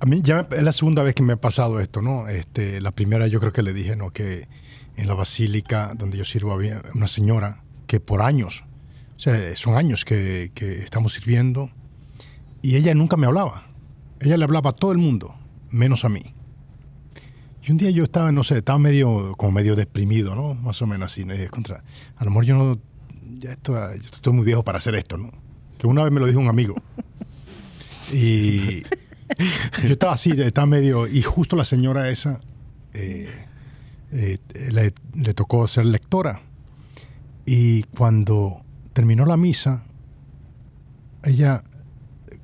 A 0.00 0.06
mí 0.06 0.20
ya 0.22 0.46
es 0.50 0.62
la 0.62 0.72
segunda 0.72 1.02
vez 1.02 1.14
que 1.14 1.22
me 1.22 1.34
ha 1.34 1.36
pasado 1.36 1.80
esto, 1.80 2.02
¿no? 2.02 2.28
Este, 2.28 2.80
la 2.80 2.92
primera 2.92 3.26
yo 3.26 3.40
creo 3.40 3.52
que 3.52 3.62
le 3.62 3.72
dije, 3.72 3.96
¿no? 3.96 4.10
Que 4.10 4.48
en 4.96 5.08
la 5.08 5.14
basílica 5.14 5.94
donde 5.96 6.18
yo 6.18 6.24
sirvo 6.24 6.52
había 6.52 6.82
una 6.94 7.08
señora 7.08 7.62
que 7.86 8.00
por 8.00 8.22
años, 8.22 8.64
o 9.16 9.20
sea, 9.20 9.56
son 9.56 9.76
años 9.76 10.04
que, 10.04 10.50
que 10.54 10.78
estamos 10.80 11.14
sirviendo, 11.14 11.70
y 12.62 12.76
ella 12.76 12.94
nunca 12.94 13.16
me 13.16 13.26
hablaba. 13.26 13.66
Ella 14.20 14.36
le 14.36 14.44
hablaba 14.44 14.70
a 14.70 14.72
todo 14.72 14.92
el 14.92 14.98
mundo, 14.98 15.34
menos 15.70 16.04
a 16.04 16.08
mí. 16.08 16.33
Y 17.66 17.72
un 17.72 17.78
día 17.78 17.90
yo 17.90 18.04
estaba, 18.04 18.30
no 18.30 18.42
sé, 18.42 18.58
estaba 18.58 18.78
medio, 18.78 19.34
como 19.36 19.52
medio 19.52 19.74
deprimido, 19.74 20.34
¿no? 20.34 20.54
Más 20.54 20.82
o 20.82 20.86
menos 20.86 21.10
así. 21.10 21.22
A 21.22 22.24
lo 22.24 22.30
mejor 22.30 22.44
yo 22.44 22.56
no, 22.56 22.78
ya 23.38 23.52
esto, 23.52 23.72
yo 23.72 24.10
estoy 24.12 24.32
muy 24.34 24.44
viejo 24.44 24.62
para 24.62 24.78
hacer 24.78 24.94
esto, 24.96 25.16
¿no? 25.16 25.30
Que 25.78 25.86
una 25.86 26.04
vez 26.04 26.12
me 26.12 26.20
lo 26.20 26.26
dijo 26.26 26.40
un 26.40 26.48
amigo. 26.48 26.74
Y 28.12 28.82
yo 29.82 29.92
estaba 29.92 30.12
así, 30.12 30.30
estaba 30.32 30.66
medio, 30.66 31.06
y 31.06 31.22
justo 31.22 31.56
la 31.56 31.64
señora 31.64 32.10
esa 32.10 32.38
eh, 32.92 33.46
eh, 34.12 34.38
le, 34.70 35.34
tocó 35.34 35.66
ser 35.66 35.86
lectora. 35.86 36.42
Y 37.46 37.84
cuando 37.84 38.62
terminó 38.92 39.24
la 39.24 39.38
misa, 39.38 39.84
ella, 41.22 41.64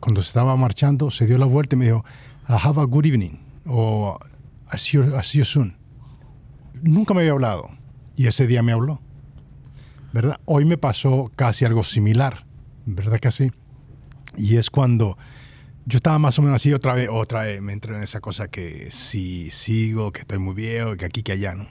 cuando 0.00 0.22
se 0.22 0.28
estaba 0.28 0.56
marchando, 0.56 1.10
se 1.10 1.26
dio 1.26 1.36
la 1.36 1.46
vuelta 1.46 1.76
y 1.76 1.78
me 1.78 1.84
dijo, 1.86 2.04
have 2.46 2.80
a 2.80 2.84
good 2.84 3.04
evening. 3.04 3.38
O 3.66 4.18
así 4.70 4.98
you, 5.38 5.44
soon. 5.44 5.76
Nunca 6.82 7.14
me 7.14 7.20
había 7.20 7.32
hablado. 7.32 7.70
Y 8.16 8.26
ese 8.26 8.46
día 8.46 8.62
me 8.62 8.72
habló. 8.72 9.00
¿Verdad? 10.12 10.40
Hoy 10.44 10.64
me 10.64 10.76
pasó 10.76 11.30
casi 11.36 11.64
algo 11.64 11.82
similar. 11.82 12.46
¿Verdad 12.86 13.18
que 13.20 13.28
así? 13.28 13.52
Y 14.36 14.56
es 14.56 14.70
cuando 14.70 15.16
yo 15.86 15.96
estaba 15.96 16.18
más 16.18 16.38
o 16.38 16.42
menos 16.42 16.56
así 16.56 16.72
otra 16.72 16.94
vez, 16.94 17.08
otra 17.10 17.42
vez 17.42 17.60
me 17.62 17.72
entré 17.72 17.96
en 17.96 18.02
esa 18.02 18.20
cosa 18.20 18.48
que 18.48 18.90
si 18.90 19.50
sigo, 19.50 20.12
que 20.12 20.20
estoy 20.20 20.38
muy 20.38 20.54
viejo, 20.54 20.96
que 20.96 21.04
aquí, 21.04 21.22
que 21.22 21.32
allá, 21.32 21.54
¿no? 21.54 21.66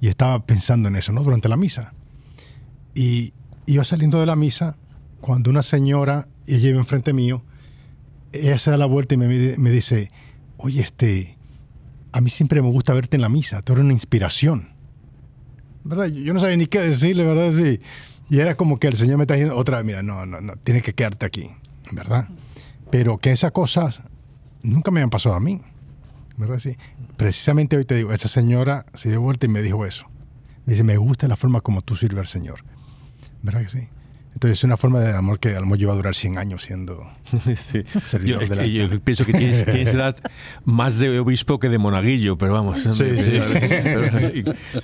Y 0.00 0.08
estaba 0.08 0.44
pensando 0.44 0.88
en 0.88 0.96
eso, 0.96 1.12
¿no? 1.12 1.22
Durante 1.22 1.48
la 1.48 1.56
misa. 1.56 1.94
Y 2.94 3.34
iba 3.66 3.84
saliendo 3.84 4.20
de 4.20 4.26
la 4.26 4.36
misa 4.36 4.76
cuando 5.20 5.50
una 5.50 5.62
señora, 5.62 6.28
ella 6.46 6.68
iba 6.68 6.78
enfrente 6.78 7.12
mío, 7.12 7.42
ella 8.32 8.58
se 8.58 8.70
da 8.70 8.76
la 8.76 8.86
vuelta 8.86 9.14
y 9.14 9.16
me, 9.16 9.56
me 9.56 9.70
dice, 9.70 10.10
oye, 10.56 10.80
este, 10.80 11.35
a 12.16 12.20
mí 12.22 12.30
siempre 12.30 12.62
me 12.62 12.70
gusta 12.70 12.94
verte 12.94 13.18
en 13.18 13.20
la 13.20 13.28
misa, 13.28 13.60
tú 13.60 13.74
eres 13.74 13.84
una 13.84 13.92
inspiración. 13.92 14.70
¿Verdad? 15.84 16.06
Yo 16.06 16.32
no 16.32 16.40
sabía 16.40 16.56
ni 16.56 16.64
qué 16.64 16.80
decirle, 16.80 17.26
¿verdad? 17.26 17.52
Sí. 17.52 17.78
Y 18.30 18.38
era 18.38 18.56
como 18.56 18.78
que 18.78 18.86
el 18.86 18.96
Señor 18.96 19.18
me 19.18 19.24
está 19.24 19.34
diciendo 19.34 19.54
otra 19.54 19.76
vez, 19.76 19.84
mira, 19.84 20.02
no, 20.02 20.24
no, 20.24 20.40
no, 20.40 20.56
tienes 20.56 20.82
que 20.82 20.94
quedarte 20.94 21.26
aquí, 21.26 21.50
¿verdad? 21.92 22.26
Pero 22.90 23.18
que 23.18 23.32
esas 23.32 23.52
cosas 23.52 24.00
nunca 24.62 24.90
me 24.90 25.02
han 25.02 25.10
pasado 25.10 25.34
a 25.34 25.40
mí, 25.40 25.60
¿verdad? 26.38 26.58
Sí. 26.58 26.78
Precisamente 27.18 27.76
hoy 27.76 27.84
te 27.84 27.94
digo, 27.96 28.10
esa 28.14 28.28
señora 28.28 28.86
se 28.94 29.10
dio 29.10 29.20
vuelta 29.20 29.44
y 29.44 29.50
me 29.50 29.60
dijo 29.60 29.84
eso. 29.84 30.06
Me 30.64 30.72
dice, 30.72 30.84
me 30.84 30.96
gusta 30.96 31.28
la 31.28 31.36
forma 31.36 31.60
como 31.60 31.82
tú 31.82 31.96
sirves 31.96 32.20
al 32.20 32.28
Señor. 32.28 32.60
¿Verdad 33.42 33.60
que 33.60 33.68
sí? 33.68 33.88
Entonces 34.36 34.58
es 34.58 34.64
una 34.64 34.76
forma 34.76 35.00
de 35.00 35.14
amor 35.16 35.38
que 35.40 35.48
a 35.56 35.60
lo 35.60 35.62
mejor 35.62 35.78
lleva 35.78 35.92
a 35.94 35.96
durar 35.96 36.14
100 36.14 36.36
años 36.36 36.62
siendo 36.62 37.08
Sí. 37.56 37.82
servidor 38.04 38.42
Yo, 38.42 38.48
de 38.48 38.56
la- 38.56 38.66
yo 38.66 39.00
pienso 39.00 39.24
que 39.24 39.32
tienes, 39.32 39.64
tienes 39.64 39.88
edad 39.94 40.14
más 40.66 40.98
de 40.98 41.18
obispo 41.18 41.58
que 41.58 41.70
de 41.70 41.78
monaguillo, 41.78 42.36
pero 42.36 42.52
vamos. 42.52 42.76
Sí, 42.82 43.04
sí. 43.16 43.40
Pero, 43.82 44.04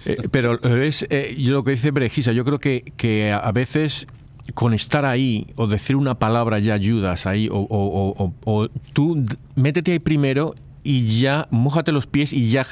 eh, 0.07 0.16
pero 0.30 0.76
es 0.82 1.07
eh, 1.11 1.36
yo 1.38 1.53
lo 1.53 1.64
que 1.64 1.72
dice 1.72 1.90
Brejisa, 1.90 2.32
yo 2.32 2.46
creo 2.46 2.59
que, 2.59 2.82
que 2.96 3.30
a 3.30 3.53
veces 3.53 4.07
con 4.55 4.72
estar 4.72 5.05
ahí 5.05 5.46
o 5.57 5.66
decir 5.66 5.96
una 5.96 6.14
palabra 6.18 6.59
ya 6.59 6.72
ayudas 6.72 7.26
ahí, 7.26 7.48
o, 7.50 7.57
o- 7.59 8.14
o- 8.24 8.34
o- 8.44 8.68
tú 8.94 9.22
métete 9.55 9.92
ahí 9.92 9.98
primero 9.98 10.55
y 10.82 11.20
ya 11.20 11.46
mójate 11.50 11.92
los 11.92 12.07
pies 12.07 12.32
y 12.32 12.48
ya 12.50 12.66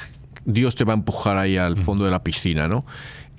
Dios 0.46 0.74
te 0.76 0.84
va 0.84 0.94
a 0.94 0.96
empujar 0.96 1.36
ahí 1.36 1.58
al 1.58 1.76
fondo 1.76 2.06
de 2.06 2.10
la 2.10 2.24
piscina, 2.24 2.66
¿no? 2.68 2.86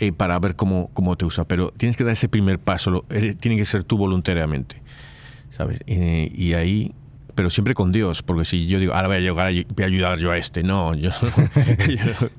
Eh, 0.01 0.11
para 0.11 0.37
ver 0.39 0.55
cómo, 0.55 0.89
cómo 0.93 1.15
te 1.15 1.25
usa. 1.25 1.45
Pero 1.45 1.71
tienes 1.77 1.95
que 1.95 2.03
dar 2.03 2.13
ese 2.13 2.27
primer 2.27 2.57
paso, 2.59 2.89
lo- 2.91 3.05
eres- 3.09 3.37
tiene 3.37 3.55
que 3.55 3.65
ser 3.65 3.83
tú 3.83 3.97
voluntariamente. 3.97 4.81
¿sabes? 5.51 5.79
Eh, 5.85 6.31
y 6.33 6.53
ahí, 6.53 6.93
pero 7.35 7.49
siempre 7.49 7.73
con 7.73 7.91
Dios, 7.91 8.23
porque 8.23 8.45
si 8.45 8.65
yo 8.67 8.79
digo, 8.79 8.93
ahora 8.93 9.07
voy 9.09 9.17
a 9.17 9.19
llegar, 9.19 9.51
voy 9.75 9.83
a 9.83 9.85
ayudar 9.85 10.17
yo 10.17 10.31
a 10.31 10.37
este, 10.37 10.63
no, 10.63 10.95
yo, 10.95 11.11
yo- 11.87 12.29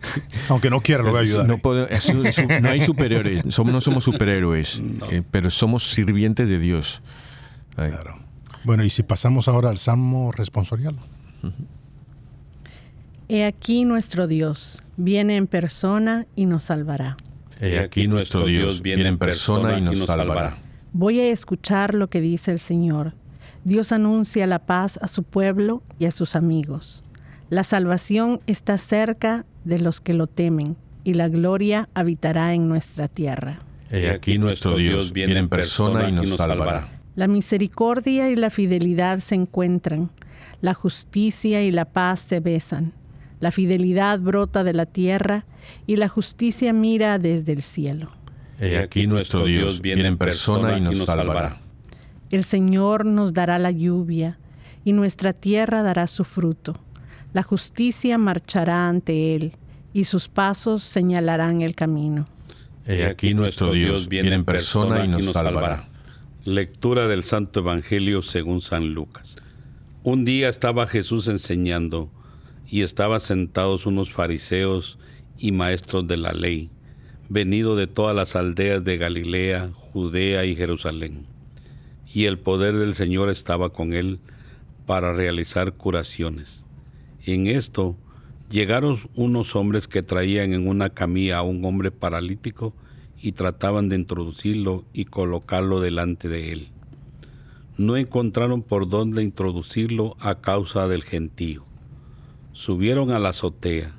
Aunque 0.49 0.71
no 0.71 0.81
quiera, 0.81 1.03
lo 1.05 1.11
voy 1.11 1.19
a 1.19 1.23
ayudar. 1.23 1.47
no, 1.47 1.59
puedo- 1.59 1.87
es 1.89 2.03
su- 2.03 2.25
su- 2.33 2.47
no 2.61 2.69
hay 2.71 2.81
superhéroes, 2.81 3.43
somos, 3.55 3.73
no 3.73 3.81
somos 3.81 4.03
superhéroes, 4.05 4.83
eh, 5.11 5.23
pero 5.31 5.51
somos 5.51 5.91
sirvientes 5.93 6.49
de 6.49 6.59
Dios. 6.59 7.01
Ahí. 7.77 7.91
Claro. 7.91 8.19
Bueno, 8.65 8.83
y 8.85 8.91
si 8.91 9.03
pasamos 9.03 9.47
ahora 9.47 9.69
al 9.71 9.79
Salmo 9.79 10.33
responsorial. 10.33 10.97
He 13.29 13.45
aquí 13.45 13.85
nuestro 13.85 14.27
Dios, 14.27 14.83
viene 14.97 15.37
en 15.37 15.47
persona 15.47 16.27
y 16.37 16.47
nos 16.47 16.65
salvará. 16.65 17.17
He 17.63 17.79
aquí 17.79 18.09
nuestro 18.09 18.45
Dios 18.45 18.83
viene 18.83 19.07
en 19.07 19.19
persona 19.19 19.79
y 19.79 19.83
nos 19.83 19.99
salvará. 19.99 20.59
Voy 20.93 21.21
a 21.21 21.29
escuchar 21.29 21.95
lo 21.95 22.11
que 22.11 22.21
dice 22.21 22.51
el 22.51 22.59
Señor. 22.59 23.15
Dios 23.63 23.93
anuncia 23.93 24.49
la 24.49 24.59
paz 24.67 24.99
a 25.01 25.07
su 25.07 25.23
pueblo 25.23 25.81
y 25.97 26.07
a 26.07 26.11
sus 26.11 26.35
amigos. 26.35 27.05
La 27.51 27.63
salvación 27.63 28.41
está 28.49 28.79
cerca 28.79 29.47
de 29.63 29.79
los 29.79 30.01
que 30.01 30.13
lo 30.13 30.27
temen 30.27 30.77
y 31.05 31.15
la 31.15 31.29
gloria 31.29 31.89
habitará 31.95 32.53
en 32.53 32.69
nuestra 32.69 33.07
tierra. 33.07 33.61
He 33.93 34.11
aquí 34.11 34.39
nuestro 34.39 34.77
Dios 34.77 35.13
viene 35.13 35.39
en 35.39 35.49
persona 35.49 36.09
y 36.09 36.13
nos 36.13 36.31
salvará. 36.31 36.89
La 37.15 37.29
misericordia 37.29 38.29
y 38.29 38.35
la 38.35 38.51
fidelidad 38.51 39.21
se 39.21 39.37
encuentran, 39.37 40.11
la 40.61 40.75
justicia 40.75 41.63
y 41.63 41.71
la 41.71 41.85
paz 41.85 42.21
se 42.21 42.41
besan. 42.41 42.93
La 43.43 43.51
fidelidad 43.51 44.20
brota 44.20 44.62
de 44.62 44.72
la 44.72 44.86
tierra 44.86 45.47
y 45.88 45.97
la 45.97 46.07
justicia 46.07 46.72
mira 46.72 47.18
desde 47.18 47.53
el 47.53 47.62
cielo. 47.62 48.12
He 48.61 48.78
aquí 48.78 49.09
nuestro 49.09 49.47
Dios 49.47 49.80
viene 49.80 50.07
en 50.07 50.16
persona 50.16 50.78
y 50.78 50.80
nos 50.80 50.99
salvará. 50.99 51.61
El 52.30 52.45
Señor 52.45 53.05
nos 53.05 53.32
dará 53.34 53.59
la 53.59 53.72
lluvia 53.72 54.38
y 54.84 54.93
nuestra 54.93 55.32
tierra 55.32 55.82
dará 55.82 56.07
su 56.07 56.22
fruto. 56.22 56.78
La 57.32 57.43
justicia 57.43 58.16
marchará 58.16 58.88
ante 58.88 59.34
Él 59.34 59.57
y 59.93 60.05
sus 60.05 60.28
pasos 60.28 60.84
señalarán 60.84 61.62
el 61.62 61.74
camino. 61.74 62.28
He 62.86 63.07
aquí 63.07 63.34
nuestro 63.34 63.72
Dios 63.72 64.09
viene 64.09 64.36
en 64.36 64.45
persona 64.45 65.05
y 65.05 65.09
nos 65.09 65.24
salvará. 65.32 65.88
Lectura 66.45 67.09
del 67.09 67.24
Santo 67.24 67.59
Evangelio 67.59 68.22
según 68.22 68.61
San 68.61 68.95
Lucas. 68.95 69.34
Un 70.05 70.24
día 70.24 70.49
estaba 70.49 70.86
Jesús 70.86 71.26
enseñando 71.26 72.09
y 72.73 72.81
estaban 72.81 73.20
sentados 73.20 73.85
unos 73.85 74.11
fariseos 74.11 74.99
y 75.37 75.53
maestros 75.53 76.07
de 76.09 76.16
la 76.16 76.33
ley, 76.33 76.70
venidos 77.29 77.77
de 77.77 77.87
todas 77.87 78.16
las 78.16 78.35
aldeas 78.35 78.83
de 78.83 78.97
Galilea, 78.97 79.70
Judea 79.75 80.47
y 80.47 80.57
Jerusalén. 80.57 81.27
Y 82.14 82.25
el 82.25 82.39
poder 82.39 82.79
del 82.79 82.95
Señor 82.95 83.29
estaba 83.29 83.75
con 83.75 83.93
él 83.93 84.20
para 84.87 85.12
realizar 85.12 85.75
curaciones. 85.75 86.64
En 87.27 87.47
esto 87.47 87.95
llegaron 88.51 88.97
unos 89.16 89.55
hombres 89.55 89.87
que 89.87 90.03
traían 90.03 90.55
en 90.55 90.66
una 90.66 90.89
camilla 90.89 91.39
a 91.39 91.43
un 91.43 91.62
hombre 91.66 91.91
paralítico 91.91 92.73
y 93.20 93.33
trataban 93.33 93.91
de 93.91 93.97
introducirlo 93.97 94.87
y 94.95 95.05
colocarlo 95.05 95.83
delante 95.83 96.27
de 96.27 96.55
él. 96.55 96.68
No 97.77 97.99
encontraron 97.99 98.62
por 98.62 98.89
dónde 98.89 99.23
introducirlo 99.23 100.16
a 100.20 100.37
causa 100.37 100.89
del 100.89 101.03
gentío. 101.03 101.66
Subieron 102.53 103.11
a 103.11 103.18
la 103.18 103.30
azotea, 103.30 103.94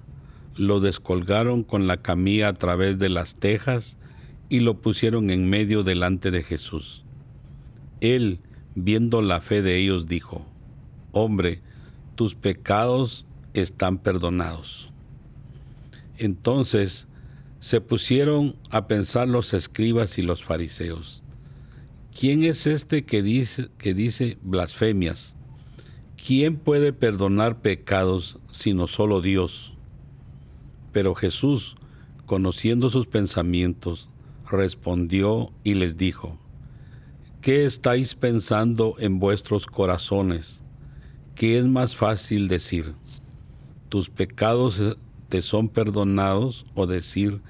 lo 0.56 0.80
descolgaron 0.80 1.64
con 1.64 1.88
la 1.88 1.98
camilla 1.98 2.50
a 2.50 2.54
través 2.54 3.00
de 3.00 3.10
las 3.10 3.36
tejas 3.36 3.98
y 4.50 4.60
lo 4.60 4.82
pusieron 4.82 5.30
en 5.30 5.50
medio 5.50 5.84
delante 5.84 6.30
de 6.30 6.44
Jesús. 6.44 7.04
Él, 8.02 8.40
viendo 8.76 9.22
la 9.22 9.42
fe 9.42 9.62
de 9.62 9.78
ellos, 9.78 10.08
dijo, 10.08 10.46
Hombre, 11.12 11.62
tus 12.16 12.36
pecados 12.36 13.26
están 13.54 13.98
perdonados. 13.98 14.92
Entonces 16.18 17.08
se 17.60 17.82
pusieron 17.82 18.56
a 18.70 18.88
pensar 18.88 19.28
los 19.28 19.54
escribas 19.54 20.18
y 20.18 20.22
los 20.22 20.44
fariseos. 20.44 21.24
¿Quién 22.18 22.44
es 22.44 22.68
este 22.68 23.06
que 23.06 23.24
dice, 23.24 23.70
que 23.78 23.94
dice 23.94 24.38
blasfemias? 24.42 25.36
¿Quién 26.26 26.56
puede 26.56 26.94
perdonar 26.94 27.60
pecados 27.60 28.40
sino 28.50 28.88
solo 28.88 29.20
Dios? 29.20 29.74
Pero 30.94 31.16
Jesús, 31.16 31.76
conociendo 32.26 32.90
sus 32.90 33.08
pensamientos, 33.08 34.10
respondió 34.50 35.52
y 35.66 35.74
les 35.74 35.98
dijo, 35.98 36.38
¿qué 37.42 37.66
estáis 37.66 38.16
pensando 38.16 38.96
en 39.00 39.20
vuestros 39.20 39.66
corazones? 39.66 40.64
¿Qué 41.36 41.58
es 41.58 41.68
más 41.68 41.94
fácil 41.94 42.48
decir? 42.48 42.94
¿Tus 43.90 44.10
pecados 44.10 44.82
te 45.28 45.42
son 45.42 45.68
perdonados 45.68 46.66
o 46.74 46.88
decir, 46.88 47.42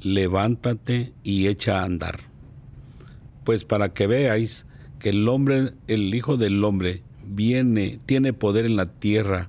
levántate 0.00 1.12
y 1.22 1.46
echa 1.46 1.78
a 1.78 1.84
andar? 1.84 2.22
Pues 3.44 3.64
para 3.64 3.92
que 3.92 4.08
veáis 4.08 4.66
que 4.98 5.10
el 5.10 5.28
hombre, 5.28 5.74
el 5.86 6.12
Hijo 6.12 6.36
del 6.36 6.64
Hombre, 6.64 7.04
viene, 7.28 7.98
tiene 8.06 8.32
poder 8.32 8.66
en 8.66 8.76
la 8.76 8.86
tierra 8.86 9.48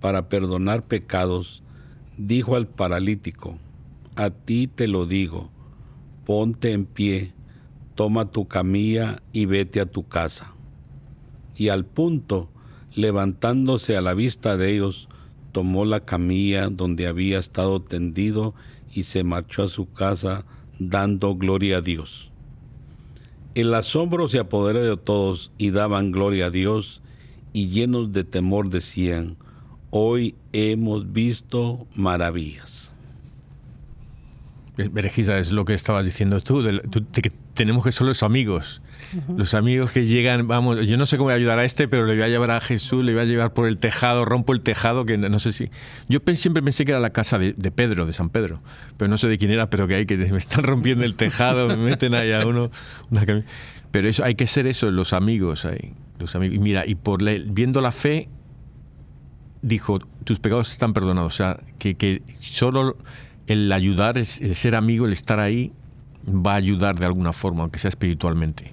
para 0.00 0.28
perdonar 0.28 0.84
pecados, 0.84 1.62
dijo 2.16 2.56
al 2.56 2.66
paralítico, 2.66 3.58
a 4.16 4.30
ti 4.30 4.66
te 4.66 4.88
lo 4.88 5.06
digo, 5.06 5.50
ponte 6.24 6.72
en 6.72 6.84
pie, 6.84 7.32
toma 7.94 8.30
tu 8.30 8.46
camilla 8.46 9.22
y 9.32 9.46
vete 9.46 9.80
a 9.80 9.86
tu 9.86 10.06
casa. 10.06 10.52
Y 11.56 11.68
al 11.68 11.84
punto, 11.84 12.50
levantándose 12.94 13.96
a 13.96 14.00
la 14.00 14.14
vista 14.14 14.56
de 14.56 14.74
ellos, 14.74 15.08
tomó 15.52 15.84
la 15.84 16.00
camilla 16.00 16.68
donde 16.68 17.06
había 17.06 17.38
estado 17.38 17.80
tendido 17.80 18.54
y 18.92 19.04
se 19.04 19.22
marchó 19.22 19.62
a 19.62 19.68
su 19.68 19.90
casa 19.92 20.44
dando 20.78 21.36
gloria 21.36 21.78
a 21.78 21.80
Dios. 21.80 22.30
El 23.54 23.74
asombro 23.74 24.28
se 24.28 24.38
apoderó 24.38 24.82
de 24.82 24.96
todos 24.96 25.52
y 25.58 25.70
daban 25.70 26.10
gloria 26.10 26.46
a 26.46 26.50
Dios 26.50 27.02
y 27.52 27.68
llenos 27.68 28.12
de 28.12 28.24
temor 28.24 28.70
decían, 28.70 29.36
hoy 29.90 30.34
hemos 30.52 31.12
visto 31.12 31.86
maravillas. 31.94 32.94
Berejisa, 34.76 35.38
es 35.38 35.52
lo 35.52 35.66
que 35.66 35.74
estabas 35.74 36.04
diciendo 36.04 36.40
tú, 36.40 36.62
de, 36.62 36.80
tú, 36.80 37.04
de 37.12 37.22
que 37.22 37.30
tenemos 37.54 37.84
que 37.84 37.92
ser 37.92 38.06
los 38.06 38.22
amigos. 38.22 38.80
Los 39.36 39.52
amigos 39.52 39.90
que 39.90 40.06
llegan, 40.06 40.48
vamos, 40.48 40.88
yo 40.88 40.96
no 40.96 41.04
sé 41.04 41.18
cómo 41.18 41.26
voy 41.26 41.34
a 41.34 41.36
ayudar 41.36 41.58
a 41.58 41.64
este, 41.66 41.86
pero 41.86 42.06
le 42.06 42.14
voy 42.14 42.22
a 42.22 42.28
llevar 42.28 42.50
a 42.50 42.60
Jesús, 42.60 43.04
le 43.04 43.12
voy 43.12 43.20
a 43.20 43.24
llevar 43.26 43.52
por 43.52 43.68
el 43.68 43.76
tejado, 43.76 44.24
rompo 44.24 44.54
el 44.54 44.62
tejado, 44.62 45.04
que 45.04 45.18
no 45.18 45.38
sé 45.38 45.52
si... 45.52 45.68
Yo 46.08 46.20
siempre 46.34 46.62
pensé 46.62 46.86
que 46.86 46.92
era 46.92 47.00
la 47.00 47.10
casa 47.10 47.38
de, 47.38 47.52
de 47.52 47.70
Pedro, 47.70 48.06
de 48.06 48.14
San 48.14 48.30
Pedro, 48.30 48.62
pero 48.96 49.10
no 49.10 49.18
sé 49.18 49.28
de 49.28 49.36
quién 49.36 49.50
era, 49.50 49.68
pero 49.68 49.86
que 49.86 49.96
hay 49.96 50.06
que 50.06 50.16
me 50.32 50.38
están 50.38 50.64
rompiendo 50.64 51.04
el 51.04 51.14
tejado, 51.14 51.68
me 51.68 51.76
meten 51.76 52.14
ahí 52.14 52.32
a 52.32 52.46
uno... 52.46 52.70
Una 53.10 53.26
pero 53.90 54.08
eso 54.08 54.24
hay 54.24 54.34
que 54.34 54.46
ser 54.46 54.66
eso, 54.66 54.90
los 54.90 55.12
amigos 55.12 55.66
ahí. 55.66 55.92
Los 56.22 56.34
amigos. 56.36 56.56
Y 56.56 56.58
mira, 56.58 56.86
y 56.86 56.94
por 56.94 57.20
la- 57.22 57.36
viendo 57.44 57.80
la 57.80 57.92
fe, 57.92 58.28
dijo, 59.60 59.98
tus 60.24 60.38
pecados 60.38 60.70
están 60.72 60.92
perdonados. 60.92 61.34
O 61.34 61.36
sea, 61.36 61.60
que, 61.78 61.94
que 61.94 62.22
solo 62.40 62.96
el 63.46 63.70
ayudar, 63.72 64.18
el 64.18 64.26
ser 64.26 64.74
amigo, 64.76 65.06
el 65.06 65.12
estar 65.12 65.40
ahí, 65.40 65.72
va 66.28 66.52
a 66.52 66.56
ayudar 66.56 66.98
de 66.98 67.06
alguna 67.06 67.32
forma, 67.32 67.62
aunque 67.62 67.78
sea 67.78 67.88
espiritualmente. 67.88 68.72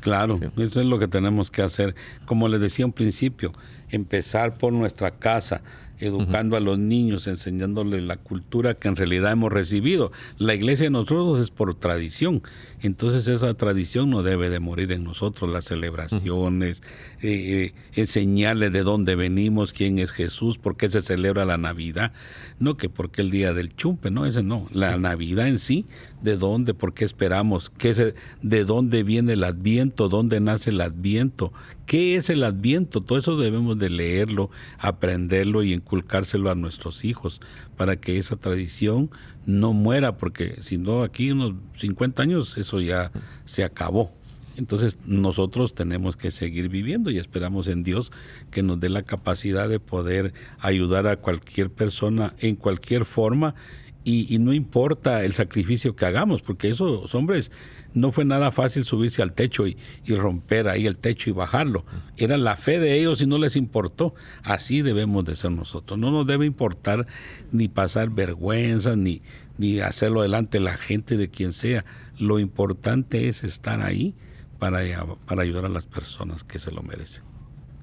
Claro, 0.00 0.40
eso 0.56 0.80
es 0.80 0.86
lo 0.86 0.98
que 0.98 1.08
tenemos 1.08 1.50
que 1.50 1.60
hacer. 1.62 1.94
Como 2.24 2.48
les 2.48 2.60
decía 2.60 2.86
un 2.86 2.92
principio, 2.92 3.52
empezar 3.90 4.58
por 4.58 4.72
nuestra 4.72 5.12
casa, 5.12 5.62
educando 6.00 6.56
a 6.56 6.60
los 6.60 6.78
niños, 6.78 7.26
enseñándoles 7.26 8.02
la 8.02 8.16
cultura 8.16 8.74
que 8.74 8.88
en 8.88 8.96
realidad 8.96 9.32
hemos 9.32 9.52
recibido. 9.52 10.12
La 10.38 10.54
iglesia 10.54 10.84
de 10.84 10.90
nosotros 10.90 11.40
es 11.40 11.50
por 11.50 11.74
tradición, 11.74 12.42
entonces 12.80 13.28
esa 13.28 13.52
tradición 13.54 14.10
no 14.10 14.22
debe 14.22 14.48
de 14.48 14.60
morir 14.60 14.92
en 14.92 15.04
nosotros, 15.04 15.50
las 15.50 15.66
celebraciones, 15.66 16.82
eh, 17.20 17.72
eh, 17.72 17.74
enseñarles 17.94 18.72
de 18.72 18.82
dónde 18.82 19.14
venimos, 19.14 19.72
quién 19.72 19.98
es 19.98 20.12
Jesús, 20.12 20.56
por 20.56 20.76
qué 20.76 20.88
se 20.88 21.02
celebra 21.02 21.44
la 21.44 21.58
Navidad, 21.58 22.12
no 22.58 22.76
que 22.76 22.88
porque 22.88 23.20
el 23.20 23.30
día 23.30 23.52
del 23.52 23.76
chumpe, 23.76 24.10
no, 24.10 24.24
ese 24.24 24.42
no, 24.42 24.66
la 24.72 24.96
Navidad 24.96 25.48
en 25.48 25.58
sí, 25.58 25.84
de 26.22 26.36
dónde, 26.36 26.72
por 26.72 26.94
qué 26.94 27.04
esperamos, 27.04 27.70
qué 27.70 27.90
es, 27.90 28.02
de 28.42 28.64
dónde 28.64 29.02
viene 29.02 29.34
el 29.34 29.44
adviento, 29.44 30.08
dónde 30.08 30.40
nace 30.40 30.70
el 30.70 30.80
adviento, 30.80 31.52
qué 31.84 32.16
es 32.16 32.30
el 32.30 32.44
adviento, 32.44 33.00
todo 33.00 33.18
eso 33.18 33.36
debemos 33.36 33.78
de 33.80 33.90
leerlo, 33.90 34.50
aprenderlo 34.78 35.64
y 35.64 35.72
inculcárselo 35.72 36.50
a 36.50 36.54
nuestros 36.54 37.04
hijos 37.04 37.40
para 37.76 37.96
que 37.96 38.18
esa 38.18 38.36
tradición 38.36 39.10
no 39.46 39.72
muera, 39.72 40.16
porque 40.16 40.58
si 40.60 40.78
no 40.78 41.02
aquí 41.02 41.32
unos 41.32 41.54
50 41.76 42.22
años 42.22 42.56
eso 42.58 42.80
ya 42.80 43.10
se 43.44 43.64
acabó. 43.64 44.12
Entonces 44.56 45.08
nosotros 45.08 45.74
tenemos 45.74 46.16
que 46.16 46.30
seguir 46.30 46.68
viviendo 46.68 47.10
y 47.10 47.18
esperamos 47.18 47.66
en 47.68 47.82
Dios 47.82 48.12
que 48.50 48.62
nos 48.62 48.78
dé 48.78 48.90
la 48.90 49.02
capacidad 49.02 49.68
de 49.68 49.80
poder 49.80 50.34
ayudar 50.58 51.06
a 51.06 51.16
cualquier 51.16 51.70
persona 51.70 52.34
en 52.38 52.56
cualquier 52.56 53.06
forma 53.06 53.54
y, 54.02 54.38
no 54.38 54.54
importa 54.54 55.24
el 55.24 55.34
sacrificio 55.34 55.94
que 55.94 56.06
hagamos, 56.06 56.40
porque 56.40 56.68
esos 56.68 57.14
hombres 57.14 57.52
no 57.92 58.12
fue 58.12 58.24
nada 58.24 58.50
fácil 58.50 58.84
subirse 58.84 59.20
al 59.20 59.34
techo 59.34 59.66
y, 59.66 59.76
romper 60.06 60.68
ahí 60.68 60.86
el 60.86 60.96
techo 60.96 61.28
y 61.28 61.34
bajarlo. 61.34 61.84
Era 62.16 62.36
la 62.38 62.56
fe 62.56 62.78
de 62.78 62.98
ellos 62.98 63.20
y 63.20 63.26
no 63.26 63.38
les 63.38 63.56
importó. 63.56 64.14
Así 64.42 64.80
debemos 64.82 65.24
de 65.24 65.36
ser 65.36 65.52
nosotros. 65.52 65.98
No 65.98 66.10
nos 66.10 66.26
debe 66.26 66.46
importar 66.46 67.06
ni 67.52 67.68
pasar 67.68 68.10
vergüenza, 68.10 68.96
ni, 68.96 69.22
ni 69.58 69.80
hacerlo 69.80 70.22
delante 70.22 70.58
de 70.58 70.64
la 70.64 70.76
gente 70.76 71.16
de 71.16 71.28
quien 71.28 71.52
sea. 71.52 71.84
Lo 72.18 72.38
importante 72.38 73.28
es 73.28 73.44
estar 73.44 73.82
ahí 73.82 74.14
para, 74.58 74.80
para 75.26 75.42
ayudar 75.42 75.66
a 75.66 75.68
las 75.68 75.86
personas 75.86 76.42
que 76.42 76.58
se 76.58 76.72
lo 76.72 76.82
merecen. 76.82 77.29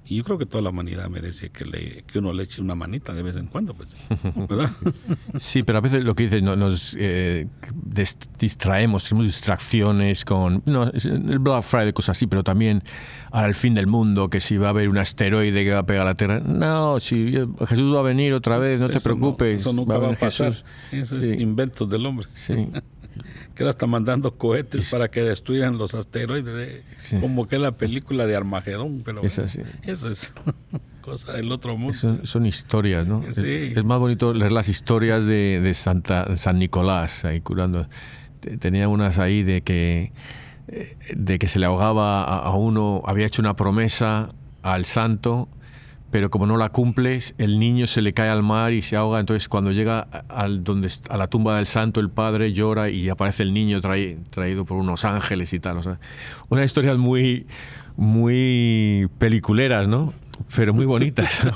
Y 0.10 0.16
yo 0.16 0.24
creo 0.24 0.38
que 0.38 0.46
toda 0.46 0.62
la 0.62 0.70
humanidad 0.70 1.10
merece 1.10 1.50
que, 1.50 1.66
le, 1.66 2.04
que 2.04 2.20
uno 2.20 2.32
le 2.32 2.44
eche 2.44 2.62
una 2.62 2.76
manita 2.76 3.14
de 3.14 3.24
vez 3.24 3.36
en 3.36 3.48
cuando, 3.48 3.74
pues, 3.74 3.98
¿verdad? 4.48 4.72
Sí, 5.38 5.64
pero 5.64 5.80
a 5.80 5.82
veces 5.82 6.04
lo 6.04 6.16
que 6.16 6.24
dices, 6.24 6.42
nos 6.42 6.96
eh, 6.98 7.48
distraemos, 8.40 9.04
tenemos 9.04 9.26
distracciones 9.26 10.24
con 10.24 10.64
no, 10.66 10.86
el 10.86 11.40
Black 11.40 11.64
Friday, 11.64 11.92
cosas 11.92 12.18
así, 12.18 12.26
pero 12.26 12.44
también 12.44 12.84
al 13.32 13.54
fin 13.54 13.74
del 13.74 13.88
mundo, 13.88 14.30
que 14.30 14.40
si 14.40 14.58
va 14.58 14.68
a 14.68 14.70
haber 14.70 14.88
un 14.88 14.98
asteroide 14.98 15.66
que 15.66 15.74
va 15.74 15.80
a 15.80 15.86
pegar 15.86 16.04
a 16.04 16.12
la 16.12 16.16
Tierra. 16.16 16.40
No, 16.40 17.00
si 17.02 17.34
Jesús 17.68 17.94
va 17.94 18.00
a 18.00 18.04
venir 18.04 18.34
otra 18.34 18.58
vez, 18.58 18.80
no 18.80 18.90
te 18.90 19.02
preocupes. 19.02 19.62
eso 19.62 19.74
nunca 19.74 19.98
va 19.98 20.12
a, 20.12 20.14
pasar. 20.14 20.54
Eso 20.92 21.18
es 21.18 21.40
inventos 21.40 21.90
del 21.90 22.06
hombre. 22.06 22.28
Sí. 22.34 22.70
que 23.56 23.64
era 23.64 23.70
hasta 23.70 23.88
mandando 23.88 24.32
cohetes 24.32 24.90
para 24.90 25.10
que 25.10 25.22
destruyan 25.22 25.78
los 25.78 25.94
asteroides, 25.94 26.84
como 27.22 27.48
que 27.48 27.60
la 27.60 27.74
película 27.74 28.26
de 28.26 28.36
Armagedón, 28.36 29.02
pero 29.04 29.22
es 29.24 29.40
así. 29.40 29.62
eso 29.84 30.10
es 30.10 30.34
cosa 31.02 31.34
del 31.34 31.52
otro 31.52 31.78
mundo. 31.78 32.20
Son, 32.24 32.46
historias, 32.46 33.08
¿no? 33.08 33.24
Es, 33.24 33.84
más 33.84 34.00
bonito 34.00 34.34
leer 34.34 34.52
las 34.52 34.70
historias 34.70 35.26
de, 35.26 35.72
Santa, 35.74 36.36
San 36.36 36.60
Nicolás 36.60 37.26
ahí 37.26 37.42
curando. 37.42 37.88
Tenía 38.60 38.88
unas 38.88 39.18
ahí 39.18 39.44
de 39.44 39.62
que 39.62 40.12
eh, 40.68 40.98
de 41.16 41.40
que 41.40 41.48
se 41.48 41.60
le 41.60 41.66
ahogaba 41.66 42.24
a 42.24 42.56
uno, 42.56 43.02
había 43.06 43.26
hecho 43.26 43.42
una 43.42 43.56
promesa 43.56 44.30
al 44.64 44.86
santo 44.86 45.48
pero 46.12 46.30
como 46.30 46.46
no 46.46 46.58
la 46.58 46.70
cumples, 46.70 47.36
el 47.38 47.60
niño 47.60 47.86
se 47.88 48.02
le 48.02 48.14
cae 48.14 48.30
al 48.30 48.44
mar 48.44 48.72
y 48.74 48.82
se 48.82 48.96
ahoga. 48.96 49.20
Entonces, 49.20 49.50
cuando 49.50 49.72
llega 49.72 50.02
al, 50.30 50.64
donde, 50.64 50.90
a 51.10 51.18
la 51.18 51.28
tumba 51.28 51.58
del 51.58 51.66
santo, 51.66 52.00
el 52.00 52.10
padre 52.10 52.54
llora 52.54 52.90
y 52.90 53.10
aparece 53.10 53.44
el 53.44 53.54
niño 53.54 53.82
traído 53.82 54.66
por 54.66 54.78
unos 54.78 55.04
ángeles 55.06 55.52
y 55.54 55.60
tal. 55.60 55.78
O 55.78 55.84
sea, 55.84 56.00
unas 56.50 56.66
historias 56.66 56.98
muy, 56.98 57.46
muy 57.98 59.10
peliculeras, 59.18 59.88
¿no? 59.88 60.14
Pero 60.56 60.74
muy 60.74 60.86
bonitas. 60.86 61.42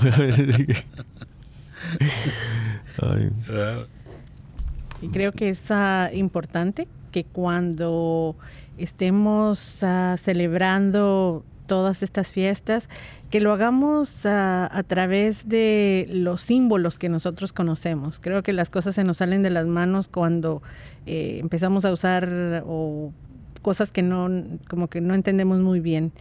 Y 5.02 5.08
creo 5.08 5.32
que 5.32 5.50
es 5.50 5.72
ah, 5.72 6.10
importante 6.14 6.88
que 7.12 7.24
cuando 7.24 8.36
estemos 8.78 9.82
ah, 9.84 10.16
celebrando 10.22 11.44
todas 11.72 12.04
estas 12.04 12.34
fiestas, 12.34 12.90
que 13.30 13.40
lo 13.40 13.54
hagamos 13.54 14.26
a, 14.26 14.84
través 14.90 15.48
de 15.48 16.06
los 16.12 16.42
símbolos 16.42 16.98
que 16.98 17.08
nosotros 17.08 17.54
conocemos. 17.54 18.20
Creo 18.20 18.44
que 18.44 18.52
las 18.52 18.70
cosas 18.70 18.96
se 18.96 19.06
nos 19.06 19.16
salen 19.16 19.42
de 19.42 19.52
las 19.52 19.68
manos 19.68 20.10
cuando 20.10 20.62
eh, 21.06 21.38
empezamos 21.40 21.86
a 21.86 21.94
usar 21.94 22.62
o 22.68 23.14
cosas 23.62 23.90
que 23.90 24.02
no, 24.02 24.28
como 24.68 24.90
que 24.90 25.00
no 25.00 25.14
entendemos 25.14 25.60
muy 25.60 25.80
bien. 25.80 26.12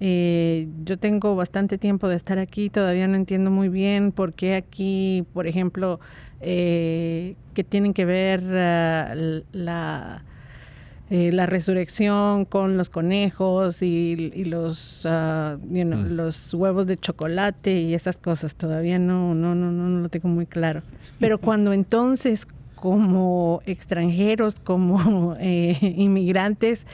Eh, 0.00 0.66
yo 0.84 0.98
tengo 0.98 1.36
bastante 1.36 1.78
tiempo 1.78 2.08
de 2.08 2.16
estar 2.16 2.40
aquí, 2.40 2.68
todavía 2.68 3.06
no 3.06 3.14
entiendo 3.14 3.52
muy 3.52 3.68
bien 3.68 4.10
por 4.10 4.34
qué 4.34 4.56
aquí, 4.56 5.24
por 5.32 5.46
ejemplo, 5.46 6.00
eh, 6.40 7.36
que 7.54 7.62
tienen 7.62 7.94
que 7.94 8.04
ver 8.04 8.42
ah, 8.56 9.14
la 9.52 10.24
eh, 11.08 11.30
la 11.32 11.46
resurrección 11.46 12.44
con 12.44 12.76
los 12.76 12.90
conejos 12.90 13.80
y, 13.80 14.44
los, 14.44 15.06
mm. 15.06 16.14
los 16.16 16.52
huevos 16.52 16.86
de 16.86 16.96
chocolate 16.96 17.80
y 17.80 17.94
esas 17.94 18.16
cosas. 18.16 18.56
Todavía 18.56 18.98
no, 18.98 19.34
no, 19.34 19.54
no, 19.54 19.70
no, 19.70 20.00
lo 20.00 20.08
tengo 20.08 20.28
muy 20.28 20.46
claro. 20.46 20.82
Pero 21.20 21.38
cuando 21.40 21.72
entonces, 21.72 22.46
como 22.74 23.62
extranjeros, 23.66 24.58
como 24.58 25.36
eh, 25.40 25.78
inmigrantes, 25.96 26.86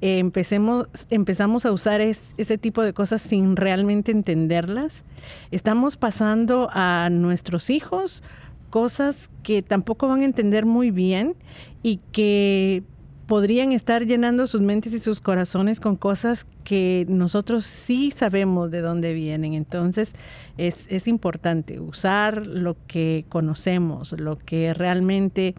eh, 0.00 0.18
empecemos, 0.18 0.86
empezamos 1.10 1.66
a 1.66 1.72
usar 1.72 2.00
ese 2.00 2.58
tipo 2.58 2.82
de 2.82 2.92
cosas 2.92 3.20
sin 3.20 3.56
realmente 3.56 4.12
entenderlas, 4.12 5.04
estamos 5.50 5.96
pasando 5.96 6.70
a 6.72 7.08
nuestros 7.10 7.68
hijos 7.68 8.22
cosas 8.70 9.30
que 9.42 9.62
tampoco 9.62 10.08
van 10.08 10.20
a 10.20 10.24
entender 10.24 10.66
muy 10.66 10.90
bien 10.90 11.34
y 11.82 12.00
que 12.12 12.82
podrían 13.28 13.72
estar 13.72 14.06
llenando 14.06 14.46
sus 14.46 14.62
mentes 14.62 14.94
y 14.94 15.00
sus 15.00 15.20
corazones 15.20 15.80
con 15.80 15.96
cosas 15.96 16.46
que 16.64 17.04
nosotros 17.08 17.66
sí 17.66 18.10
sabemos 18.10 18.70
de 18.70 18.80
dónde 18.80 19.12
vienen. 19.12 19.52
Entonces 19.52 20.10
es, 20.56 21.06
importante 21.06 21.78
usar 21.78 22.46
lo 22.46 22.74
que 22.86 23.26
conocemos, 23.28 24.12
lo 24.12 24.38
que 24.38 24.72
realmente 24.72 25.54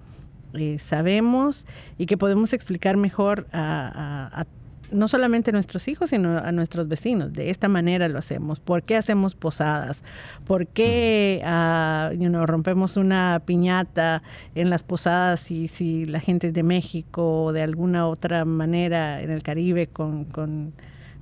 eh, 0.56 0.80
sabemos 0.80 1.68
y 2.00 2.08
que 2.08 2.18
podemos 2.18 2.54
explicar 2.54 2.98
mejor 2.98 3.48
a, 3.54 4.32
a 4.34 4.46
no 4.92 5.08
solamente 5.08 5.52
a 5.52 5.54
nuestros 5.54 5.88
hijos, 5.88 6.10
sino 6.10 6.38
a 6.38 6.52
nuestros 6.52 6.88
vecinos. 6.88 7.34
De 7.34 7.50
esta 7.50 7.68
manera 7.68 8.08
lo 8.08 8.20
hacemos. 8.20 8.60
¿Por 8.60 8.84
qué 8.84 8.96
hacemos 8.96 9.36
posadas? 9.36 10.04
¿Por 10.46 10.68
qué 10.68 11.42
uh, 11.44 12.46
rompemos 12.46 12.98
una 12.98 13.42
piñata 13.46 14.24
en 14.56 14.70
las 14.70 14.84
posadas 14.84 15.40
si, 15.40 15.68
si 15.68 16.06
la 16.06 16.20
gente 16.20 16.48
es 16.48 16.54
de 16.54 16.64
México 16.64 17.44
o 17.44 17.54
de 17.54 17.62
alguna 17.62 18.08
otra 18.08 18.46
manera 18.46 19.22
en 19.22 19.32
el 19.32 19.44
Caribe 19.44 19.88
con, 19.88 20.26
con, 20.26 20.74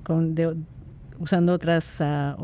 con 0.02 0.34
usando 1.18 1.52
otras, 1.52 2.00
ah, 2.00 2.36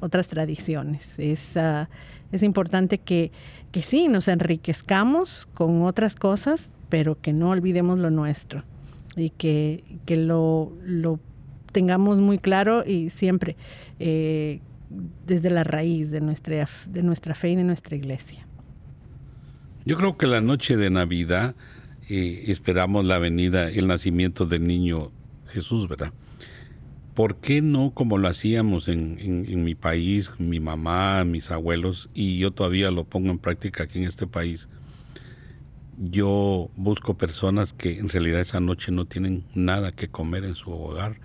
otras 0.00 0.28
tradiciones? 0.28 1.18
Es, 1.18 1.56
ah, 1.56 1.88
es 2.32 2.42
importante 2.42 2.98
que, 2.98 3.32
que 3.72 3.82
sí, 3.82 4.08
nos 4.08 4.28
enriquezcamos 4.28 5.46
con 5.54 5.82
otras 5.82 6.14
cosas, 6.14 6.70
pero 6.88 7.20
que 7.20 7.32
no 7.32 7.50
olvidemos 7.50 7.98
lo 7.98 8.10
nuestro 8.10 8.64
y 9.16 9.30
que, 9.30 9.82
lo, 10.08 10.72
tengamos 11.72 12.20
muy 12.20 12.38
claro 12.38 12.84
y 12.86 13.10
siempre 13.10 13.56
eh, 13.98 14.60
desde 15.26 15.50
la 15.50 15.64
raíz 15.64 16.10
de 16.10 16.20
nuestra, 16.20 16.68
de 16.86 17.02
nuestra 17.02 17.34
fe 17.34 17.50
y 17.50 17.56
de 17.56 17.64
nuestra 17.64 17.96
iglesia. 17.96 18.46
Yo 19.84 19.96
creo 19.96 20.16
que 20.16 20.26
la 20.26 20.40
noche 20.40 20.76
de 20.76 20.90
Navidad 20.90 21.54
eh, 22.08 22.44
esperamos 22.48 23.04
la 23.04 23.18
venida, 23.18 23.68
el 23.68 23.86
nacimiento 23.86 24.46
del 24.46 24.66
niño 24.66 25.10
Jesús, 25.48 25.88
¿verdad? 25.88 26.12
¿Por 27.14 27.36
qué 27.36 27.62
no 27.62 27.92
como 27.92 28.18
lo 28.18 28.28
hacíamos 28.28 28.88
en, 28.88 29.18
en, 29.18 29.64
mi 29.64 29.74
país, 29.74 30.30
mi 30.38 30.60
mamá, 30.60 31.24
mis 31.24 31.50
abuelos, 31.50 32.10
y 32.12 32.36
yo 32.36 32.50
todavía 32.50 32.90
lo 32.90 33.04
pongo 33.04 33.30
en 33.30 33.38
práctica 33.38 33.84
aquí 33.84 33.98
en 33.98 34.04
este 34.04 34.26
país? 34.26 34.68
Yo 35.98 36.70
busco 36.76 37.14
personas 37.14 37.72
que 37.72 37.98
en 37.98 38.08
realidad 38.08 38.40
esa 38.40 38.60
noche 38.60 38.92
no 38.92 39.06
tienen 39.06 39.44
nada 39.54 39.92
que 39.92 40.08
comer 40.08 40.44
en 40.44 40.54
su 40.54 40.70
hogar 40.70 41.18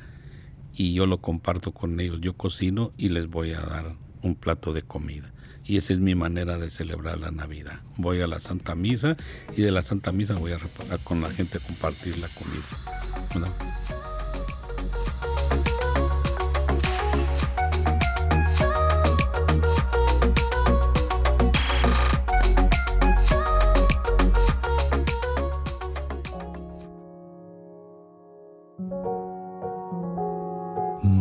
y 0.73 0.93
yo 0.93 1.05
lo 1.05 1.17
comparto 1.19 1.73
con 1.73 1.99
ellos. 1.99 2.19
Yo 2.21 2.33
cocino 2.33 2.93
y 2.97 3.09
les 3.09 3.27
voy 3.27 3.53
a 3.53 3.61
dar 3.61 3.95
un 4.21 4.35
plato 4.35 4.73
de 4.73 4.83
comida. 4.83 5.31
Y 5.63 5.77
esa 5.77 5.93
es 5.93 5.99
mi 5.99 6.15
manera 6.15 6.57
de 6.57 6.69
celebrar 6.69 7.19
la 7.19 7.31
Navidad. 7.31 7.81
Voy 7.97 8.21
a 8.21 8.27
la 8.27 8.39
Santa 8.39 8.75
Misa 8.75 9.15
y 9.55 9.61
de 9.61 9.71
la 9.71 9.83
Santa 9.83 10.11
Misa 10.11 10.35
voy 10.35 10.53
a 10.53 10.59
con 11.03 11.21
la 11.21 11.29
gente 11.29 11.57
a 11.57 11.61
compartir 11.61 12.17
la 12.17 12.27
comida. 12.29 13.51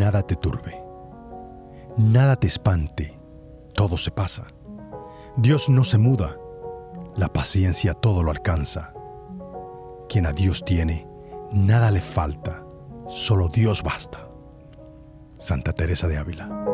Nada 0.01 0.23
te 0.23 0.35
turbe, 0.35 0.83
nada 1.99 2.35
te 2.37 2.47
espante, 2.47 3.21
todo 3.75 3.99
se 3.99 4.11
pasa. 4.11 4.47
Dios 5.37 5.69
no 5.69 5.85
se 5.85 5.99
muda, 5.99 6.39
la 7.17 7.29
paciencia 7.29 7.93
todo 7.93 8.23
lo 8.23 8.31
alcanza. 8.31 8.95
Quien 10.09 10.25
a 10.25 10.33
Dios 10.33 10.65
tiene, 10.65 11.07
nada 11.53 11.91
le 11.91 12.01
falta, 12.01 12.65
solo 13.09 13.49
Dios 13.49 13.83
basta. 13.83 14.27
Santa 15.37 15.75
Teresa 15.75 16.09
de 16.09 16.17
Ávila. 16.17 16.70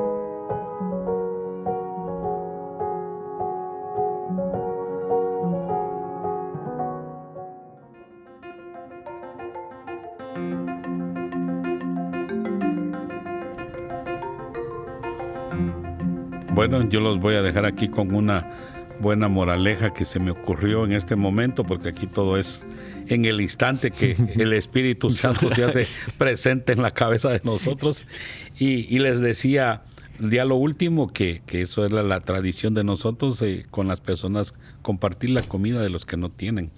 Bueno, 16.56 16.88
yo 16.88 17.00
los 17.00 17.20
voy 17.20 17.34
a 17.34 17.42
dejar 17.42 17.66
aquí 17.66 17.88
con 17.88 18.14
una 18.14 18.48
buena 18.98 19.28
moraleja 19.28 19.92
que 19.92 20.06
se 20.06 20.18
me 20.18 20.30
ocurrió 20.30 20.86
en 20.86 20.92
este 20.92 21.14
momento, 21.14 21.64
porque 21.64 21.90
aquí 21.90 22.06
todo 22.06 22.38
es 22.38 22.64
en 23.08 23.26
el 23.26 23.42
instante 23.42 23.90
que 23.90 24.16
el 24.36 24.54
Espíritu 24.54 25.10
Santo 25.10 25.50
se 25.50 25.64
hace 25.64 25.84
presente 26.16 26.72
en 26.72 26.80
la 26.80 26.92
cabeza 26.92 27.28
de 27.28 27.42
nosotros. 27.44 28.06
Y, 28.58 28.98
les 29.00 29.20
decía 29.20 29.82
ya 30.18 30.46
lo 30.46 30.56
último, 30.56 31.12
que, 31.12 31.42
eso 31.46 31.84
es 31.84 31.92
la, 31.92 32.20
tradición 32.20 32.72
de 32.72 32.84
nosotros 32.84 33.42
eh, 33.42 33.66
con 33.70 33.86
las 33.86 34.00
personas, 34.00 34.54
compartir 34.80 35.28
la 35.28 35.42
comida 35.42 35.82
de 35.82 35.90
los 35.90 36.06
que 36.06 36.16
no 36.16 36.30
tienen. 36.30 36.70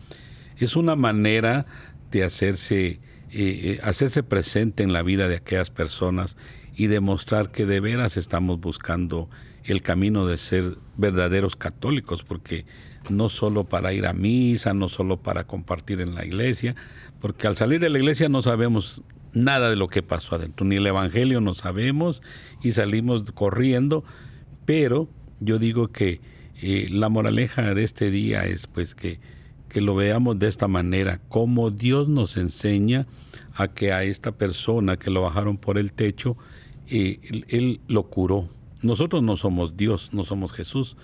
Es 0.57 0.75
una 0.75 0.97
manera 0.97 1.67
de 2.11 2.25
hacerse, 2.25 2.89
eh, 2.89 2.99
eh, 3.31 3.79
hacerse 3.85 4.25
presente 4.25 4.83
en 4.83 4.93
la 4.93 5.05
vida 5.05 5.29
de 5.29 5.37
aquellas 5.37 5.71
personas 5.71 6.37
y 6.75 6.89
demostrar 6.89 7.53
que 7.53 7.65
de 7.65 7.79
veras 7.79 8.17
estamos 8.17 8.59
buscando 8.59 9.29
el 9.69 9.83
camino 9.83 10.27
de 10.27 10.39
ser 10.39 10.77
verdaderos 10.97 11.57
católicos, 11.57 12.23
porque 12.23 12.65
no 13.11 13.29
solo 13.29 13.65
para 13.65 13.93
ir 13.93 14.07
a 14.07 14.13
misa, 14.13 14.75
no 14.75 14.89
solo 14.89 15.19
para 15.19 15.45
compartir 15.45 16.01
en 16.01 16.15
la 16.15 16.25
iglesia, 16.25 16.75
porque 17.21 17.47
al 17.47 17.57
salir 17.57 17.81
de 17.81 17.91
la 17.91 17.99
iglesia 17.99 18.29
no 18.29 18.43
sabemos 18.43 19.03
nada 19.33 19.71
de 19.71 19.77
lo 19.77 19.89
que 19.89 20.03
pasó 20.03 20.37
adentro, 20.37 20.67
ni 20.67 20.77
el 20.77 20.87
Evangelio 20.87 21.41
no 21.41 21.55
sabemos 21.55 22.23
y 22.63 22.73
salimos 22.73 23.31
corriendo, 23.33 24.05
pero 24.65 25.09
yo 25.41 25.59
digo 25.59 25.89
que 25.89 26.21
eh, 26.61 26.87
la 26.91 27.09
moraleja 27.09 27.75
de 27.75 27.85
este 27.85 28.11
día 28.11 28.47
es 28.47 28.67
pues 28.67 28.95
que, 28.95 29.21
que 29.69 29.81
lo 29.81 29.95
veamos 29.95 30.39
de 30.39 30.49
esta 30.49 30.67
manera, 30.67 31.21
como 31.29 31.71
Dios 31.71 32.09
nos 32.09 32.37
enseña 32.37 33.07
a 33.55 33.69
que 33.69 33.93
a 33.93 34.05
esta 34.05 34.33
persona 34.33 34.97
que 34.97 35.11
lo 35.11 35.23
bajaron 35.23 35.57
por 35.57 35.79
el 35.79 35.93
techo, 35.93 36.37
eh, 36.89 37.45
él 37.49 37.81
lo 37.87 38.05
curó, 38.05 38.49
nosotros 38.83 39.23
no 39.23 39.37
somos 39.37 39.77
Dios, 39.77 40.11
no 40.13 40.25
somos 40.25 40.53
Jesús, 40.53 40.97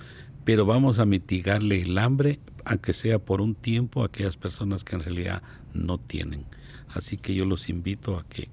pero 0.44 0.66
vamos 0.66 0.98
a 0.98 1.06
mitigarle 1.06 1.82
el 1.82 1.98
hambre, 1.98 2.38
aunque 2.64 2.92
sea 2.92 3.18
por 3.18 3.40
un 3.40 3.54
tiempo, 3.54 4.02
a 4.02 4.06
aquellas 4.06 4.36
personas 4.36 4.84
que 4.84 4.96
en 4.96 5.02
realidad 5.02 5.42
no 5.72 5.98
tienen. 5.98 6.44
Así 6.92 7.16
que 7.16 7.34
yo 7.34 7.44
los 7.44 7.68
invito 7.68 8.16
a 8.16 8.24
que 8.24 8.48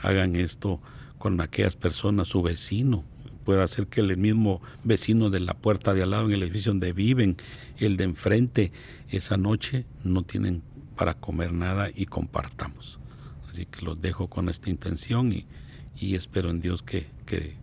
hagan 0.00 0.36
esto 0.36 0.80
con 1.18 1.40
aquellas 1.40 1.76
personas, 1.76 2.28
su 2.28 2.42
vecino. 2.42 3.04
Puede 3.44 3.66
ser 3.68 3.86
que 3.86 4.00
el 4.00 4.16
mismo 4.16 4.60
vecino 4.84 5.30
de 5.30 5.40
la 5.40 5.54
puerta 5.54 5.94
de 5.94 6.02
al 6.02 6.10
lado, 6.10 6.26
en 6.26 6.32
el 6.32 6.42
edificio 6.42 6.72
donde 6.72 6.92
viven, 6.92 7.36
el 7.78 7.96
de 7.96 8.04
enfrente, 8.04 8.72
esa 9.10 9.36
noche 9.36 9.86
no 10.02 10.22
tienen 10.22 10.62
para 10.96 11.14
comer 11.14 11.52
nada 11.52 11.90
y 11.94 12.06
compartamos. 12.06 12.98
Así 13.48 13.66
que 13.66 13.84
los 13.84 14.00
dejo 14.00 14.28
con 14.28 14.48
esta 14.48 14.70
intención 14.70 15.32
y, 15.32 15.46
y 15.96 16.14
espero 16.14 16.50
en 16.50 16.60
Dios 16.60 16.82
que, 16.82 17.06
que, 17.26 17.56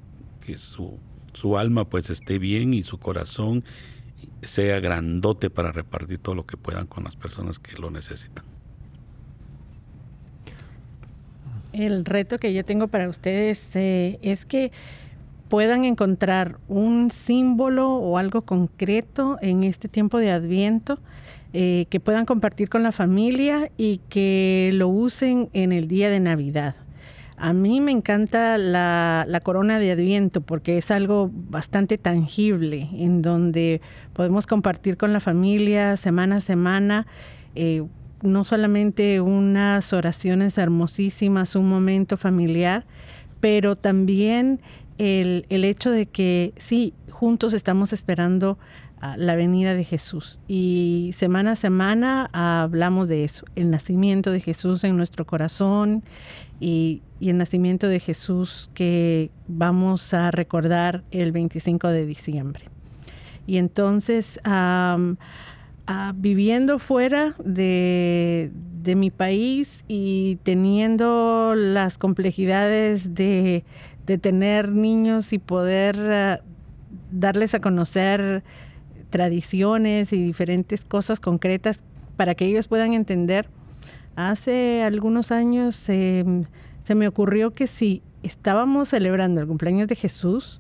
su, 0.56 1.00
su 1.34 1.58
alma 1.58 1.86
pues 1.86 2.10
esté 2.10 2.40
bien 2.40 2.74
y 2.74 2.84
su 2.84 2.98
corazón 2.98 3.64
sea 4.44 4.80
grandote 4.80 5.50
para 5.50 5.72
repartir 5.72 6.20
todo 6.20 6.36
lo 6.36 6.46
que 6.46 6.58
puedan 6.58 6.88
con 6.88 7.04
las 7.04 7.16
personas 7.16 7.60
que 7.60 7.78
lo 7.78 7.92
necesitan. 7.92 8.46
El 11.74 12.04
reto 12.06 12.38
que 12.38 12.54
yo 12.54 12.66
tengo 12.66 12.88
para 12.88 13.08
ustedes 13.08 13.76
eh, 13.76 14.20
es 14.22 14.46
que 14.46 14.72
puedan 15.48 15.84
encontrar 15.84 16.58
un 16.68 17.12
símbolo 17.12 17.96
o 17.96 18.18
algo 18.18 18.42
concreto 18.44 19.38
en 19.42 19.64
este 19.64 19.88
tiempo 19.88 20.18
de 20.18 20.32
Adviento 20.32 21.00
eh, 21.54 21.88
que 21.90 22.00
puedan 22.00 22.26
compartir 22.26 22.70
con 22.70 22.84
la 22.84 22.94
familia 22.94 23.70
y 23.78 24.00
que 24.10 24.70
lo 24.74 24.88
usen 24.88 25.50
en 25.52 25.74
el 25.74 25.90
día 25.90 26.10
de 26.10 26.22
Navidad. 26.22 26.76
A 27.44 27.54
mí 27.54 27.82
me 27.82 27.92
encanta 27.92 28.60
la, 28.60 29.42
corona 29.42 29.80
de 29.80 29.92
Adviento 29.92 30.42
porque 30.42 30.78
es 30.78 30.92
algo 30.92 31.32
bastante 31.34 31.98
tangible 31.98 32.88
en 32.94 33.24
donde 33.24 33.82
podemos 34.14 34.46
compartir 34.46 34.96
con 34.96 35.12
la 35.12 35.20
familia 35.20 35.98
semana 35.98 36.36
a 36.36 36.40
semana. 36.40 37.08
Eh, 37.56 37.82
no 38.22 38.44
solamente 38.44 39.22
unas 39.22 39.92
oraciones 39.92 40.60
hermosísimas, 40.60 41.56
un 41.56 41.68
momento 41.68 42.16
familiar, 42.16 42.86
pero 43.40 43.76
también 43.76 44.60
el, 45.00 45.48
el 45.50 45.66
hecho 45.66 45.90
de 45.90 46.06
que 46.06 46.54
sí, 46.58 46.94
juntos 47.22 47.54
estamos 47.54 47.94
esperando 47.94 48.58
la 49.16 49.36
venida 49.36 49.76
de 49.76 49.84
Jesús. 49.84 50.40
Y 50.48 51.14
semana 51.16 51.52
a 51.52 51.56
semana 51.56 52.28
hablamos 52.34 53.10
de 53.10 53.24
eso, 53.24 53.46
el 53.56 53.70
nacimiento 53.70 54.32
de 54.32 54.40
Jesús 54.40 54.84
en 54.84 54.98
nuestro 54.98 55.28
corazón 55.28 56.04
y, 56.60 57.04
el 57.20 57.38
nacimiento 57.38 57.88
de 57.88 58.00
Jesús 58.00 58.72
que 58.74 59.30
vamos 59.48 60.16
a 60.16 60.32
recordar 60.32 61.04
el 61.12 61.32
25 61.32 61.90
de 61.90 62.08
diciembre. 62.08 62.64
Y 63.46 63.58
entonces, 63.58 64.40
viviendo 66.16 66.80
fuera 66.80 67.36
de, 67.46 68.52
mi 68.96 69.12
país 69.12 69.86
y 69.88 70.40
teniendo 70.42 71.54
las 71.56 72.00
complejidades 72.00 73.14
de, 73.14 73.64
tener 74.20 74.72
niños 74.72 75.34
y 75.34 75.38
poder 75.38 75.96
ah, 76.12 76.42
darles 77.12 77.54
a 77.54 77.60
conocer 77.60 78.44
tradiciones 79.10 80.14
y 80.14 80.24
diferentes 80.24 80.86
cosas 80.86 81.20
concretas 81.20 81.80
para 82.18 82.36
que 82.36 82.46
ellos 82.46 82.68
puedan 82.68 82.94
entender. 82.94 83.48
Hace 84.16 84.84
algunos 84.84 85.32
años 85.32 85.76
se 85.76 86.46
me 86.96 87.08
ocurrió 87.08 87.52
que 87.52 87.68
si 87.68 88.02
estábamos 88.24 88.90
celebrando 88.90 89.42
el 89.42 89.48
cumpleaños 89.48 89.88
de 89.88 89.96
Jesús, 89.96 90.60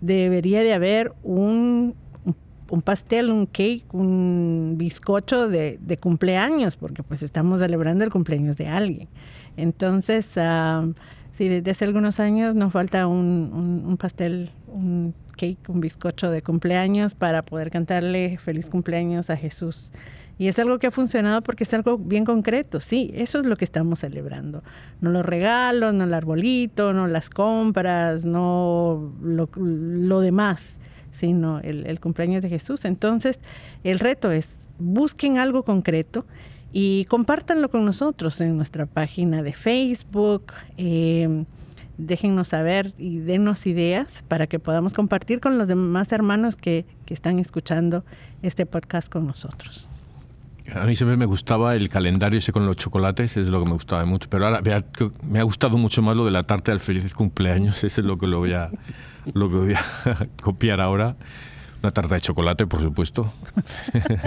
debería 0.00 0.62
de 0.62 0.74
haber 0.74 1.12
un, 1.22 1.94
un 2.70 2.82
pastel, 2.82 3.30
un 3.30 3.46
cake, 3.46 3.84
un 3.92 4.74
bizcocho 4.76 5.48
de, 5.48 5.98
cumpleaños, 6.00 6.76
porque 6.76 7.02
pues 7.02 7.22
estamos 7.22 7.60
celebrando 7.60 8.04
el 8.04 8.10
cumpleaños 8.10 8.56
de 8.56 8.68
alguien. 8.68 9.08
Entonces, 9.56 10.28
si 11.38 11.48
desde 11.48 11.70
hace 11.70 11.84
algunos 11.84 12.18
años 12.18 12.56
nos 12.56 12.72
falta 12.72 13.06
un, 13.06 13.96
pastel, 13.96 14.50
un 14.66 15.14
cake, 15.36 15.68
un 15.68 15.80
bizcocho 15.80 16.32
de 16.32 16.42
cumpleaños 16.42 17.14
para 17.14 17.44
poder 17.44 17.70
cantarle 17.70 18.38
feliz 18.38 18.68
cumpleaños 18.68 19.30
a 19.30 19.36
Jesús. 19.36 19.92
Y 20.36 20.48
es 20.48 20.58
algo 20.58 20.80
que 20.80 20.88
ha 20.88 20.90
funcionado 20.90 21.40
porque 21.42 21.62
es 21.62 21.72
algo 21.74 21.96
bien 21.96 22.24
concreto. 22.24 22.80
Sí, 22.80 23.12
eso 23.14 23.38
es 23.38 23.46
lo 23.46 23.54
que 23.54 23.64
estamos 23.64 24.00
celebrando. 24.00 24.64
No 25.00 25.10
los 25.10 25.24
regalos, 25.24 25.94
no 25.94 26.02
el 26.02 26.14
arbolito, 26.14 26.92
no 26.92 27.06
las 27.06 27.30
compras, 27.30 28.24
no 28.24 29.12
lo, 29.22 30.20
demás, 30.20 30.78
sino 31.12 31.60
el, 31.60 32.00
cumpleaños 32.00 32.42
de 32.42 32.48
Jesús. 32.48 32.84
Entonces, 32.84 33.38
el 33.84 34.00
reto 34.00 34.32
es 34.32 34.68
busquen 34.80 35.38
algo 35.38 35.62
concreto 35.62 36.26
y 36.80 37.06
compártanlo 37.06 37.70
con 37.70 37.84
nosotros 37.84 38.40
en 38.40 38.56
nuestra 38.56 38.86
página 38.86 39.42
de 39.42 39.52
Facebook. 39.52 40.52
Eh, 40.76 41.44
déjennos 41.96 42.46
saber 42.46 42.92
y 42.98 43.18
denos 43.18 43.66
ideas 43.66 44.24
para 44.28 44.46
que 44.46 44.60
podamos 44.60 44.94
compartir 44.94 45.40
con 45.40 45.58
los 45.58 45.66
demás 45.66 46.12
hermanos 46.12 46.54
que, 46.54 46.86
están 47.08 47.40
escuchando 47.40 48.04
este 48.42 48.64
podcast 48.64 49.08
con 49.08 49.26
nosotros. 49.26 49.90
A 50.72 50.86
mí 50.86 50.94
siempre 50.94 51.16
me 51.16 51.26
gustaba 51.26 51.74
el 51.74 51.88
calendario 51.88 52.38
ese 52.38 52.52
con 52.52 52.64
los 52.64 52.76
chocolates, 52.76 53.36
es 53.36 53.48
lo 53.48 53.58
que 53.58 53.66
me 53.66 53.72
gustaba 53.72 54.04
mucho. 54.04 54.30
Pero 54.30 54.46
ahora 54.46 54.62
me 55.28 55.40
ha, 55.40 55.42
gustado 55.42 55.78
mucho 55.78 56.00
más 56.00 56.16
lo 56.16 56.26
de 56.26 56.30
la 56.30 56.44
tarta 56.44 56.70
del 56.70 56.78
feliz 56.78 57.12
cumpleaños, 57.12 57.78
ese 57.82 58.02
es 58.02 58.06
lo 58.06 58.18
que 58.18 58.28
lo 58.28 58.38
voy 58.38 58.52
a, 58.52 58.70
lo 59.34 59.48
voy 59.48 59.74
a 59.74 59.82
copiar 60.44 60.80
ahora. 60.80 61.16
Una 61.82 61.92
tarta 61.92 62.16
de 62.16 62.20
chocolate, 62.20 62.66
por 62.66 62.82
supuesto. 62.82 63.32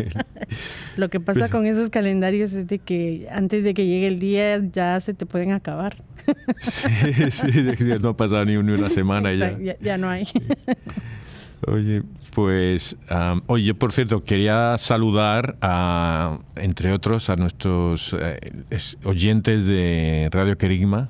Lo 0.97 1.09
que 1.09 1.19
pasa 1.19 1.49
con 1.49 1.65
esos 1.65 1.89
calendarios 1.89 2.53
es 2.53 2.67
de 2.67 2.79
que 2.79 3.27
antes 3.31 3.63
de 3.63 3.73
que 3.73 3.85
llegue 3.85 4.07
el 4.07 4.19
día 4.19 4.61
ya 4.71 4.99
se 5.01 5.13
te 5.13 5.25
pueden 5.25 5.51
acabar. 5.51 6.03
Sí, 6.59 7.31
sí, 7.31 7.83
no 7.99 8.09
ha 8.09 8.15
pasado 8.17 8.45
ni 8.45 8.55
una 8.55 8.89
semana 8.89 9.33
ya. 9.33 9.57
ya. 9.81 9.97
no 9.97 10.07
hay. 10.07 10.27
Oye, 11.67 12.03
pues, 12.33 12.97
oye, 13.47 13.73
por 13.75 13.91
cierto 13.91 14.23
quería 14.23 14.77
saludar 14.79 15.57
a, 15.61 16.39
entre 16.55 16.91
otros, 16.91 17.29
a 17.29 17.35
nuestros 17.35 18.15
eh, 18.19 18.39
oyentes 19.03 19.67
de 19.67 20.29
Radio 20.31 20.57
Querigma, 20.57 21.09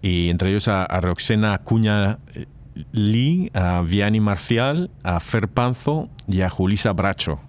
y 0.00 0.30
entre 0.30 0.50
ellos 0.50 0.68
a, 0.68 0.86
Roxena 1.00 1.54
Acuña 1.54 2.18
eh, 2.34 2.46
Lee, 2.92 3.50
a 3.54 3.82
Vianney 3.82 4.20
Marcial, 4.20 4.90
a 5.02 5.20
Fer 5.20 5.48
Panzo 5.48 6.08
y 6.26 6.42
a 6.42 6.48
Julisa 6.48 6.92
Bracho. 6.92 7.40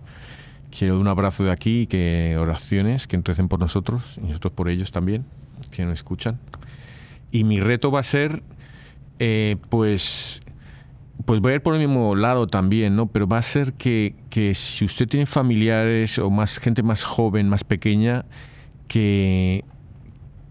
Quiero 0.78 1.00
un 1.00 1.08
abrazo 1.08 1.44
de 1.44 1.52
aquí 1.52 1.82
y 1.82 1.88
que 1.88 2.38
oraciones, 2.38 3.08
que 3.08 3.20
recen 3.24 3.48
por 3.48 3.60
nosotros 3.60 4.20
y 4.24 4.28
nosotros 4.28 4.54
por 4.54 4.70
ellos 4.70 4.92
también, 4.92 5.26
que 5.72 5.84
nos 5.86 5.96
escuchan. 6.00 6.40
Y 7.32 7.44
mi 7.44 7.60
reto 7.60 7.92
va 7.92 8.00
a 8.00 8.04
ser, 8.04 8.44
eh, 9.20 9.58
pues, 9.70 10.42
pues 11.26 11.40
voy 11.42 11.54
a 11.54 11.56
ir 11.56 11.64
por 11.64 11.74
el 11.74 11.80
mismo 11.80 12.16
lado 12.16 12.48
también, 12.48 12.96
¿no? 12.96 13.08
Pero 13.08 13.28
va 13.28 13.40
a 13.40 13.44
ser 13.44 13.74
que, 13.74 14.16
que 14.30 14.54
si 14.56 14.86
usted 14.86 15.08
tiene 15.08 15.26
familiares 15.26 16.20
o 16.20 16.30
más 16.30 16.58
gente 16.58 16.84
más 16.84 17.04
joven, 17.04 17.50
más 17.50 17.64
pequeña, 17.64 18.26
que, 18.88 19.64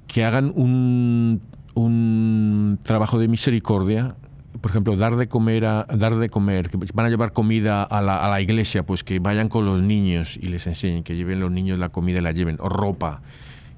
que 0.06 0.24
hagan 0.24 0.52
un, 0.54 1.42
un 1.74 2.78
trabajo 2.82 3.18
de 3.18 3.28
misericordia 3.28 4.16
por 4.60 4.70
ejemplo, 4.70 4.96
dar 4.96 5.16
de 5.16 5.28
comer, 5.28 5.64
a, 5.64 5.84
dar 5.84 6.16
de 6.16 6.28
comer, 6.28 6.70
que 6.70 6.78
van 6.94 7.06
a 7.06 7.08
llevar 7.08 7.32
comida 7.32 7.82
a 7.82 8.02
la, 8.02 8.24
a 8.24 8.28
la, 8.28 8.40
iglesia, 8.40 8.84
pues 8.84 9.04
que 9.04 9.18
vayan 9.18 9.48
con 9.48 9.64
los 9.64 9.80
niños 9.80 10.36
y 10.36 10.48
les 10.48 10.66
enseñen, 10.66 11.02
que 11.02 11.16
lleven 11.16 11.40
los 11.40 11.50
niños 11.50 11.78
la 11.78 11.90
comida 11.90 12.18
y 12.18 12.22
la 12.22 12.32
lleven, 12.32 12.56
o 12.60 12.68
ropa, 12.68 13.22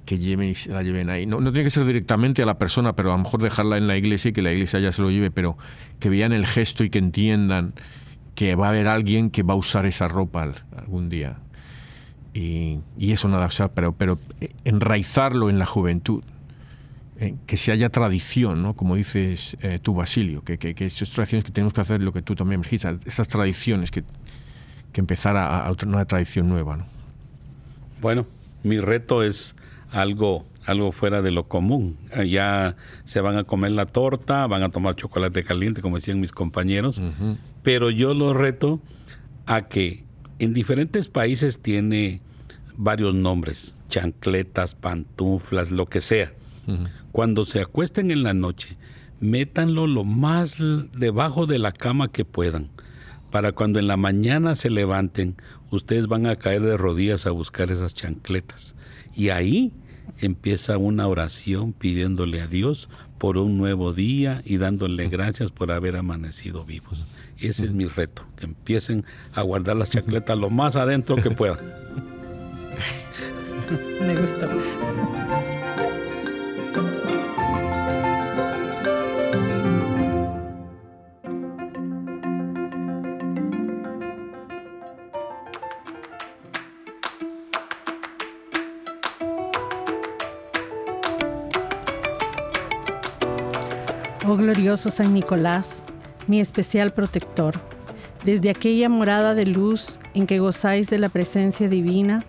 que 0.05 0.19
lleven 0.19 0.51
y 0.51 0.69
la 0.69 0.83
lleven 0.83 1.11
ahí. 1.11 1.27
No, 1.27 1.41
no 1.41 1.53
tiene 1.53 1.65
que 1.65 1.71
ser 1.71 1.85
directamente 1.85 2.43
a 2.43 2.47
la 2.47 2.59
persona, 2.59 2.95
pero 2.95 3.13
a 3.13 3.17
lo 3.17 3.23
mejor 3.23 3.43
dejarla 3.43 3.77
en 3.77 3.87
la 3.87 3.97
iglesia 3.97 4.31
y 4.31 4.33
que 4.33 4.43
la 4.43 4.53
iglesia 4.53 4.81
ya 4.81 4.93
se 4.93 5.03
lo 5.03 5.11
lleve, 5.11 5.31
pero 5.31 5.57
que 5.99 6.09
vean 6.09 6.33
el 6.33 6.47
gesto 6.47 6.83
y 6.85 6.91
que 6.91 6.99
entiendan 6.99 7.75
que 8.35 8.55
va 8.55 8.67
a 8.67 8.69
haber 8.71 8.89
alguien 8.89 9.31
que 9.31 9.43
va 9.43 9.55
a 9.55 9.57
usar 9.57 9.87
esa 9.87 10.09
ropa 10.09 10.51
algún 10.77 11.09
día. 11.09 11.39
Y, 12.33 12.81
eso 12.99 13.29
nada, 13.29 13.47
o 13.47 13.69
pero, 13.73 13.93
pero 13.93 14.19
enraizarlo 14.65 15.51
en 15.51 15.59
la 15.59 15.67
juventud 15.67 16.23
eh, 17.21 17.35
que 17.47 17.59
se 17.59 17.71
haya 17.71 17.91
tradición, 17.91 18.63
¿no? 18.63 18.75
como 18.75 18.97
dices 18.97 19.55
eh, 19.61 19.79
tú, 19.81 19.93
Basilio, 19.93 20.43
que, 20.43 20.57
que, 20.57 20.75
esas 20.87 21.11
tradiciones 21.11 21.45
que 21.45 21.53
tenemos 21.53 21.75
que 21.75 21.83
hacer, 21.83 22.03
lo 22.03 22.15
que 22.15 22.23
tú 22.23 22.35
también 22.35 22.63
dijiste, 22.63 22.97
esas 23.05 23.29
tradiciones, 23.29 23.91
que, 23.91 24.05
que 24.91 25.01
empezar 25.03 25.37
a, 25.37 25.67
a, 25.67 25.77
una 25.85 26.07
tradición 26.07 26.49
nueva. 26.49 26.79
¿no? 26.79 26.87
Bueno, 28.01 28.27
mi 28.63 28.81
reto 28.81 29.23
es 29.23 29.55
algo, 29.91 30.47
algo 30.65 30.93
fuera 30.93 31.21
de 31.21 31.31
lo 31.31 31.45
común. 31.45 31.99
Ya 32.27 32.77
se 33.05 33.21
van 33.21 33.37
a 33.37 33.45
comer 33.45 33.73
la 33.73 33.85
torta, 33.85 34.47
van 34.47 34.63
a 34.63 34.71
tomar 34.71 34.97
chocolate 34.97 35.45
caliente, 35.45 35.83
como 35.83 35.97
decían 35.97 36.21
mis 36.21 36.33
compañeros, 36.33 37.03
pero 37.63 37.91
yo 37.91 38.15
lo 38.15 38.33
reto 38.33 38.81
a 39.45 39.69
que 39.69 40.05
en 40.39 40.55
diferentes 40.55 41.09
países 41.09 41.59
tiene 41.61 42.23
varios 42.79 43.15
nombres, 43.15 43.75
chancletas, 43.91 44.75
pantuflas, 44.75 45.71
lo 45.71 45.85
que 45.85 46.01
sea. 46.01 46.33
Cuando 47.13 47.45
se 47.45 47.61
acuesten 47.61 48.11
en 48.11 48.23
la 48.23 48.35
noche, 48.35 48.77
métanlo 49.21 49.87
lo 49.87 50.05
más 50.05 50.59
debajo 50.95 51.47
de 51.47 51.59
la 51.59 51.73
cama 51.73 52.09
que 52.09 52.25
puedan. 52.25 52.69
Para 53.31 53.53
cuando 53.53 53.79
en 53.79 53.87
la 53.87 53.97
mañana 53.97 54.55
se 54.55 54.71
levanten, 54.71 55.37
ustedes 55.71 56.07
van 56.07 56.27
a 56.27 56.37
caer 56.37 56.63
de 56.63 56.77
rodillas 56.77 57.27
a 57.27 57.31
buscar 57.31 57.71
esas 57.71 57.95
chancletas. 57.95 58.75
Y 59.15 59.29
ahí 59.29 59.73
empieza 60.19 60.79
una 60.79 61.07
oración 61.07 61.73
pidiéndole 61.73 62.41
a 62.41 62.47
Dios 62.47 62.89
por 63.19 63.37
un 63.37 63.59
nuevo 63.59 63.93
día 63.93 64.43
y 64.45 64.57
dándole 64.57 65.09
gracias 65.09 65.51
por 65.51 65.71
haber 65.71 65.97
amanecido 65.97 66.65
vivos. 66.65 67.07
Ese 67.39 67.67
es 67.67 67.73
mi 67.73 67.87
reto, 67.87 68.23
que 68.37 68.47
empiecen 68.47 69.05
a 69.35 69.43
guardar 69.43 69.77
las 69.77 69.91
chancletas 69.91 70.39
lo 70.39 70.51
más 70.51 70.77
adentro 70.77 71.17
que 71.17 71.31
puedan. 71.31 71.59
Me 74.01 74.17
gustó. 74.17 74.49
Oh 94.33 94.37
glorioso 94.37 94.91
San 94.91 95.13
Nicolás, 95.13 95.87
mi 96.29 96.39
especial 96.39 96.93
protector, 96.93 97.61
desde 98.25 98.51
aquella 98.51 98.89
morada 98.89 99.35
de 99.35 99.45
luz 99.45 99.99
en 100.15 100.29
que 100.29 100.39
gozáis 100.39 100.89
de 100.89 101.01
la 101.01 101.09
presencia 101.09 101.69
divina, 101.69 102.25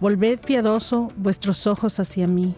volved 0.00 0.40
piadoso 0.40 1.08
vuestros 1.14 1.66
ojos 1.66 2.00
hacia 2.00 2.26
mí 2.26 2.54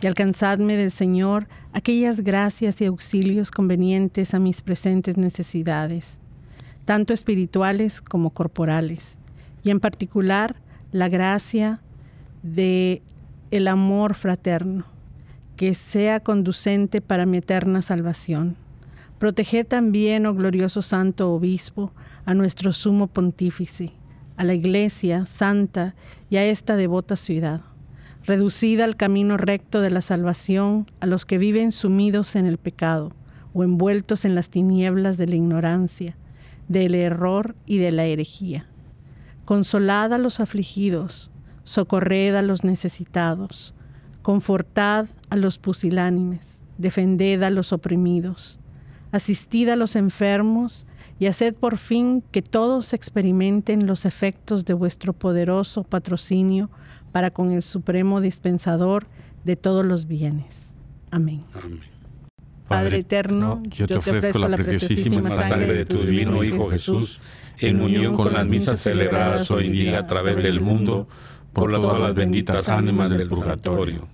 y 0.00 0.08
alcanzadme 0.08 0.76
del 0.76 0.90
Señor 0.90 1.46
aquellas 1.72 2.22
gracias 2.22 2.80
y 2.80 2.86
auxilios 2.86 3.52
convenientes 3.52 4.34
a 4.34 4.40
mis 4.40 4.60
presentes 4.60 5.16
necesidades, 5.16 6.18
tanto 6.84 7.12
espirituales 7.12 8.02
como 8.02 8.30
corporales, 8.30 9.18
y 9.62 9.70
en 9.70 9.78
particular 9.78 10.56
la 10.90 11.08
gracia 11.08 11.80
de 12.42 13.02
el 13.52 13.68
amor 13.68 14.14
fraterno 14.14 14.91
que 15.62 15.74
sea 15.74 16.18
conducente 16.18 17.00
para 17.00 17.24
mi 17.24 17.36
eterna 17.36 17.82
salvación. 17.82 18.56
Proteged 19.20 19.64
también, 19.64 20.26
oh 20.26 20.34
glorioso 20.34 20.82
Santo 20.82 21.32
Obispo, 21.32 21.92
a 22.24 22.34
nuestro 22.34 22.72
sumo 22.72 23.06
pontífice, 23.06 23.92
a 24.36 24.42
la 24.42 24.54
Iglesia 24.54 25.24
santa 25.24 25.94
y 26.28 26.38
a 26.38 26.44
esta 26.44 26.74
devota 26.74 27.14
ciudad. 27.14 27.60
Reducida 28.24 28.82
al 28.82 28.96
camino 28.96 29.36
recto 29.36 29.80
de 29.80 29.90
la 29.90 30.00
salvación 30.00 30.90
a 30.98 31.06
los 31.06 31.24
que 31.24 31.38
viven 31.38 31.70
sumidos 31.70 32.34
en 32.34 32.46
el 32.46 32.58
pecado 32.58 33.12
o 33.54 33.62
envueltos 33.62 34.24
en 34.24 34.34
las 34.34 34.50
tinieblas 34.50 35.16
de 35.16 35.28
la 35.28 35.36
ignorancia, 35.36 36.16
del 36.66 36.96
error 36.96 37.54
y 37.66 37.78
de 37.78 37.92
la 37.92 38.04
herejía. 38.04 38.66
Consolad 39.44 40.12
a 40.12 40.18
los 40.18 40.40
afligidos, 40.40 41.30
socorred 41.62 42.34
a 42.34 42.42
los 42.42 42.64
necesitados, 42.64 43.76
Confortad 44.22 45.06
a 45.30 45.36
los 45.36 45.58
pusilánimes, 45.58 46.62
defended 46.78 47.42
a 47.42 47.50
los 47.50 47.72
oprimidos, 47.72 48.60
asistid 49.10 49.68
a 49.68 49.76
los 49.76 49.96
enfermos 49.96 50.86
y 51.18 51.26
haced 51.26 51.54
por 51.54 51.76
fin 51.76 52.22
que 52.30 52.42
todos 52.42 52.92
experimenten 52.92 53.86
los 53.86 54.06
efectos 54.06 54.64
de 54.64 54.74
vuestro 54.74 55.12
poderoso 55.12 55.84
patrocinio 55.84 56.70
para 57.12 57.30
con 57.30 57.52
el 57.52 57.62
supremo 57.62 58.20
dispensador 58.20 59.06
de 59.44 59.56
todos 59.56 59.84
los 59.84 60.06
bienes. 60.06 60.74
Amén. 61.10 61.44
Padre, 62.66 63.00
eterno, 63.00 63.62
yo 63.66 63.86
te 63.86 63.96
ofrezco 63.96 64.38
la 64.38 64.56
preciosísima 64.56 65.22
sangre 65.22 65.74
de 65.74 65.84
tu 65.84 65.98
divino 65.98 66.42
Hijo 66.42 66.70
Jesús, 66.70 67.20
en 67.58 67.82
unión 67.82 68.16
con 68.16 68.32
las 68.32 68.48
misas 68.48 68.80
celebradas 68.80 69.50
hoy 69.50 69.68
día 69.68 69.98
a 69.98 70.06
través 70.06 70.42
del 70.42 70.60
mundo, 70.60 71.06
por 71.52 71.72
todas 71.72 72.00
las 72.00 72.14
benditas 72.14 72.68
ánimas 72.68 73.10
del 73.10 73.28
purgatorio. 73.28 74.08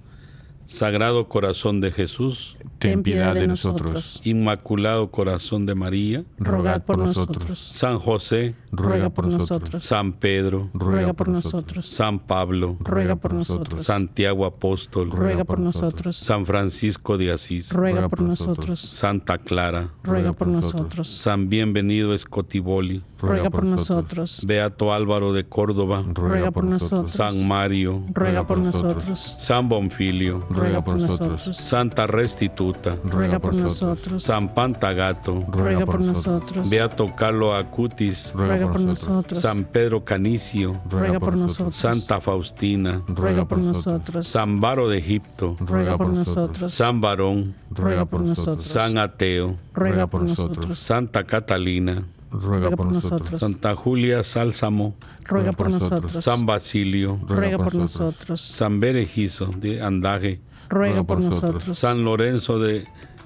Sagrado 0.69 1.29
Corazón 1.29 1.81
de 1.81 1.91
Jesús, 1.91 2.59
ten 2.79 3.03
piedad 3.03 3.33
de 3.33 3.47
nosotros. 3.47 4.21
Inmaculado 4.23 5.11
Corazón 5.11 5.65
de 5.65 5.75
María, 5.75 6.25
rogad 6.39 6.83
por 6.83 6.99
nosotros. 6.99 7.59
San 7.59 7.99
José, 7.99 8.55
ruega 8.71 9.09
por 9.09 9.27
nosotros. 9.27 9.83
San 9.83 10.13
Pedro, 10.13 10.69
ruega 10.75 11.15
por 11.15 11.29
nosotros. 11.29 11.87
San 11.87 12.19
Pablo, 12.19 12.77
ruega 12.81 13.17
por 13.17 13.33
nosotros. 13.33 13.83
Santiago 13.83 14.45
Apóstol, 14.45 15.11
ruega 15.11 15.45
por 15.45 15.59
nosotros. 15.59 16.17
San 16.17 16.45
Francisco 16.45 17.17
de 17.17 17.33
Asís, 17.33 17.73
ruega 17.73 18.07
por 18.11 18.21
nosotros. 18.21 18.79
Santa 18.79 19.39
Clara, 19.39 19.89
ruega 20.05 20.35
por 20.35 20.49
nosotros. 20.49 21.09
San 21.09 21.49
Bienvenido 21.49 22.13
Escotiboli, 22.13 23.03
ruega 23.19 23.49
por 23.49 23.65
nosotros. 23.65 24.45
Beato 24.47 24.93
Álvaro 24.93 25.33
de 25.33 25.45
Córdoba, 25.45 26.03
ruega 26.13 26.51
por 26.51 26.65
nosotros. 26.65 27.11
San 27.11 27.49
Mario, 27.49 28.05
ruega 28.13 28.47
por 28.47 28.59
nosotros. 28.59 29.35
San 29.39 29.71
Bonfilio, 29.71 30.47
ruega 30.59 30.85
por 30.85 31.01
nosotros. 31.01 31.57
Santa 31.57 32.07
Restituta, 32.07 32.97
ruega 33.05 33.39
por 33.39 33.55
nosotros. 33.55 34.23
San 34.23 34.55
Pantagato, 34.55 35.45
ruega 35.49 35.87
por 35.87 36.01
nosotros. 36.01 36.69
Beato 36.69 37.07
Carlo 37.15 37.55
Acutis, 37.55 38.33
ruega 38.35 38.71
por 38.71 38.81
nosotros. 38.81 39.41
San 39.41 39.65
Pedro 39.65 40.05
Canicio, 40.05 40.81
ruega 40.91 41.19
por 41.21 41.37
nosotros. 41.37 41.77
Santa 41.77 42.21
Faustina, 42.21 43.03
ruega 43.07 43.45
por 43.45 43.59
nosotros. 43.59 44.29
San 44.29 44.61
Baro 44.61 44.89
de 44.89 44.99
Egipto, 44.99 45.57
ruega 45.61 45.97
por 45.97 46.09
nosotros. 46.09 46.73
San 46.73 47.01
Barón, 47.01 47.55
ruega 47.71 48.05
por 48.05 48.23
nosotros. 48.23 48.65
San 48.65 48.99
Ateo, 48.99 49.57
ruega 49.75 50.07
por 50.07 50.23
nosotros. 50.23 50.79
Santa 50.79 51.25
Catalina, 51.25 52.05
ruega 52.31 52.71
por 52.71 52.93
nosotros. 52.93 53.41
Santa 53.41 53.75
Julia 53.75 54.23
Sálsamo, 54.23 54.95
ruega 55.25 55.53
por 55.53 55.71
nosotros. 55.71 56.25
San 56.25 56.47
Basilio, 56.47 57.19
ruega 57.27 57.59
por 57.59 57.75
nosotros. 57.75 58.41
San 58.41 58.81
Berejizo 58.81 59.47
de 59.47 59.83
Andaje, 59.83 60.41
ruega 60.69 61.05
por 61.05 61.21
nosotros. 61.21 61.79
San 61.79 62.05
Lorenzo 62.05 62.59
de 62.59 62.85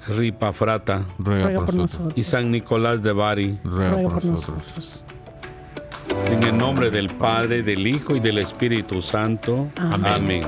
Ripafrata, 0.08 1.04
ruega 1.18 1.64
por 1.64 1.74
nosotros. 1.74 2.12
Y 2.16 2.22
San 2.22 2.50
Nicolás 2.50 3.02
de 3.02 3.12
Bari, 3.12 3.58
ruega 3.64 4.08
por 4.08 4.24
nosotros. 4.24 5.06
En 6.26 6.42
el 6.42 6.56
nombre 6.56 6.90
del 6.90 7.08
Padre, 7.08 7.62
del 7.62 7.86
Hijo 7.86 8.16
y 8.16 8.20
del 8.20 8.38
Espíritu 8.38 9.00
Santo. 9.00 9.68
Amén. 9.76 10.44